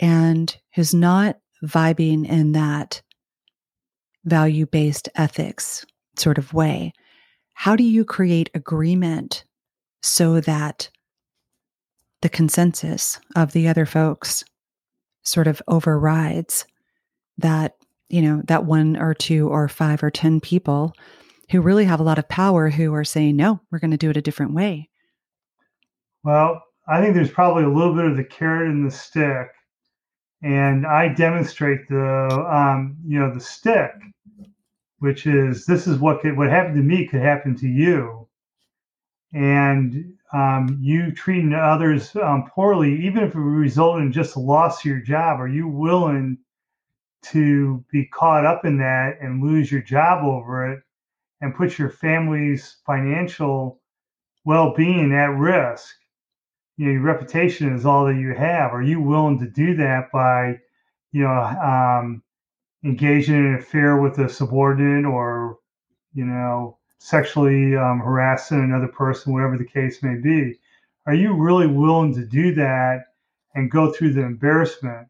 and 0.00 0.56
who's 0.74 0.94
not 0.94 1.38
vibing 1.64 2.28
in 2.28 2.52
that 2.52 3.02
value 4.24 4.66
based 4.66 5.08
ethics 5.14 5.84
sort 6.16 6.38
of 6.38 6.54
way. 6.54 6.92
How 7.54 7.76
do 7.76 7.84
you 7.84 8.04
create 8.04 8.50
agreement 8.54 9.44
so 10.02 10.40
that 10.40 10.90
the 12.22 12.28
consensus 12.28 13.20
of 13.36 13.52
the 13.52 13.68
other 13.68 13.86
folks 13.86 14.44
sort 15.24 15.46
of 15.46 15.62
overrides 15.68 16.64
that, 17.38 17.76
you 18.08 18.22
know, 18.22 18.42
that 18.46 18.64
one 18.64 18.96
or 18.96 19.14
two 19.14 19.48
or 19.48 19.68
five 19.68 20.02
or 20.02 20.10
10 20.10 20.40
people 20.40 20.94
who 21.50 21.60
really 21.60 21.84
have 21.84 22.00
a 22.00 22.04
lot 22.04 22.18
of 22.18 22.28
power 22.28 22.70
who 22.70 22.94
are 22.94 23.04
saying, 23.04 23.36
no, 23.36 23.60
we're 23.70 23.78
going 23.78 23.90
to 23.90 23.96
do 23.96 24.10
it 24.10 24.16
a 24.16 24.22
different 24.22 24.54
way? 24.54 24.88
Well, 26.22 26.62
I 26.88 27.00
think 27.00 27.14
there's 27.14 27.30
probably 27.30 27.64
a 27.64 27.68
little 27.68 27.94
bit 27.94 28.06
of 28.06 28.16
the 28.16 28.24
carrot 28.24 28.68
and 28.68 28.86
the 28.86 28.94
stick. 28.94 29.48
And 30.42 30.86
I 30.86 31.08
demonstrate 31.08 31.88
the, 31.88 32.28
um, 32.50 32.96
you 33.06 33.18
know, 33.18 33.32
the 33.32 33.40
stick, 33.40 33.92
which 34.98 35.26
is 35.26 35.64
this 35.64 35.86
is 35.86 35.98
what 35.98 36.20
could, 36.20 36.36
what 36.36 36.50
happened 36.50 36.76
to 36.76 36.82
me 36.82 37.06
could 37.06 37.22
happen 37.22 37.56
to 37.56 37.68
you. 37.68 38.28
And 39.32 40.13
um, 40.34 40.78
you 40.80 41.12
treating 41.12 41.54
others 41.54 42.14
um, 42.16 42.50
poorly, 42.52 43.06
even 43.06 43.22
if 43.22 43.36
it 43.36 43.38
resulted 43.38 44.04
in 44.04 44.12
just 44.12 44.34
a 44.34 44.40
loss 44.40 44.80
of 44.80 44.84
your 44.84 45.00
job, 45.00 45.40
are 45.40 45.48
you 45.48 45.68
willing 45.68 46.38
to 47.22 47.84
be 47.92 48.04
caught 48.06 48.44
up 48.44 48.64
in 48.64 48.76
that 48.78 49.18
and 49.20 49.42
lose 49.42 49.70
your 49.70 49.80
job 49.80 50.24
over 50.24 50.72
it 50.72 50.82
and 51.40 51.54
put 51.54 51.78
your 51.78 51.88
family's 51.88 52.78
financial 52.84 53.80
well-being 54.44 55.12
at 55.14 55.38
risk? 55.38 55.94
You 56.76 56.86
know, 56.86 56.92
your 56.92 57.02
reputation 57.02 57.72
is 57.72 57.86
all 57.86 58.06
that 58.06 58.16
you 58.16 58.34
have. 58.34 58.72
Are 58.72 58.82
you 58.82 59.00
willing 59.00 59.38
to 59.38 59.46
do 59.46 59.76
that 59.76 60.10
by, 60.12 60.58
you 61.12 61.22
know, 61.22 61.30
um, 61.30 62.24
engaging 62.84 63.36
in 63.36 63.46
an 63.46 63.54
affair 63.54 63.98
with 63.98 64.18
a 64.18 64.28
subordinate 64.28 65.04
or, 65.04 65.58
you 66.12 66.24
know, 66.24 66.78
sexually 67.04 67.76
um, 67.76 67.98
harassing 67.98 68.64
another 68.64 68.88
person, 68.88 69.30
whatever 69.30 69.58
the 69.58 69.64
case 69.64 70.02
may 70.02 70.14
be. 70.14 70.58
Are 71.06 71.14
you 71.14 71.34
really 71.34 71.66
willing 71.66 72.14
to 72.14 72.24
do 72.24 72.54
that 72.54 73.08
and 73.54 73.70
go 73.70 73.92
through 73.92 74.14
the 74.14 74.22
embarrassment? 74.22 75.08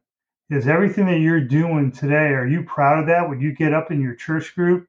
Is 0.50 0.66
everything 0.66 1.06
that 1.06 1.20
you're 1.20 1.40
doing 1.40 1.92
today, 1.92 2.34
are 2.34 2.48
you 2.48 2.64
proud 2.64 2.98
of 2.98 3.06
that? 3.06 3.28
Would 3.28 3.40
you 3.40 3.52
get 3.54 3.72
up 3.72 3.92
in 3.92 4.00
your 4.00 4.16
church 4.16 4.56
group 4.56 4.88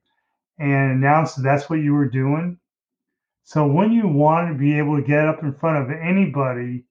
and 0.58 0.90
announce 0.90 1.36
that 1.36 1.42
that's 1.42 1.70
what 1.70 1.78
you 1.78 1.94
were 1.94 2.08
doing? 2.08 2.58
So 3.44 3.64
when 3.64 3.92
you 3.92 4.08
want 4.08 4.48
to 4.48 4.58
be 4.58 4.76
able 4.76 4.96
to 4.96 5.06
get 5.06 5.28
up 5.28 5.44
in 5.44 5.54
front 5.54 5.88
of 5.88 5.96
anybody 5.96 6.86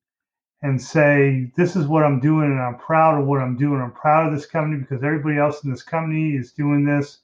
and 0.61 0.81
say, 0.81 1.51
This 1.57 1.75
is 1.75 1.87
what 1.87 2.05
I'm 2.05 2.21
doing, 2.21 2.51
and 2.51 2.61
I'm 2.61 2.77
proud 2.77 3.19
of 3.19 3.27
what 3.27 3.41
I'm 3.41 3.57
doing. 3.57 3.81
I'm 3.81 3.91
proud 3.91 4.27
of 4.27 4.33
this 4.33 4.45
company 4.45 4.79
because 4.79 5.03
everybody 5.03 5.37
else 5.37 5.61
in 5.65 5.71
this 5.71 5.83
company 5.83 6.37
is 6.37 6.53
doing 6.53 6.85
this, 6.85 7.19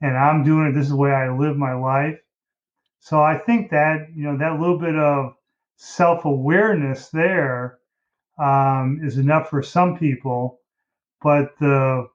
and 0.00 0.16
I'm 0.16 0.44
doing 0.44 0.68
it. 0.68 0.74
This 0.74 0.84
is 0.84 0.90
the 0.90 0.96
way 0.96 1.10
I 1.10 1.36
live 1.36 1.56
my 1.56 1.74
life. 1.74 2.20
So 3.06 3.22
I 3.22 3.38
think 3.38 3.70
that 3.70 4.08
you 4.16 4.24
know 4.24 4.36
that 4.36 4.58
little 4.58 4.80
bit 4.80 4.96
of 4.96 5.36
self 5.76 6.24
awareness 6.24 7.08
there 7.10 7.78
um, 8.36 8.98
is 9.00 9.16
enough 9.16 9.48
for 9.48 9.62
some 9.62 9.96
people, 9.96 10.58
but 11.22 11.56
the 11.60 12.08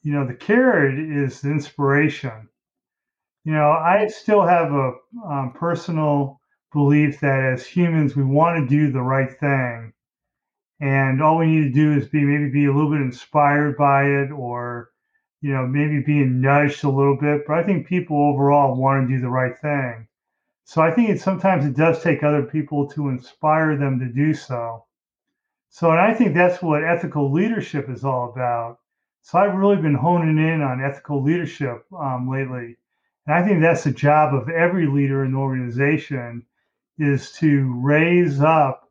you 0.00 0.14
know 0.14 0.26
the 0.26 0.32
carrot 0.32 0.98
is 0.98 1.42
the 1.42 1.50
inspiration. 1.50 2.48
You 3.44 3.52
know, 3.52 3.70
I 3.70 4.06
still 4.06 4.40
have 4.40 4.72
a 4.72 4.92
um, 5.26 5.52
personal 5.54 6.40
belief 6.72 7.20
that 7.20 7.44
as 7.52 7.66
humans 7.66 8.16
we 8.16 8.24
want 8.24 8.66
to 8.66 8.74
do 8.74 8.90
the 8.90 9.02
right 9.02 9.38
thing, 9.38 9.92
and 10.80 11.22
all 11.22 11.36
we 11.36 11.48
need 11.48 11.64
to 11.64 11.70
do 11.70 11.98
is 11.98 12.08
be 12.08 12.24
maybe 12.24 12.48
be 12.48 12.64
a 12.64 12.72
little 12.72 12.90
bit 12.90 13.02
inspired 13.02 13.76
by 13.76 14.04
it, 14.04 14.30
or 14.30 14.88
you 15.42 15.52
know 15.52 15.66
maybe 15.66 16.00
being 16.00 16.40
nudged 16.40 16.82
a 16.82 16.88
little 16.88 17.18
bit. 17.20 17.42
But 17.46 17.58
I 17.58 17.62
think 17.62 17.86
people 17.86 18.16
overall 18.16 18.74
want 18.74 19.06
to 19.06 19.14
do 19.14 19.20
the 19.20 19.28
right 19.28 19.58
thing. 19.58 20.06
So 20.72 20.80
I 20.82 20.92
think 20.92 21.08
it 21.08 21.20
sometimes 21.20 21.66
it 21.66 21.74
does 21.74 22.00
take 22.00 22.22
other 22.22 22.44
people 22.44 22.86
to 22.90 23.08
inspire 23.08 23.76
them 23.76 23.98
to 23.98 24.06
do 24.06 24.32
so. 24.32 24.84
So, 25.68 25.90
and 25.90 25.98
I 25.98 26.14
think 26.14 26.32
that's 26.32 26.62
what 26.62 26.84
ethical 26.84 27.32
leadership 27.32 27.88
is 27.88 28.04
all 28.04 28.30
about. 28.30 28.78
So 29.20 29.40
I've 29.40 29.56
really 29.56 29.82
been 29.82 29.96
honing 29.96 30.38
in 30.38 30.62
on 30.62 30.80
ethical 30.80 31.24
leadership 31.24 31.84
um, 31.92 32.30
lately, 32.30 32.76
and 33.26 33.34
I 33.34 33.44
think 33.44 33.60
that's 33.60 33.82
the 33.82 33.90
job 33.90 34.32
of 34.32 34.48
every 34.48 34.86
leader 34.86 35.24
in 35.24 35.32
the 35.32 35.38
organization 35.38 36.46
is 36.98 37.32
to 37.40 37.74
raise 37.82 38.40
up, 38.40 38.88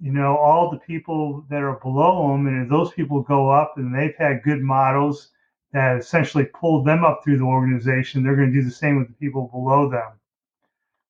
you 0.00 0.12
know, 0.12 0.36
all 0.36 0.70
the 0.70 0.78
people 0.78 1.44
that 1.50 1.64
are 1.64 1.80
below 1.80 2.30
them, 2.30 2.46
and 2.46 2.62
if 2.62 2.70
those 2.70 2.92
people 2.92 3.22
go 3.22 3.50
up 3.50 3.74
and 3.76 3.92
they've 3.92 4.14
had 4.16 4.44
good 4.44 4.60
models 4.60 5.32
that 5.72 5.96
essentially 5.96 6.44
pulled 6.44 6.86
them 6.86 7.04
up 7.04 7.24
through 7.24 7.38
the 7.38 7.44
organization, 7.44 8.22
they're 8.22 8.36
going 8.36 8.52
to 8.52 8.60
do 8.60 8.64
the 8.64 8.70
same 8.70 9.00
with 9.00 9.08
the 9.08 9.14
people 9.14 9.48
below 9.48 9.90
them. 9.90 10.12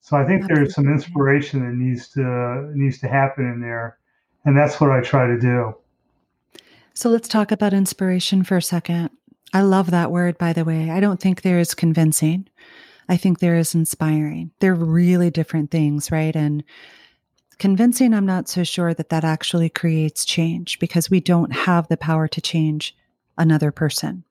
So 0.07 0.17
I 0.17 0.25
think 0.25 0.47
there's 0.47 0.73
some 0.73 0.87
inspiration 0.87 1.67
that 1.67 1.75
needs 1.75 2.07
to 2.11 2.71
needs 2.77 3.01
to 3.01 3.09
happen 3.09 3.45
in 3.45 3.61
there, 3.61 3.99
and 4.45 4.57
that's 4.57 4.81
what 4.81 4.93
I 4.93 5.01
try 5.01 5.27
to 5.27 5.37
do. 5.37 5.75
So 6.95 7.11
let's 7.11 7.27
talk 7.27 7.51
about 7.51 7.75
inspiration 7.75 8.45
for 8.45 8.57
a 8.57 8.63
second. 8.63 9.11
I 9.53 9.63
love 9.63 9.91
that 9.91 10.13
word, 10.13 10.39
by 10.39 10.53
the 10.53 10.65
way. 10.65 10.93
I 10.93 11.01
don't 11.01 11.19
think 11.19 11.43
there 11.43 11.59
is 11.59 11.75
convincing. 11.75 12.47
I 13.09 13.17
think 13.17 13.41
there 13.41 13.57
is 13.57 13.75
inspiring. 13.75 14.53
They're 14.61 14.77
really 14.77 15.29
different 15.29 15.73
things, 15.73 16.13
right? 16.13 16.37
And 16.37 16.63
convincing, 17.59 18.15
I'm 18.15 18.27
not 18.27 18.49
so 18.49 18.63
sure 18.63 18.95
that 18.95 19.09
that 19.09 19.25
actually 19.25 19.71
creates 19.71 20.25
change 20.25 20.79
because 20.79 21.11
we 21.11 21.19
don't 21.19 21.53
have 21.53 21.89
the 21.89 21.97
power 21.97 22.29
to 22.29 22.41
change 22.41 22.97
another 23.39 23.73
person. 23.73 24.23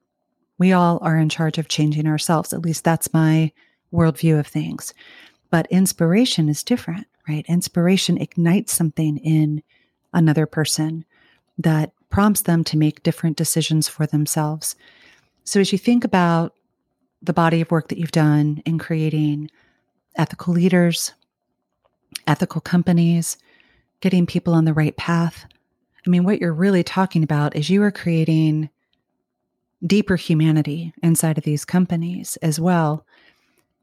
We 0.58 0.72
all 0.72 1.00
are 1.02 1.18
in 1.18 1.28
charge 1.28 1.58
of 1.58 1.68
changing 1.68 2.08
ourselves. 2.08 2.54
At 2.54 2.62
least 2.62 2.86
that's 2.86 3.14
my 3.14 3.52
worldview 3.92 4.40
of 4.40 4.48
things. 4.48 4.94
But 5.56 5.68
inspiration 5.68 6.50
is 6.50 6.66
different, 6.66 7.08
right? 7.30 7.46
Inspiration 7.48 8.18
ignites 8.18 8.74
something 8.74 9.18
in 9.20 9.64
another 10.12 10.46
person 10.46 11.06
that 11.58 11.94
prompts 12.10 12.42
them 12.42 12.66
to 12.66 12.78
make 12.78 13.04
different 13.04 13.38
decisions 13.38 13.88
for 13.88 14.06
themselves. 14.06 14.76
So 15.46 15.62
as 15.62 15.72
you 15.72 15.78
think 15.78 16.04
about 16.04 16.56
the 17.22 17.32
body 17.32 17.62
of 17.62 17.72
work 17.72 17.88
that 17.88 17.98
you've 17.98 18.12
done 18.12 18.64
in 18.66 18.78
creating 18.78 19.50
ethical 20.18 20.54
leaders, 20.54 21.14
ethical 22.28 22.60
companies, 22.60 23.38
getting 24.02 24.26
people 24.26 24.54
on 24.54 24.66
the 24.66 24.74
right 24.74 24.98
path. 24.98 25.46
I 26.06 26.10
mean, 26.10 26.26
what 26.26 26.42
you're 26.42 26.54
really 26.54 26.84
talking 26.84 27.24
about 27.24 27.56
is 27.56 27.70
you 27.70 27.82
are 27.82 27.92
creating 27.92 28.70
deeper 29.88 30.18
humanity 30.18 30.94
inside 31.02 31.38
of 31.38 31.46
these 31.46 31.64
companies 31.64 32.36
as 32.42 32.60
well. 32.60 33.06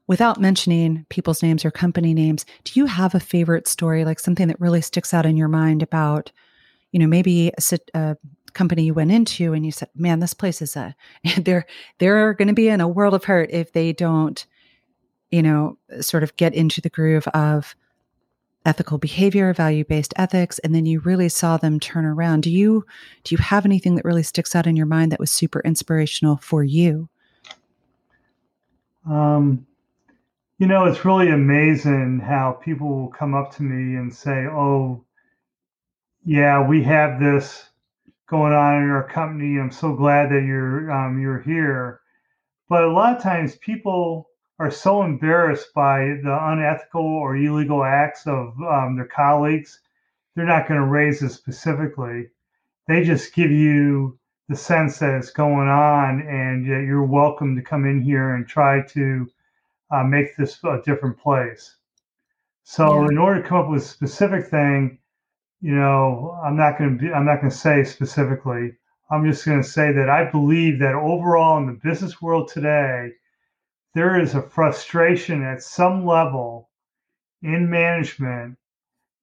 Without 0.07 0.39
mentioning 0.39 1.05
people's 1.09 1.41
names 1.41 1.63
or 1.63 1.71
company 1.71 2.13
names, 2.13 2.45
do 2.65 2.77
you 2.79 2.85
have 2.85 3.15
a 3.15 3.19
favorite 3.19 3.67
story, 3.67 4.03
like 4.03 4.19
something 4.19 4.49
that 4.49 4.59
really 4.59 4.81
sticks 4.81 5.13
out 5.13 5.25
in 5.25 5.37
your 5.37 5.47
mind 5.47 5.81
about, 5.81 6.31
you 6.91 6.99
know, 6.99 7.07
maybe 7.07 7.51
a, 7.57 7.79
a 7.93 8.17
company 8.53 8.83
you 8.83 8.93
went 8.93 9.11
into 9.11 9.53
and 9.53 9.65
you 9.65 9.71
said, 9.71 9.89
"Man, 9.95 10.19
this 10.19 10.33
place 10.33 10.61
is 10.61 10.75
a 10.75 10.95
they're 11.37 11.65
they're 11.99 12.33
going 12.33 12.47
to 12.47 12.53
be 12.53 12.67
in 12.69 12.81
a 12.81 12.87
world 12.87 13.13
of 13.13 13.23
hurt 13.23 13.49
if 13.51 13.71
they 13.71 13.93
don't, 13.93 14.45
you 15.31 15.41
know, 15.41 15.77
sort 16.01 16.23
of 16.23 16.35
get 16.35 16.53
into 16.53 16.81
the 16.81 16.89
groove 16.89 17.27
of 17.29 17.75
ethical 18.65 18.97
behavior, 18.97 19.53
value-based 19.53 20.13
ethics, 20.15 20.59
and 20.59 20.73
then 20.73 20.85
you 20.85 20.99
really 21.01 21.29
saw 21.29 21.57
them 21.57 21.79
turn 21.79 22.05
around. 22.05 22.43
Do 22.43 22.51
you 22.51 22.85
do 23.23 23.35
you 23.35 23.39
have 23.39 23.65
anything 23.65 23.95
that 23.95 24.05
really 24.05 24.23
sticks 24.23 24.55
out 24.55 24.67
in 24.67 24.75
your 24.75 24.85
mind 24.85 25.11
that 25.11 25.19
was 25.19 25.31
super 25.31 25.61
inspirational 25.61 26.37
for 26.37 26.63
you? 26.63 27.09
Um, 29.09 29.67
you 30.57 30.67
know, 30.67 30.85
it's 30.85 31.05
really 31.05 31.29
amazing 31.29 32.19
how 32.19 32.53
people 32.53 32.87
will 32.89 33.09
come 33.09 33.33
up 33.35 33.55
to 33.55 33.63
me 33.63 33.95
and 33.97 34.13
say, 34.13 34.45
"Oh, 34.47 35.05
yeah, 36.25 36.67
we 36.67 36.83
have 36.83 37.19
this 37.19 37.69
going 38.27 38.53
on 38.53 38.83
in 38.83 38.89
our 38.89 39.07
company. 39.07 39.59
I'm 39.59 39.71
so 39.71 39.95
glad 39.95 40.29
that 40.31 40.43
you're 40.43 40.91
um, 40.91 41.19
you're 41.19 41.41
here." 41.41 42.01
But 42.69 42.83
a 42.83 42.91
lot 42.91 43.15
of 43.17 43.23
times, 43.23 43.55
people 43.57 44.29
are 44.59 44.71
so 44.71 45.03
embarrassed 45.03 45.73
by 45.73 45.99
the 46.23 46.37
unethical 46.41 47.01
or 47.05 47.35
illegal 47.35 47.83
acts 47.83 48.27
of 48.27 48.53
um, 48.61 48.95
their 48.95 49.07
colleagues, 49.07 49.81
they're 50.35 50.45
not 50.45 50.67
going 50.67 50.79
to 50.79 50.87
raise 50.87 51.21
it 51.21 51.31
specifically. 51.31 52.29
They 52.87 53.03
just 53.03 53.33
give 53.35 53.51
you 53.51 54.19
the 54.49 54.55
sense 54.55 54.99
that 54.99 55.15
it's 55.15 55.31
going 55.31 55.67
on 55.67 56.21
and 56.21 56.65
that 56.65 56.85
you're 56.85 57.05
welcome 57.05 57.55
to 57.55 57.61
come 57.61 57.85
in 57.85 58.01
here 58.01 58.35
and 58.35 58.47
try 58.47 58.81
to 58.89 59.29
uh, 59.91 60.03
make 60.03 60.35
this 60.35 60.59
a 60.63 60.81
different 60.85 61.17
place. 61.17 61.75
So, 62.63 63.01
yeah. 63.01 63.09
in 63.09 63.17
order 63.17 63.41
to 63.41 63.47
come 63.47 63.57
up 63.59 63.69
with 63.69 63.83
a 63.83 63.85
specific 63.85 64.47
thing, 64.47 64.99
you 65.61 65.75
know, 65.75 66.39
I'm 66.43 66.55
not 66.55 66.77
going 66.77 66.97
to 66.97 67.03
be, 67.03 67.13
I'm 67.13 67.25
not 67.25 67.41
going 67.41 67.51
to 67.51 67.57
say 67.57 67.83
specifically. 67.83 68.73
I'm 69.09 69.25
just 69.29 69.45
going 69.45 69.61
to 69.61 69.67
say 69.67 69.91
that 69.91 70.09
I 70.09 70.29
believe 70.29 70.79
that 70.79 70.95
overall 70.95 71.57
in 71.57 71.67
the 71.67 71.79
business 71.83 72.21
world 72.21 72.47
today, 72.47 73.11
there 73.93 74.19
is 74.19 74.33
a 74.33 74.41
frustration 74.41 75.43
at 75.43 75.61
some 75.61 76.05
level 76.05 76.69
in 77.41 77.69
management 77.69 78.57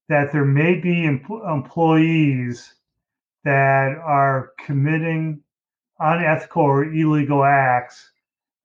that 0.09 0.33
there 0.33 0.45
may 0.45 0.79
be 0.79 1.07
em- 1.07 1.25
employees 1.49 2.75
that 3.45 3.97
are 4.03 4.53
committing 4.65 5.43
unethical 5.99 6.63
or 6.63 6.85
illegal 6.85 7.45
acts 7.45 8.11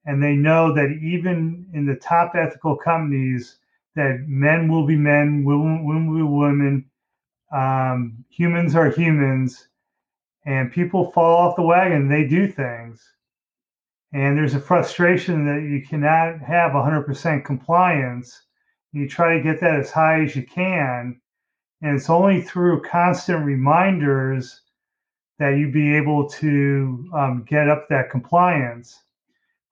and 0.05 0.21
they 0.21 0.35
know 0.35 0.73
that 0.73 0.91
even 1.01 1.67
in 1.73 1.85
the 1.85 1.95
top 1.95 2.33
ethical 2.35 2.75
companies 2.75 3.57
that 3.95 4.25
men 4.27 4.67
will 4.67 4.85
be 4.85 4.95
men 4.95 5.43
women 5.43 5.85
will 5.85 6.15
be 6.15 6.21
women 6.23 6.85
um, 7.51 8.25
humans 8.29 8.75
are 8.75 8.89
humans 8.89 9.67
and 10.45 10.71
people 10.71 11.11
fall 11.11 11.37
off 11.37 11.55
the 11.55 11.61
wagon 11.61 12.09
they 12.09 12.27
do 12.27 12.47
things 12.47 13.13
and 14.15 14.37
there's 14.37 14.55
a 14.55 14.61
frustration 14.61 15.45
that 15.45 15.67
you 15.69 15.85
cannot 15.85 16.39
have 16.39 16.71
100% 16.71 17.43
compliance. 17.43 18.43
You 18.93 19.09
try 19.09 19.35
to 19.35 19.43
get 19.43 19.59
that 19.59 19.77
as 19.77 19.91
high 19.91 20.23
as 20.23 20.37
you 20.37 20.43
can, 20.45 21.19
and 21.81 21.95
it's 21.97 22.09
only 22.09 22.41
through 22.41 22.83
constant 22.83 23.45
reminders 23.45 24.61
that 25.37 25.57
you 25.57 25.69
be 25.69 25.93
able 25.97 26.29
to 26.29 27.09
um, 27.13 27.45
get 27.45 27.67
up 27.67 27.89
that 27.89 28.09
compliance, 28.09 29.03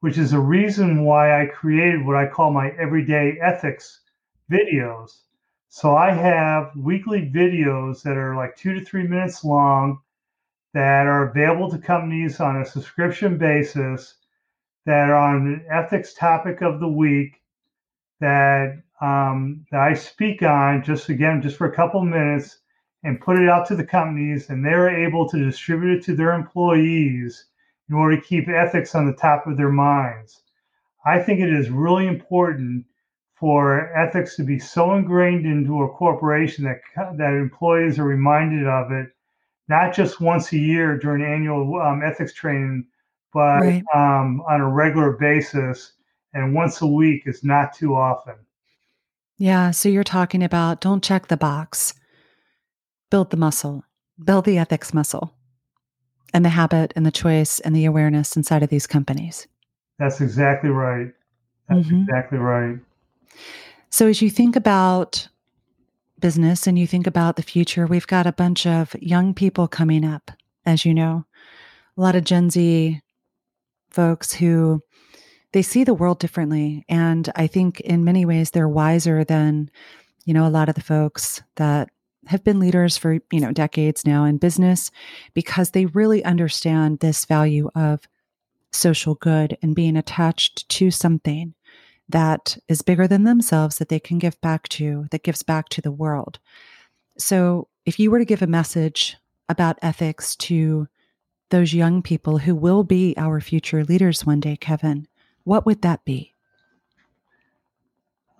which 0.03 0.17
is 0.17 0.33
a 0.33 0.39
reason 0.39 1.05
why 1.05 1.41
I 1.41 1.45
created 1.45 2.05
what 2.05 2.17
I 2.17 2.27
call 2.27 2.51
my 2.51 2.71
everyday 2.71 3.39
ethics 3.41 4.01
videos. 4.51 5.21
So 5.69 5.95
I 5.95 6.11
have 6.11 6.75
weekly 6.75 7.31
videos 7.33 8.03
that 8.03 8.17
are 8.17 8.35
like 8.35 8.57
two 8.57 8.73
to 8.73 8.83
three 8.83 9.07
minutes 9.07 9.45
long 9.45 10.01
that 10.73 11.07
are 11.07 11.29
available 11.29 11.71
to 11.71 11.77
companies 11.77 12.41
on 12.41 12.57
a 12.57 12.65
subscription 12.65 13.37
basis 13.37 14.15
that 14.85 15.09
are 15.09 15.15
on 15.15 15.47
an 15.47 15.65
ethics 15.71 16.13
topic 16.13 16.61
of 16.61 16.81
the 16.81 16.89
week 16.89 17.41
that 18.19 18.83
um, 18.99 19.65
that 19.71 19.79
I 19.79 19.93
speak 19.93 20.43
on 20.43 20.83
just 20.83 21.07
again 21.07 21.41
just 21.41 21.55
for 21.55 21.67
a 21.67 21.75
couple 21.75 22.03
minutes 22.03 22.59
and 23.05 23.21
put 23.21 23.39
it 23.39 23.47
out 23.47 23.65
to 23.67 23.75
the 23.77 23.85
companies 23.85 24.49
and 24.49 24.65
they're 24.65 25.05
able 25.05 25.29
to 25.29 25.45
distribute 25.45 25.99
it 25.99 26.03
to 26.03 26.13
their 26.13 26.33
employees 26.33 27.45
in 27.89 27.95
order 27.95 28.15
to 28.15 28.21
keep 28.21 28.47
ethics 28.47 28.95
on 28.95 29.05
the 29.05 29.13
top 29.13 29.45
of 29.47 29.57
their 29.57 29.71
minds. 29.71 30.41
I 31.05 31.19
think 31.19 31.39
it 31.39 31.53
is 31.53 31.69
really 31.69 32.07
important 32.07 32.85
for 33.35 33.93
ethics 33.97 34.35
to 34.37 34.43
be 34.43 34.57
so 34.57 34.93
ingrained 34.93 35.45
into 35.45 35.83
a 35.83 35.89
corporation 35.89 36.63
that 36.63 36.79
that 37.17 37.33
employees 37.33 37.99
are 37.99 38.05
reminded 38.05 38.67
of 38.67 38.91
it, 38.91 39.07
not 39.67 39.93
just 39.93 40.21
once 40.21 40.53
a 40.53 40.57
year 40.57 40.97
during 40.97 41.23
annual 41.23 41.81
um, 41.81 42.01
ethics 42.03 42.33
training, 42.33 42.85
but 43.33 43.59
right. 43.59 43.83
um, 43.93 44.41
on 44.47 44.61
a 44.61 44.69
regular 44.69 45.11
basis 45.11 45.93
and 46.33 46.53
once 46.53 46.81
a 46.81 46.87
week 46.87 47.23
is 47.25 47.43
not 47.43 47.73
too 47.73 47.95
often. 47.95 48.35
Yeah. 49.37 49.71
So 49.71 49.89
you're 49.89 50.03
talking 50.03 50.43
about 50.43 50.79
don't 50.79 51.03
check 51.03 51.27
the 51.27 51.37
box, 51.37 51.93
build 53.09 53.29
the 53.29 53.37
muscle, 53.37 53.83
build 54.23 54.45
the 54.45 54.57
ethics 54.57 54.93
muscle, 54.93 55.35
and 56.33 56.43
the 56.43 56.49
habit 56.49 56.93
and 56.95 57.05
the 57.05 57.11
choice 57.11 57.59
and 57.59 57.75
the 57.75 57.85
awareness 57.85 58.35
inside 58.35 58.63
of 58.63 58.69
these 58.69 58.87
companies. 58.87 59.47
That's 59.99 60.21
exactly 60.21 60.69
right. 60.69 61.13
That's 61.69 61.87
mm-hmm. 61.87 62.01
exactly 62.01 62.39
right. 62.39 62.79
So 63.89 64.07
as 64.07 64.21
you 64.21 64.29
think 64.29 64.55
about 64.55 65.27
business 66.19 66.67
and 66.67 66.79
you 66.79 66.87
think 66.87 67.05
about 67.05 67.35
the 67.35 67.43
future, 67.43 67.85
we've 67.85 68.07
got 68.07 68.25
a 68.25 68.33
bunch 68.33 68.65
of 68.65 68.95
young 68.99 69.33
people 69.33 69.67
coming 69.67 70.03
up, 70.03 70.31
as 70.65 70.85
you 70.85 70.93
know, 70.93 71.25
a 71.97 72.01
lot 72.01 72.15
of 72.15 72.23
Gen 72.23 72.49
Z 72.49 73.01
folks 73.93 74.33
who 74.33 74.81
they 75.51 75.61
see 75.61 75.83
the 75.83 75.93
world 75.93 76.19
differently 76.19 76.83
and 76.89 77.31
i 77.35 77.47
think 77.47 77.79
in 77.81 78.03
many 78.03 78.25
ways 78.25 78.51
they're 78.51 78.67
wiser 78.67 79.23
than 79.23 79.69
you 80.25 80.33
know 80.33 80.45
a 80.45 80.49
lot 80.49 80.67
of 80.67 80.75
the 80.75 80.81
folks 80.81 81.41
that 81.55 81.89
have 82.27 82.43
been 82.43 82.59
leaders 82.59 82.97
for 82.97 83.19
you 83.31 83.39
know 83.39 83.51
decades 83.51 84.05
now 84.05 84.23
in 84.23 84.37
business 84.37 84.91
because 85.33 85.71
they 85.71 85.85
really 85.87 86.23
understand 86.23 86.99
this 86.99 87.25
value 87.25 87.69
of 87.75 88.01
social 88.71 89.15
good 89.15 89.57
and 89.61 89.75
being 89.75 89.95
attached 89.95 90.67
to 90.69 90.89
something 90.89 91.53
that 92.09 92.57
is 92.67 92.81
bigger 92.81 93.07
than 93.07 93.23
themselves 93.23 93.77
that 93.77 93.89
they 93.89 93.99
can 93.99 94.19
give 94.19 94.39
back 94.41 94.67
to 94.67 95.05
that 95.11 95.23
gives 95.23 95.43
back 95.43 95.69
to 95.69 95.81
the 95.81 95.91
world 95.91 96.39
so 97.17 97.67
if 97.85 97.99
you 97.99 98.09
were 98.09 98.19
to 98.19 98.25
give 98.25 98.41
a 98.41 98.47
message 98.47 99.17
about 99.49 99.77
ethics 99.81 100.35
to 100.35 100.87
those 101.49 101.73
young 101.73 102.01
people 102.01 102.39
who 102.39 102.55
will 102.55 102.83
be 102.83 103.13
our 103.17 103.39
future 103.39 103.83
leaders 103.83 104.25
one 104.25 104.39
day, 104.39 104.55
Kevin, 104.55 105.07
what 105.43 105.65
would 105.65 105.81
that 105.83 106.03
be? 106.05 106.33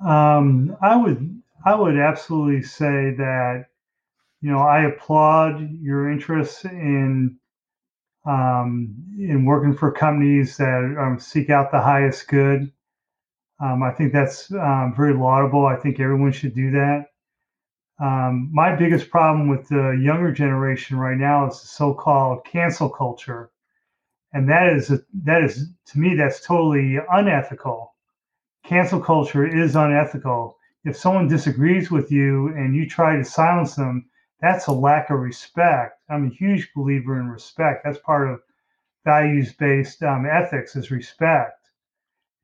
Um, 0.03 0.75
I 0.81 0.95
would 0.95 1.41
I 1.65 1.75
would 1.75 1.97
absolutely 1.97 2.63
say 2.63 3.11
that 3.17 3.67
you 4.43 4.51
know 4.51 4.59
I 4.59 4.83
applaud 4.83 5.71
your 5.79 6.11
interest 6.11 6.65
in 6.65 7.37
um, 8.25 8.93
in 9.17 9.45
working 9.45 9.73
for 9.73 9.89
companies 9.89 10.57
that 10.57 10.97
um, 10.99 11.17
seek 11.17 11.49
out 11.49 11.71
the 11.71 11.79
highest 11.79 12.27
good. 12.27 12.69
Um, 13.61 13.83
I 13.83 13.91
think 13.91 14.11
that's 14.11 14.51
um, 14.51 14.93
very 14.97 15.13
laudable. 15.13 15.65
I 15.65 15.77
think 15.77 15.99
everyone 15.99 16.33
should 16.33 16.53
do 16.53 16.71
that. 16.71 17.05
Um, 18.01 18.49
my 18.51 18.75
biggest 18.75 19.09
problem 19.09 19.47
with 19.47 19.69
the 19.69 19.97
younger 20.03 20.33
generation 20.33 20.97
right 20.97 21.17
now 21.17 21.47
is 21.47 21.61
the 21.61 21.67
so-called 21.67 22.43
cancel 22.43 22.89
culture, 22.89 23.49
and 24.33 24.49
that 24.49 24.73
is 24.73 24.91
a, 24.91 24.99
that 25.23 25.41
is 25.41 25.69
to 25.85 25.99
me 25.99 26.15
that's 26.15 26.45
totally 26.45 26.97
unethical. 27.13 27.95
Cancel 28.65 28.99
culture 28.99 29.47
is 29.47 29.77
unethical. 29.77 30.57
If 30.83 30.97
someone 30.97 31.29
disagrees 31.29 31.89
with 31.89 32.11
you 32.11 32.49
and 32.49 32.75
you 32.75 32.89
try 32.89 33.15
to 33.15 33.23
silence 33.23 33.75
them, 33.75 34.09
that's 34.43 34.67
a 34.67 34.73
lack 34.73 35.09
of 35.09 35.19
respect. 35.19 36.01
I'm 36.09 36.27
a 36.27 36.35
huge 36.35 36.69
believer 36.75 37.17
in 37.17 37.29
respect. 37.29 37.85
That's 37.85 37.97
part 37.99 38.29
of 38.29 38.41
values-based 39.05 40.03
um, 40.03 40.25
ethics 40.25 40.75
is 40.75 40.91
respect, 40.91 41.69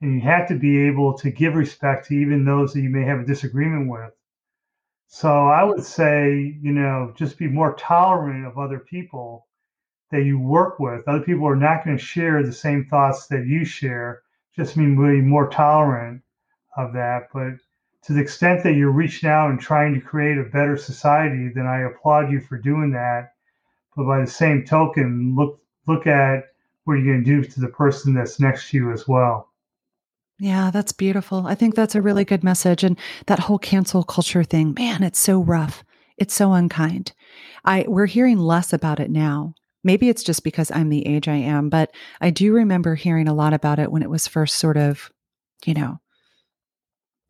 and 0.01 0.15
you 0.15 0.21
have 0.21 0.47
to 0.47 0.55
be 0.55 0.87
able 0.87 1.17
to 1.17 1.29
give 1.29 1.55
respect 1.55 2.07
to 2.07 2.15
even 2.15 2.45
those 2.45 2.71
that 2.71 2.79
you 2.79 2.89
may 2.89 3.03
have 3.03 3.19
a 3.19 3.25
disagreement 3.25 3.89
with. 3.89 4.13
So 5.07 5.29
I 5.29 5.65
would 5.65 5.83
say, 5.83 6.57
you 6.61 6.71
know, 6.71 7.13
just 7.17 7.37
be 7.37 7.49
more 7.49 7.75
tolerant 7.75 8.45
of 8.45 8.57
other 8.57 8.79
people 8.79 9.47
that 10.11 10.23
you 10.23 10.39
work 10.39 10.79
with. 10.79 11.05
Other 11.05 11.25
people 11.25 11.47
are 11.47 11.55
not 11.55 11.83
going 11.83 11.97
to 11.97 12.03
share 12.03 12.43
the 12.43 12.53
same 12.53 12.85
thoughts 12.85 13.27
that 13.27 13.45
you 13.45 13.65
share. 13.65 14.21
Just 14.55 14.77
mean 14.77 14.95
be 14.95 15.19
more 15.19 15.49
tolerant 15.49 16.21
of 16.77 16.93
that. 16.93 17.27
But 17.33 17.55
to 18.03 18.13
the 18.13 18.21
extent 18.21 18.63
that 18.63 18.73
you're 18.73 18.91
reaching 18.91 19.29
out 19.29 19.49
and 19.49 19.59
trying 19.59 19.93
to 19.93 20.01
create 20.01 20.37
a 20.37 20.43
better 20.43 20.77
society, 20.77 21.49
then 21.53 21.67
I 21.67 21.81
applaud 21.81 22.31
you 22.31 22.39
for 22.39 22.57
doing 22.57 22.91
that. 22.91 23.33
But 23.95 24.05
by 24.05 24.21
the 24.21 24.27
same 24.27 24.65
token, 24.65 25.35
look 25.35 25.59
look 25.87 26.07
at 26.07 26.45
what 26.85 26.95
you're 26.95 27.13
going 27.13 27.23
to 27.23 27.41
do 27.41 27.43
to 27.43 27.59
the 27.59 27.67
person 27.67 28.13
that's 28.13 28.39
next 28.39 28.69
to 28.69 28.77
you 28.77 28.91
as 28.91 29.07
well. 29.07 29.49
Yeah, 30.39 30.71
that's 30.71 30.93
beautiful. 30.93 31.45
I 31.47 31.55
think 31.55 31.75
that's 31.75 31.95
a 31.95 32.01
really 32.01 32.23
good 32.23 32.43
message. 32.43 32.83
And 32.83 32.97
that 33.25 33.39
whole 33.39 33.59
cancel 33.59 34.03
culture 34.03 34.43
thing, 34.43 34.73
man, 34.77 35.03
it's 35.03 35.19
so 35.19 35.41
rough. 35.41 35.83
It's 36.17 36.33
so 36.33 36.53
unkind. 36.53 37.13
I 37.65 37.85
we're 37.87 38.05
hearing 38.05 38.37
less 38.37 38.71
about 38.71 38.99
it 38.99 39.09
now. 39.11 39.53
Maybe 39.83 40.09
it's 40.09 40.23
just 40.23 40.43
because 40.43 40.71
I'm 40.71 40.89
the 40.89 41.05
age 41.07 41.27
I 41.27 41.35
am, 41.35 41.69
but 41.69 41.91
I 42.19 42.29
do 42.29 42.53
remember 42.53 42.95
hearing 42.95 43.27
a 43.27 43.33
lot 43.33 43.53
about 43.53 43.79
it 43.79 43.91
when 43.91 44.03
it 44.03 44.09
was 44.09 44.27
first 44.27 44.55
sort 44.55 44.77
of, 44.77 45.09
you 45.65 45.73
know, 45.73 45.99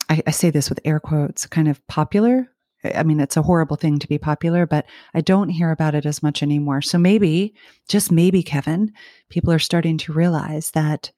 I, 0.10 0.22
I 0.28 0.32
say 0.32 0.50
this 0.50 0.70
with 0.70 0.80
air 0.84 1.00
quotes, 1.00 1.46
kind 1.46 1.68
of 1.68 1.86
popular. 1.88 2.52
I 2.96 3.04
mean, 3.04 3.20
it's 3.20 3.38
a 3.38 3.42
horrible 3.42 3.76
thing 3.76 4.00
to 4.00 4.08
be 4.08 4.18
popular, 4.18 4.66
but 4.66 4.86
I 5.14 5.22
don't 5.22 5.50
hear 5.50 5.72
about 5.72 5.96
it 5.96 6.06
as 6.06 6.24
much 6.24 6.42
anymore. 6.42 6.82
So 6.82 6.98
maybe, 6.98 7.54
just 7.88 8.12
maybe, 8.12 8.42
Kevin, 8.42 8.94
people 9.30 9.52
are 9.52 9.60
starting 9.60 9.98
to 10.00 10.14
realize 10.14 10.72
that 10.72 11.12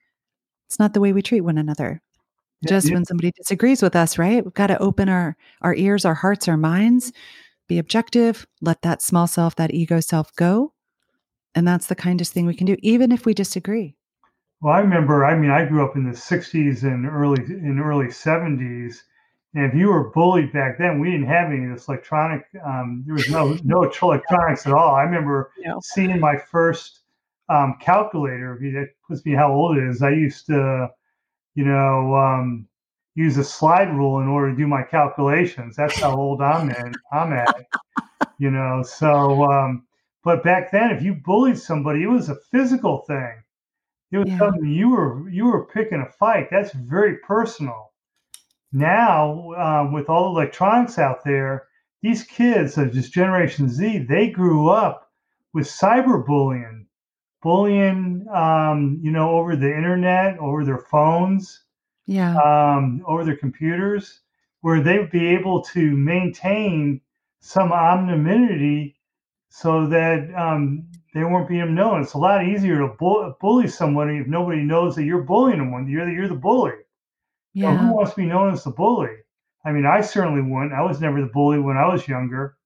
it's 0.66 0.78
not 0.78 0.92
the 0.92 1.00
way 1.00 1.12
we 1.12 1.22
treat 1.22 1.42
one 1.42 1.58
another. 1.58 2.02
Just 2.66 2.88
yeah. 2.88 2.94
when 2.94 3.04
somebody 3.04 3.32
disagrees 3.32 3.82
with 3.82 3.96
us, 3.96 4.18
right? 4.18 4.44
We've 4.44 4.54
got 4.54 4.68
to 4.68 4.78
open 4.80 5.08
our 5.08 5.36
our 5.62 5.74
ears, 5.74 6.04
our 6.04 6.14
hearts, 6.14 6.48
our 6.48 6.56
minds, 6.56 7.12
be 7.68 7.78
objective, 7.78 8.46
let 8.60 8.82
that 8.82 9.02
small 9.02 9.26
self, 9.26 9.56
that 9.56 9.74
ego 9.74 10.00
self 10.00 10.34
go, 10.36 10.72
and 11.54 11.66
that's 11.66 11.86
the 11.86 11.94
kindest 11.94 12.32
thing 12.32 12.46
we 12.46 12.54
can 12.54 12.66
do, 12.66 12.76
even 12.80 13.12
if 13.12 13.26
we 13.26 13.34
disagree. 13.34 13.96
Well, 14.62 14.74
I 14.74 14.78
remember. 14.78 15.24
I 15.24 15.36
mean, 15.36 15.50
I 15.50 15.64
grew 15.64 15.84
up 15.84 15.96
in 15.96 16.04
the 16.04 16.16
'60s 16.16 16.84
and 16.84 17.04
early 17.04 17.42
in 17.42 17.80
early 17.80 18.06
'70s, 18.06 19.02
and 19.54 19.66
if 19.66 19.74
you 19.74 19.88
were 19.88 20.10
bullied 20.10 20.52
back 20.52 20.78
then, 20.78 21.00
we 21.00 21.10
didn't 21.10 21.26
have 21.26 21.50
any 21.50 21.64
of 21.64 21.72
this 21.72 21.88
electronic. 21.88 22.46
Um, 22.64 23.02
there 23.04 23.14
was 23.14 23.28
no 23.28 23.58
no 23.64 23.82
electronics 24.02 24.64
at 24.64 24.72
all. 24.72 24.94
I 24.94 25.02
remember 25.02 25.50
seeing 25.82 26.20
my 26.20 26.36
first 26.36 27.00
um, 27.48 27.76
calculator. 27.80 28.56
That 28.60 28.90
puts 29.08 29.26
me 29.26 29.32
how 29.32 29.52
old 29.52 29.78
it 29.78 29.88
is. 29.88 30.00
I 30.00 30.10
used 30.10 30.46
to, 30.46 30.88
you 31.56 31.64
know, 31.64 32.14
um, 32.14 32.68
use 33.16 33.38
a 33.38 33.44
slide 33.44 33.92
rule 33.92 34.20
in 34.20 34.28
order 34.28 34.52
to 34.52 34.56
do 34.56 34.68
my 34.68 34.84
calculations. 34.84 35.74
That's 35.74 35.98
how 35.98 36.16
old 36.16 36.40
I'm 36.40 36.70
in. 36.70 36.92
I'm 37.12 37.32
at. 37.32 37.66
You 38.38 38.52
know, 38.52 38.84
so 38.84 39.42
um, 39.42 39.86
but 40.22 40.44
back 40.44 40.70
then, 40.70 40.92
if 40.92 41.02
you 41.02 41.14
bullied 41.14 41.58
somebody, 41.58 42.04
it 42.04 42.08
was 42.08 42.28
a 42.28 42.36
physical 42.52 42.98
thing. 43.08 43.41
It 44.12 44.18
was 44.18 44.28
yeah. 44.28 44.38
something 44.38 44.70
you 44.70 44.90
were 44.90 45.28
you 45.30 45.46
were 45.46 45.64
picking 45.64 46.00
a 46.00 46.12
fight. 46.12 46.48
That's 46.50 46.72
very 46.72 47.16
personal. 47.18 47.92
Now, 48.70 49.52
um, 49.54 49.92
with 49.92 50.08
all 50.08 50.32
the 50.32 50.40
electronics 50.40 50.98
out 50.98 51.24
there, 51.24 51.68
these 52.02 52.22
kids 52.24 52.76
of 52.78 52.92
just 52.92 53.12
Generation 53.12 53.68
Z, 53.68 54.06
they 54.08 54.28
grew 54.28 54.68
up 54.68 55.10
with 55.54 55.66
cyberbullying, 55.66 56.86
bullying, 57.42 58.26
um, 58.32 58.98
you 59.02 59.10
know, 59.10 59.30
over 59.30 59.56
the 59.56 59.74
internet, 59.74 60.38
over 60.38 60.64
their 60.64 60.78
phones, 60.78 61.64
yeah, 62.06 62.36
um, 62.36 63.02
over 63.06 63.24
their 63.24 63.36
computers, 63.36 64.20
where 64.60 64.82
they 64.82 64.98
would 64.98 65.10
be 65.10 65.28
able 65.28 65.62
to 65.62 65.96
maintain 65.96 67.00
some 67.40 67.72
anonymity 67.72 68.96
so 69.48 69.86
that 69.86 70.32
um, 70.34 70.86
they 71.14 71.24
won't 71.24 71.48
being 71.48 71.74
known. 71.74 72.02
It's 72.02 72.14
a 72.14 72.18
lot 72.18 72.46
easier 72.46 72.78
to 72.78 72.88
bull- 72.98 73.34
bully 73.40 73.68
somebody 73.68 74.18
if 74.18 74.26
nobody 74.26 74.62
knows 74.62 74.96
that 74.96 75.04
you're 75.04 75.22
bullying 75.22 75.58
them 75.58 75.72
when 75.72 75.86
you're 75.88 76.06
the, 76.06 76.12
you're 76.12 76.28
the 76.28 76.34
bully. 76.34 76.72
Yeah. 77.54 77.72
You 77.72 77.76
know, 77.76 77.82
who 77.82 77.94
wants 77.94 78.12
to 78.12 78.16
be 78.16 78.26
known 78.26 78.52
as 78.52 78.64
the 78.64 78.70
bully? 78.70 79.16
I 79.64 79.72
mean, 79.72 79.86
I 79.86 80.00
certainly 80.00 80.42
wouldn't. 80.42 80.72
I 80.72 80.82
was 80.82 81.00
never 81.00 81.20
the 81.20 81.26
bully 81.28 81.58
when 81.58 81.76
I 81.76 81.86
was 81.86 82.08
younger, 82.08 82.56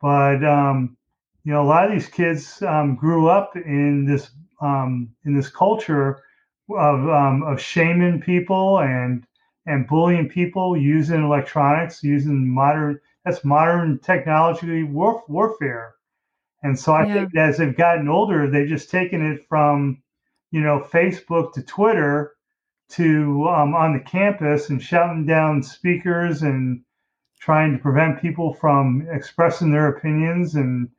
but 0.00 0.44
um, 0.44 0.96
you 1.44 1.52
know, 1.52 1.62
a 1.62 1.68
lot 1.68 1.86
of 1.86 1.92
these 1.92 2.08
kids 2.08 2.62
um, 2.62 2.94
grew 2.96 3.28
up 3.28 3.56
in 3.56 4.04
this 4.04 4.30
um, 4.60 5.10
in 5.24 5.34
this 5.34 5.48
culture 5.50 6.22
of 6.70 7.08
um, 7.08 7.42
of 7.44 7.60
shaming 7.60 8.20
people 8.20 8.80
and 8.80 9.26
and 9.66 9.86
bullying 9.86 10.28
people 10.28 10.76
using 10.76 11.24
electronics, 11.24 12.02
using 12.02 12.48
modern 12.48 13.00
that's 13.24 13.44
modern 13.44 13.98
technology 14.00 14.82
warf- 14.84 15.28
warfare. 15.28 15.94
And 16.62 16.78
so 16.78 16.92
I 16.92 17.06
yeah. 17.06 17.14
think 17.14 17.36
as 17.36 17.58
they've 17.58 17.76
gotten 17.76 18.08
older, 18.08 18.50
they've 18.50 18.68
just 18.68 18.90
taken 18.90 19.32
it 19.32 19.46
from, 19.48 20.02
you 20.50 20.60
know, 20.60 20.80
Facebook 20.80 21.52
to 21.54 21.62
Twitter 21.62 22.34
to 22.90 23.48
um, 23.48 23.74
on 23.74 23.94
the 23.94 24.00
campus 24.00 24.68
and 24.68 24.82
shouting 24.82 25.24
down 25.24 25.62
speakers 25.62 26.42
and 26.42 26.82
trying 27.38 27.72
to 27.72 27.82
prevent 27.82 28.20
people 28.20 28.52
from 28.52 29.06
expressing 29.10 29.70
their 29.70 29.88
opinions. 29.88 30.54
And, 30.54 30.90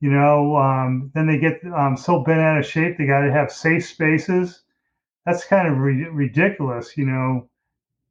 you 0.00 0.10
know, 0.10 0.56
um, 0.56 1.10
then 1.14 1.26
they 1.26 1.38
get 1.38 1.60
um, 1.74 1.96
so 1.96 2.22
bent 2.22 2.40
out 2.40 2.58
of 2.58 2.66
shape, 2.66 2.98
they 2.98 3.06
got 3.06 3.22
to 3.22 3.32
have 3.32 3.50
safe 3.50 3.86
spaces. 3.86 4.62
That's 5.24 5.44
kind 5.44 5.68
of 5.68 5.78
re- 5.78 6.08
ridiculous, 6.08 6.96
you 6.96 7.06
know. 7.06 7.48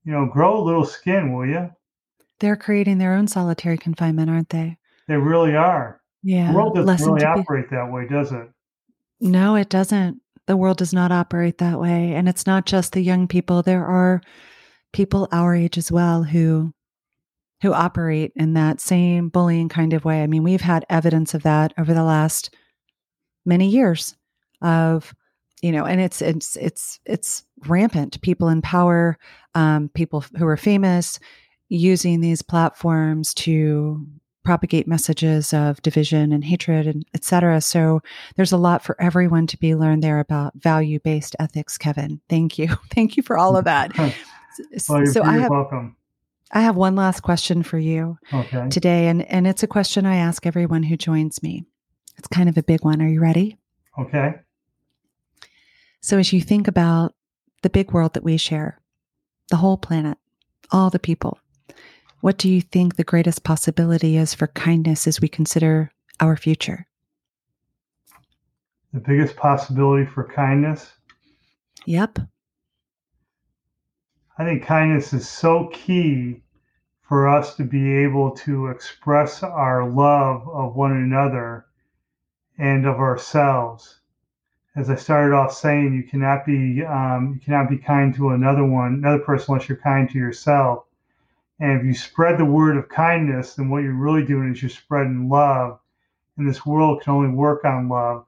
You 0.03 0.13
know, 0.13 0.25
grow 0.25 0.57
a 0.57 0.63
little 0.63 0.85
skin, 0.85 1.33
will 1.33 1.45
you? 1.45 1.69
They're 2.39 2.55
creating 2.55 2.97
their 2.97 3.13
own 3.13 3.27
solitary 3.27 3.77
confinement, 3.77 4.29
aren't 4.29 4.49
they? 4.49 4.77
They 5.07 5.17
really 5.17 5.53
are. 5.53 5.96
Yeah. 6.23 6.51
The 6.51 6.57
world 6.57 6.75
doesn't 6.75 7.11
really 7.11 7.25
operate 7.25 7.69
be... 7.69 7.75
that 7.75 7.91
way, 7.91 8.07
does 8.07 8.31
it? 8.31 8.49
No, 9.19 9.55
it 9.55 9.69
doesn't. 9.69 10.21
The 10.45 10.57
world 10.57 10.77
does 10.77 10.93
not 10.93 11.11
operate 11.11 11.57
that 11.57 11.79
way. 11.79 12.13
And 12.13 12.29
it's 12.29 12.45
not 12.45 12.65
just 12.65 12.93
the 12.93 13.01
young 13.01 13.27
people. 13.27 13.61
There 13.61 13.85
are 13.85 14.21
people 14.93 15.27
our 15.31 15.55
age 15.55 15.77
as 15.77 15.91
well 15.91 16.23
who 16.23 16.73
who 17.61 17.73
operate 17.73 18.31
in 18.35 18.53
that 18.53 18.79
same 18.79 19.29
bullying 19.29 19.67
kind 19.67 19.93
of 19.93 20.05
way. 20.05 20.21
I 20.21 20.27
mean, 20.27 20.43
we've 20.43 20.61
had 20.61 20.85
evidence 20.89 21.33
of 21.33 21.43
that 21.43 21.73
over 21.77 21.93
the 21.93 22.03
last 22.03 22.53
many 23.45 23.69
years 23.69 24.15
of 24.61 25.13
you 25.61 25.71
know 25.71 25.85
and 25.85 26.01
it's 26.01 26.21
it's 26.21 26.55
it's 26.57 26.99
it's 27.05 27.43
rampant 27.65 28.21
people 28.21 28.49
in 28.49 28.61
power 28.61 29.17
um, 29.55 29.89
people 29.93 30.23
who 30.37 30.45
are 30.45 30.57
famous 30.57 31.19
using 31.69 32.21
these 32.21 32.41
platforms 32.41 33.33
to 33.33 34.05
propagate 34.47 34.87
messages 34.87 35.53
of 35.53 35.81
division 35.81 36.31
and 36.31 36.41
hatred 36.41 36.87
and 36.87 37.05
etc. 37.13 37.59
So 37.59 38.01
there's 38.37 38.53
a 38.53 38.57
lot 38.57 38.81
for 38.81 38.95
everyone 38.97 39.45
to 39.47 39.57
be 39.57 39.75
learned 39.75 40.01
there 40.01 40.21
about 40.21 40.53
value 40.55 41.01
based 41.01 41.35
ethics. 41.37 41.77
Kevin, 41.77 42.21
thank 42.29 42.57
you, 42.57 42.69
thank 42.95 43.17
you 43.17 43.23
for 43.23 43.37
all 43.37 43.57
of 43.57 43.65
that. 43.65 43.91
well, 43.97 45.05
so 45.05 45.21
I 45.21 45.33
have, 45.39 45.51
welcome. 45.51 45.97
I 46.53 46.61
have 46.61 46.77
one 46.77 46.95
last 46.95 47.23
question 47.23 47.61
for 47.61 47.77
you 47.77 48.17
okay. 48.33 48.69
today, 48.69 49.09
and 49.09 49.21
and 49.23 49.45
it's 49.45 49.63
a 49.63 49.67
question 49.67 50.05
I 50.05 50.15
ask 50.15 50.45
everyone 50.45 50.83
who 50.83 50.95
joins 50.95 51.43
me. 51.43 51.65
It's 52.17 52.29
kind 52.29 52.47
of 52.47 52.57
a 52.57 52.63
big 52.63 52.85
one. 52.85 53.01
Are 53.01 53.09
you 53.09 53.19
ready? 53.19 53.57
Okay. 53.99 54.35
So 55.99 56.17
as 56.19 56.31
you 56.31 56.39
think 56.39 56.69
about 56.69 57.13
the 57.63 57.69
big 57.69 57.91
world 57.91 58.13
that 58.13 58.23
we 58.23 58.37
share, 58.37 58.79
the 59.49 59.57
whole 59.57 59.75
planet, 59.75 60.17
all 60.71 60.89
the 60.89 60.99
people, 60.99 61.37
what 62.21 62.37
do 62.37 62.49
you 62.49 62.61
think 62.61 62.95
the 62.95 63.03
greatest 63.03 63.43
possibility 63.43 64.17
is 64.17 64.33
for 64.33 64.47
kindness 64.47 65.07
as 65.07 65.21
we 65.21 65.27
consider 65.27 65.91
our 66.19 66.35
future? 66.35 66.87
The 68.93 68.99
biggest 68.99 69.35
possibility 69.35 70.05
for 70.05 70.27
kindness? 70.27 70.91
Yep. 71.85 72.19
I 74.39 74.45
think 74.45 74.63
kindness 74.63 75.13
is 75.13 75.27
so 75.27 75.69
key 75.73 76.41
for 77.01 77.27
us 77.27 77.55
to 77.55 77.63
be 77.63 77.93
able 77.97 78.31
to 78.31 78.67
express 78.67 79.41
our 79.43 79.89
love 79.89 80.47
of 80.49 80.75
one 80.75 80.91
another 80.91 81.65
and 82.57 82.85
of 82.85 82.97
ourselves. 82.97 83.99
As 84.75 84.89
I 84.89 84.95
started 84.95 85.35
off 85.35 85.53
saying, 85.53 85.93
you 85.93 86.03
cannot 86.03 86.45
be 86.45 86.83
um, 86.83 87.33
you 87.33 87.39
cannot 87.39 87.69
be 87.69 87.77
kind 87.77 88.13
to 88.15 88.29
another 88.29 88.65
one, 88.65 88.95
another 88.95 89.19
person, 89.19 89.53
unless 89.53 89.69
you're 89.69 89.77
kind 89.77 90.09
to 90.09 90.17
yourself. 90.17 90.86
And 91.59 91.79
if 91.79 91.85
you 91.85 91.93
spread 91.93 92.37
the 92.37 92.45
word 92.45 92.77
of 92.77 92.89
kindness, 92.89 93.55
then 93.55 93.69
what 93.69 93.83
you're 93.83 93.93
really 93.93 94.25
doing 94.25 94.53
is 94.53 94.61
you're 94.61 94.69
spreading 94.69 95.29
love. 95.29 95.79
And 96.37 96.47
this 96.47 96.65
world 96.65 97.01
can 97.01 97.13
only 97.13 97.29
work 97.29 97.65
on 97.65 97.89
love. 97.89 98.25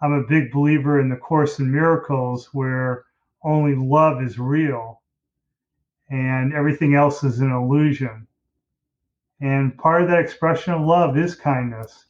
I'm 0.00 0.12
a 0.12 0.26
big 0.28 0.52
believer 0.52 1.00
in 1.00 1.08
the 1.08 1.16
Course 1.16 1.58
in 1.58 1.72
Miracles, 1.72 2.50
where 2.52 3.04
only 3.42 3.74
love 3.74 4.22
is 4.22 4.38
real 4.38 5.00
and 6.10 6.52
everything 6.52 6.94
else 6.94 7.22
is 7.22 7.40
an 7.40 7.50
illusion. 7.50 8.26
And 9.40 9.76
part 9.76 10.02
of 10.02 10.08
that 10.08 10.20
expression 10.20 10.72
of 10.72 10.82
love 10.82 11.16
is 11.16 11.34
kindness. 11.34 12.06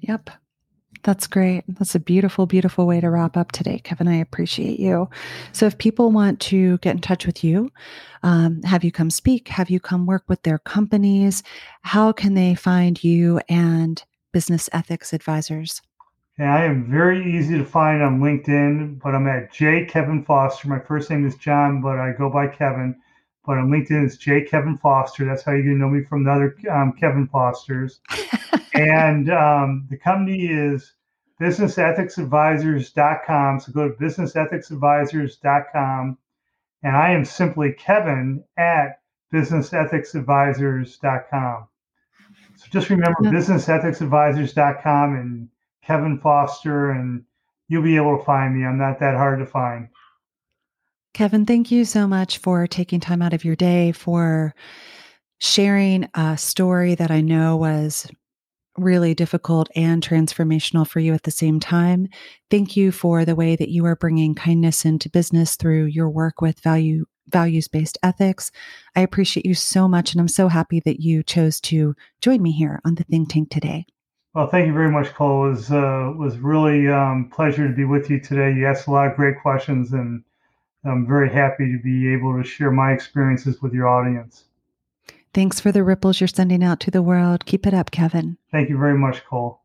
Yep. 0.00 0.30
That's 1.04 1.26
great. 1.26 1.64
That's 1.68 1.94
a 1.94 2.00
beautiful, 2.00 2.46
beautiful 2.46 2.86
way 2.86 2.98
to 2.98 3.10
wrap 3.10 3.36
up 3.36 3.52
today, 3.52 3.78
Kevin. 3.78 4.08
I 4.08 4.16
appreciate 4.16 4.80
you. 4.80 5.10
So, 5.52 5.66
if 5.66 5.76
people 5.76 6.10
want 6.10 6.40
to 6.40 6.78
get 6.78 6.94
in 6.96 7.02
touch 7.02 7.26
with 7.26 7.44
you, 7.44 7.70
um, 8.22 8.62
have 8.62 8.82
you 8.82 8.90
come 8.90 9.10
speak, 9.10 9.48
have 9.48 9.68
you 9.68 9.80
come 9.80 10.06
work 10.06 10.24
with 10.28 10.42
their 10.44 10.58
companies, 10.58 11.42
how 11.82 12.10
can 12.10 12.32
they 12.32 12.54
find 12.54 13.04
you 13.04 13.38
and 13.50 14.02
business 14.32 14.70
ethics 14.72 15.12
advisors? 15.12 15.82
Yeah, 16.38 16.54
I 16.54 16.64
am 16.64 16.90
very 16.90 17.36
easy 17.36 17.58
to 17.58 17.64
find 17.64 18.02
on 18.02 18.20
LinkedIn, 18.20 19.00
but 19.00 19.14
I'm 19.14 19.28
at 19.28 19.52
J 19.52 19.84
Kevin 19.84 20.24
Foster. 20.24 20.68
My 20.68 20.80
first 20.80 21.10
name 21.10 21.26
is 21.26 21.36
John, 21.36 21.82
but 21.82 21.98
I 21.98 22.12
go 22.12 22.30
by 22.30 22.46
Kevin. 22.48 22.96
But 23.46 23.58
on 23.58 23.68
LinkedIn, 23.68 24.06
it's 24.06 24.16
J 24.16 24.40
Kevin 24.42 24.78
Foster. 24.78 25.26
That's 25.26 25.42
how 25.42 25.52
you 25.52 25.64
can 25.64 25.78
know 25.78 25.90
me 25.90 26.02
from 26.04 26.24
the 26.24 26.30
other 26.30 26.56
um, 26.70 26.92
Kevin 26.92 27.28
Fosters. 27.28 28.00
and 28.74 29.30
um, 29.30 29.86
the 29.90 29.98
company 29.98 30.46
is 30.46 30.94
businessethics.advisors.com. 31.40 33.60
So 33.60 33.72
go 33.72 33.88
to 33.88 33.94
businessethics.advisors.com. 33.94 36.18
And 36.82 36.96
I 36.96 37.12
am 37.12 37.24
simply 37.24 37.72
Kevin 37.72 38.44
at 38.56 39.00
businessethics.advisors.com. 39.32 41.68
So 42.56 42.66
just 42.70 42.90
remember 42.90 43.16
yeah. 43.22 43.30
businessethics.advisors.com 43.30 45.16
and 45.16 45.48
Kevin 45.82 46.18
Foster, 46.18 46.90
and 46.92 47.24
you'll 47.68 47.82
be 47.82 47.96
able 47.96 48.18
to 48.18 48.24
find 48.24 48.56
me. 48.56 48.64
I'm 48.64 48.78
not 48.78 49.00
that 49.00 49.16
hard 49.16 49.40
to 49.40 49.46
find. 49.46 49.88
Kevin, 51.14 51.46
thank 51.46 51.70
you 51.70 51.84
so 51.84 52.08
much 52.08 52.38
for 52.38 52.66
taking 52.66 52.98
time 52.98 53.22
out 53.22 53.32
of 53.32 53.44
your 53.44 53.54
day 53.54 53.92
for 53.92 54.52
sharing 55.38 56.08
a 56.14 56.36
story 56.36 56.96
that 56.96 57.12
I 57.12 57.20
know 57.20 57.56
was 57.56 58.10
really 58.76 59.14
difficult 59.14 59.68
and 59.76 60.02
transformational 60.02 60.84
for 60.84 60.98
you 60.98 61.14
at 61.14 61.22
the 61.22 61.30
same 61.30 61.60
time. 61.60 62.08
Thank 62.50 62.76
you 62.76 62.90
for 62.90 63.24
the 63.24 63.36
way 63.36 63.54
that 63.54 63.68
you 63.68 63.86
are 63.86 63.94
bringing 63.94 64.34
kindness 64.34 64.84
into 64.84 65.08
business 65.08 65.54
through 65.54 65.84
your 65.84 66.10
work 66.10 66.40
with 66.40 66.58
value 66.58 67.04
values 67.28 67.68
based 67.68 67.96
ethics. 68.02 68.50
I 68.96 69.00
appreciate 69.02 69.46
you 69.46 69.54
so 69.54 69.86
much 69.86 70.12
and 70.12 70.20
I'm 70.20 70.26
so 70.26 70.48
happy 70.48 70.80
that 70.80 71.00
you 71.00 71.22
chose 71.22 71.60
to 71.62 71.94
join 72.20 72.42
me 72.42 72.50
here 72.50 72.80
on 72.84 72.96
the 72.96 73.04
Think 73.04 73.30
Tank 73.30 73.50
today. 73.50 73.86
Well, 74.34 74.48
thank 74.48 74.66
you 74.66 74.72
very 74.72 74.90
much, 74.90 75.14
Cole. 75.14 75.46
It 75.46 75.50
was 75.50 75.70
uh, 75.70 76.12
was 76.18 76.38
really 76.38 76.88
um, 76.88 77.30
pleasure 77.32 77.68
to 77.68 77.74
be 77.74 77.84
with 77.84 78.10
you 78.10 78.18
today. 78.18 78.52
You 78.52 78.66
asked 78.66 78.88
a 78.88 78.90
lot 78.90 79.06
of 79.06 79.14
great 79.14 79.40
questions, 79.40 79.92
and 79.92 80.24
I'm 80.84 81.06
very 81.06 81.30
happy 81.30 81.72
to 81.72 81.82
be 81.82 82.12
able 82.12 82.36
to 82.36 82.46
share 82.46 82.70
my 82.70 82.92
experiences 82.92 83.62
with 83.62 83.72
your 83.72 83.88
audience. 83.88 84.44
Thanks 85.32 85.58
for 85.58 85.72
the 85.72 85.82
ripples 85.82 86.20
you're 86.20 86.28
sending 86.28 86.62
out 86.62 86.78
to 86.80 86.90
the 86.90 87.02
world. 87.02 87.46
Keep 87.46 87.66
it 87.66 87.74
up, 87.74 87.90
Kevin. 87.90 88.36
Thank 88.52 88.68
you 88.68 88.78
very 88.78 88.96
much, 88.96 89.24
Cole. 89.24 89.60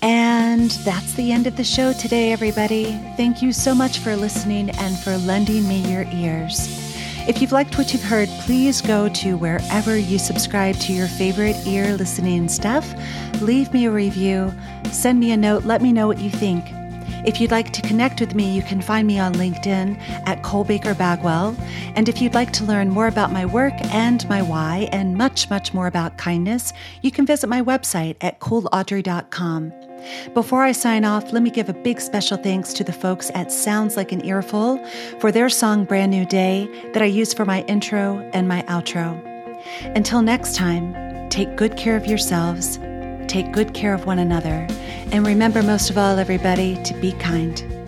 And 0.00 0.70
that's 0.70 1.14
the 1.14 1.32
end 1.32 1.46
of 1.46 1.56
the 1.56 1.64
show 1.64 1.92
today, 1.92 2.32
everybody. 2.32 2.92
Thank 3.16 3.42
you 3.42 3.52
so 3.52 3.74
much 3.74 3.98
for 3.98 4.16
listening 4.16 4.70
and 4.70 4.98
for 4.98 5.16
lending 5.18 5.66
me 5.66 5.80
your 5.90 6.04
ears. 6.12 6.68
If 7.26 7.40
you've 7.40 7.52
liked 7.52 7.78
what 7.78 7.92
you've 7.92 8.02
heard, 8.02 8.28
please 8.40 8.82
go 8.82 9.08
to 9.08 9.36
wherever 9.38 9.96
you 9.96 10.18
subscribe 10.18 10.76
to 10.76 10.92
your 10.92 11.06
favorite 11.06 11.56
ear 11.66 11.96
listening 11.96 12.48
stuff. 12.50 12.86
Leave 13.40 13.72
me 13.72 13.86
a 13.86 13.90
review, 13.90 14.52
send 14.92 15.20
me 15.20 15.32
a 15.32 15.36
note, 15.36 15.64
let 15.64 15.80
me 15.80 15.90
know 15.90 16.06
what 16.06 16.18
you 16.18 16.30
think. 16.30 16.66
If 17.24 17.40
you'd 17.40 17.50
like 17.50 17.72
to 17.72 17.80
connect 17.80 18.20
with 18.20 18.34
me, 18.34 18.54
you 18.54 18.62
can 18.62 18.82
find 18.82 19.06
me 19.06 19.18
on 19.18 19.34
LinkedIn 19.34 19.98
at 20.26 20.42
Cole 20.42 20.64
Baker 20.64 20.94
Bagwell. 20.94 21.56
And 21.96 22.06
if 22.08 22.20
you'd 22.20 22.34
like 22.34 22.52
to 22.52 22.64
learn 22.64 22.90
more 22.90 23.06
about 23.06 23.32
my 23.32 23.46
work 23.46 23.72
and 23.94 24.28
my 24.28 24.42
why, 24.42 24.88
and 24.92 25.16
much, 25.16 25.48
much 25.48 25.72
more 25.72 25.86
about 25.86 26.18
kindness, 26.18 26.74
you 27.00 27.10
can 27.10 27.24
visit 27.24 27.48
my 27.48 27.62
website 27.62 28.16
at 28.20 28.40
coleaudrey.com. 28.40 29.72
Before 30.34 30.64
I 30.64 30.72
sign 30.72 31.06
off, 31.06 31.32
let 31.32 31.42
me 31.42 31.50
give 31.50 31.70
a 31.70 31.74
big 31.74 31.98
special 31.98 32.36
thanks 32.36 32.74
to 32.74 32.84
the 32.84 32.92
folks 32.92 33.30
at 33.34 33.50
Sounds 33.50 33.96
Like 33.96 34.12
an 34.12 34.22
Earful 34.24 34.84
for 35.18 35.32
their 35.32 35.48
song 35.48 35.86
Brand 35.86 36.10
New 36.10 36.26
Day 36.26 36.68
that 36.92 37.02
I 37.02 37.06
use 37.06 37.32
for 37.32 37.46
my 37.46 37.62
intro 37.62 38.18
and 38.34 38.46
my 38.46 38.62
outro. 38.64 39.18
Until 39.96 40.20
next 40.20 40.56
time, 40.56 41.28
take 41.30 41.56
good 41.56 41.78
care 41.78 41.96
of 41.96 42.06
yourselves, 42.06 42.78
take 43.28 43.52
good 43.52 43.74
care 43.74 43.94
of 43.94 44.06
one 44.06 44.18
another, 44.18 44.66
and 45.12 45.26
remember 45.26 45.62
most 45.62 45.90
of 45.90 45.98
all, 45.98 46.18
everybody, 46.18 46.76
to 46.84 46.94
be 46.94 47.12
kind. 47.12 47.83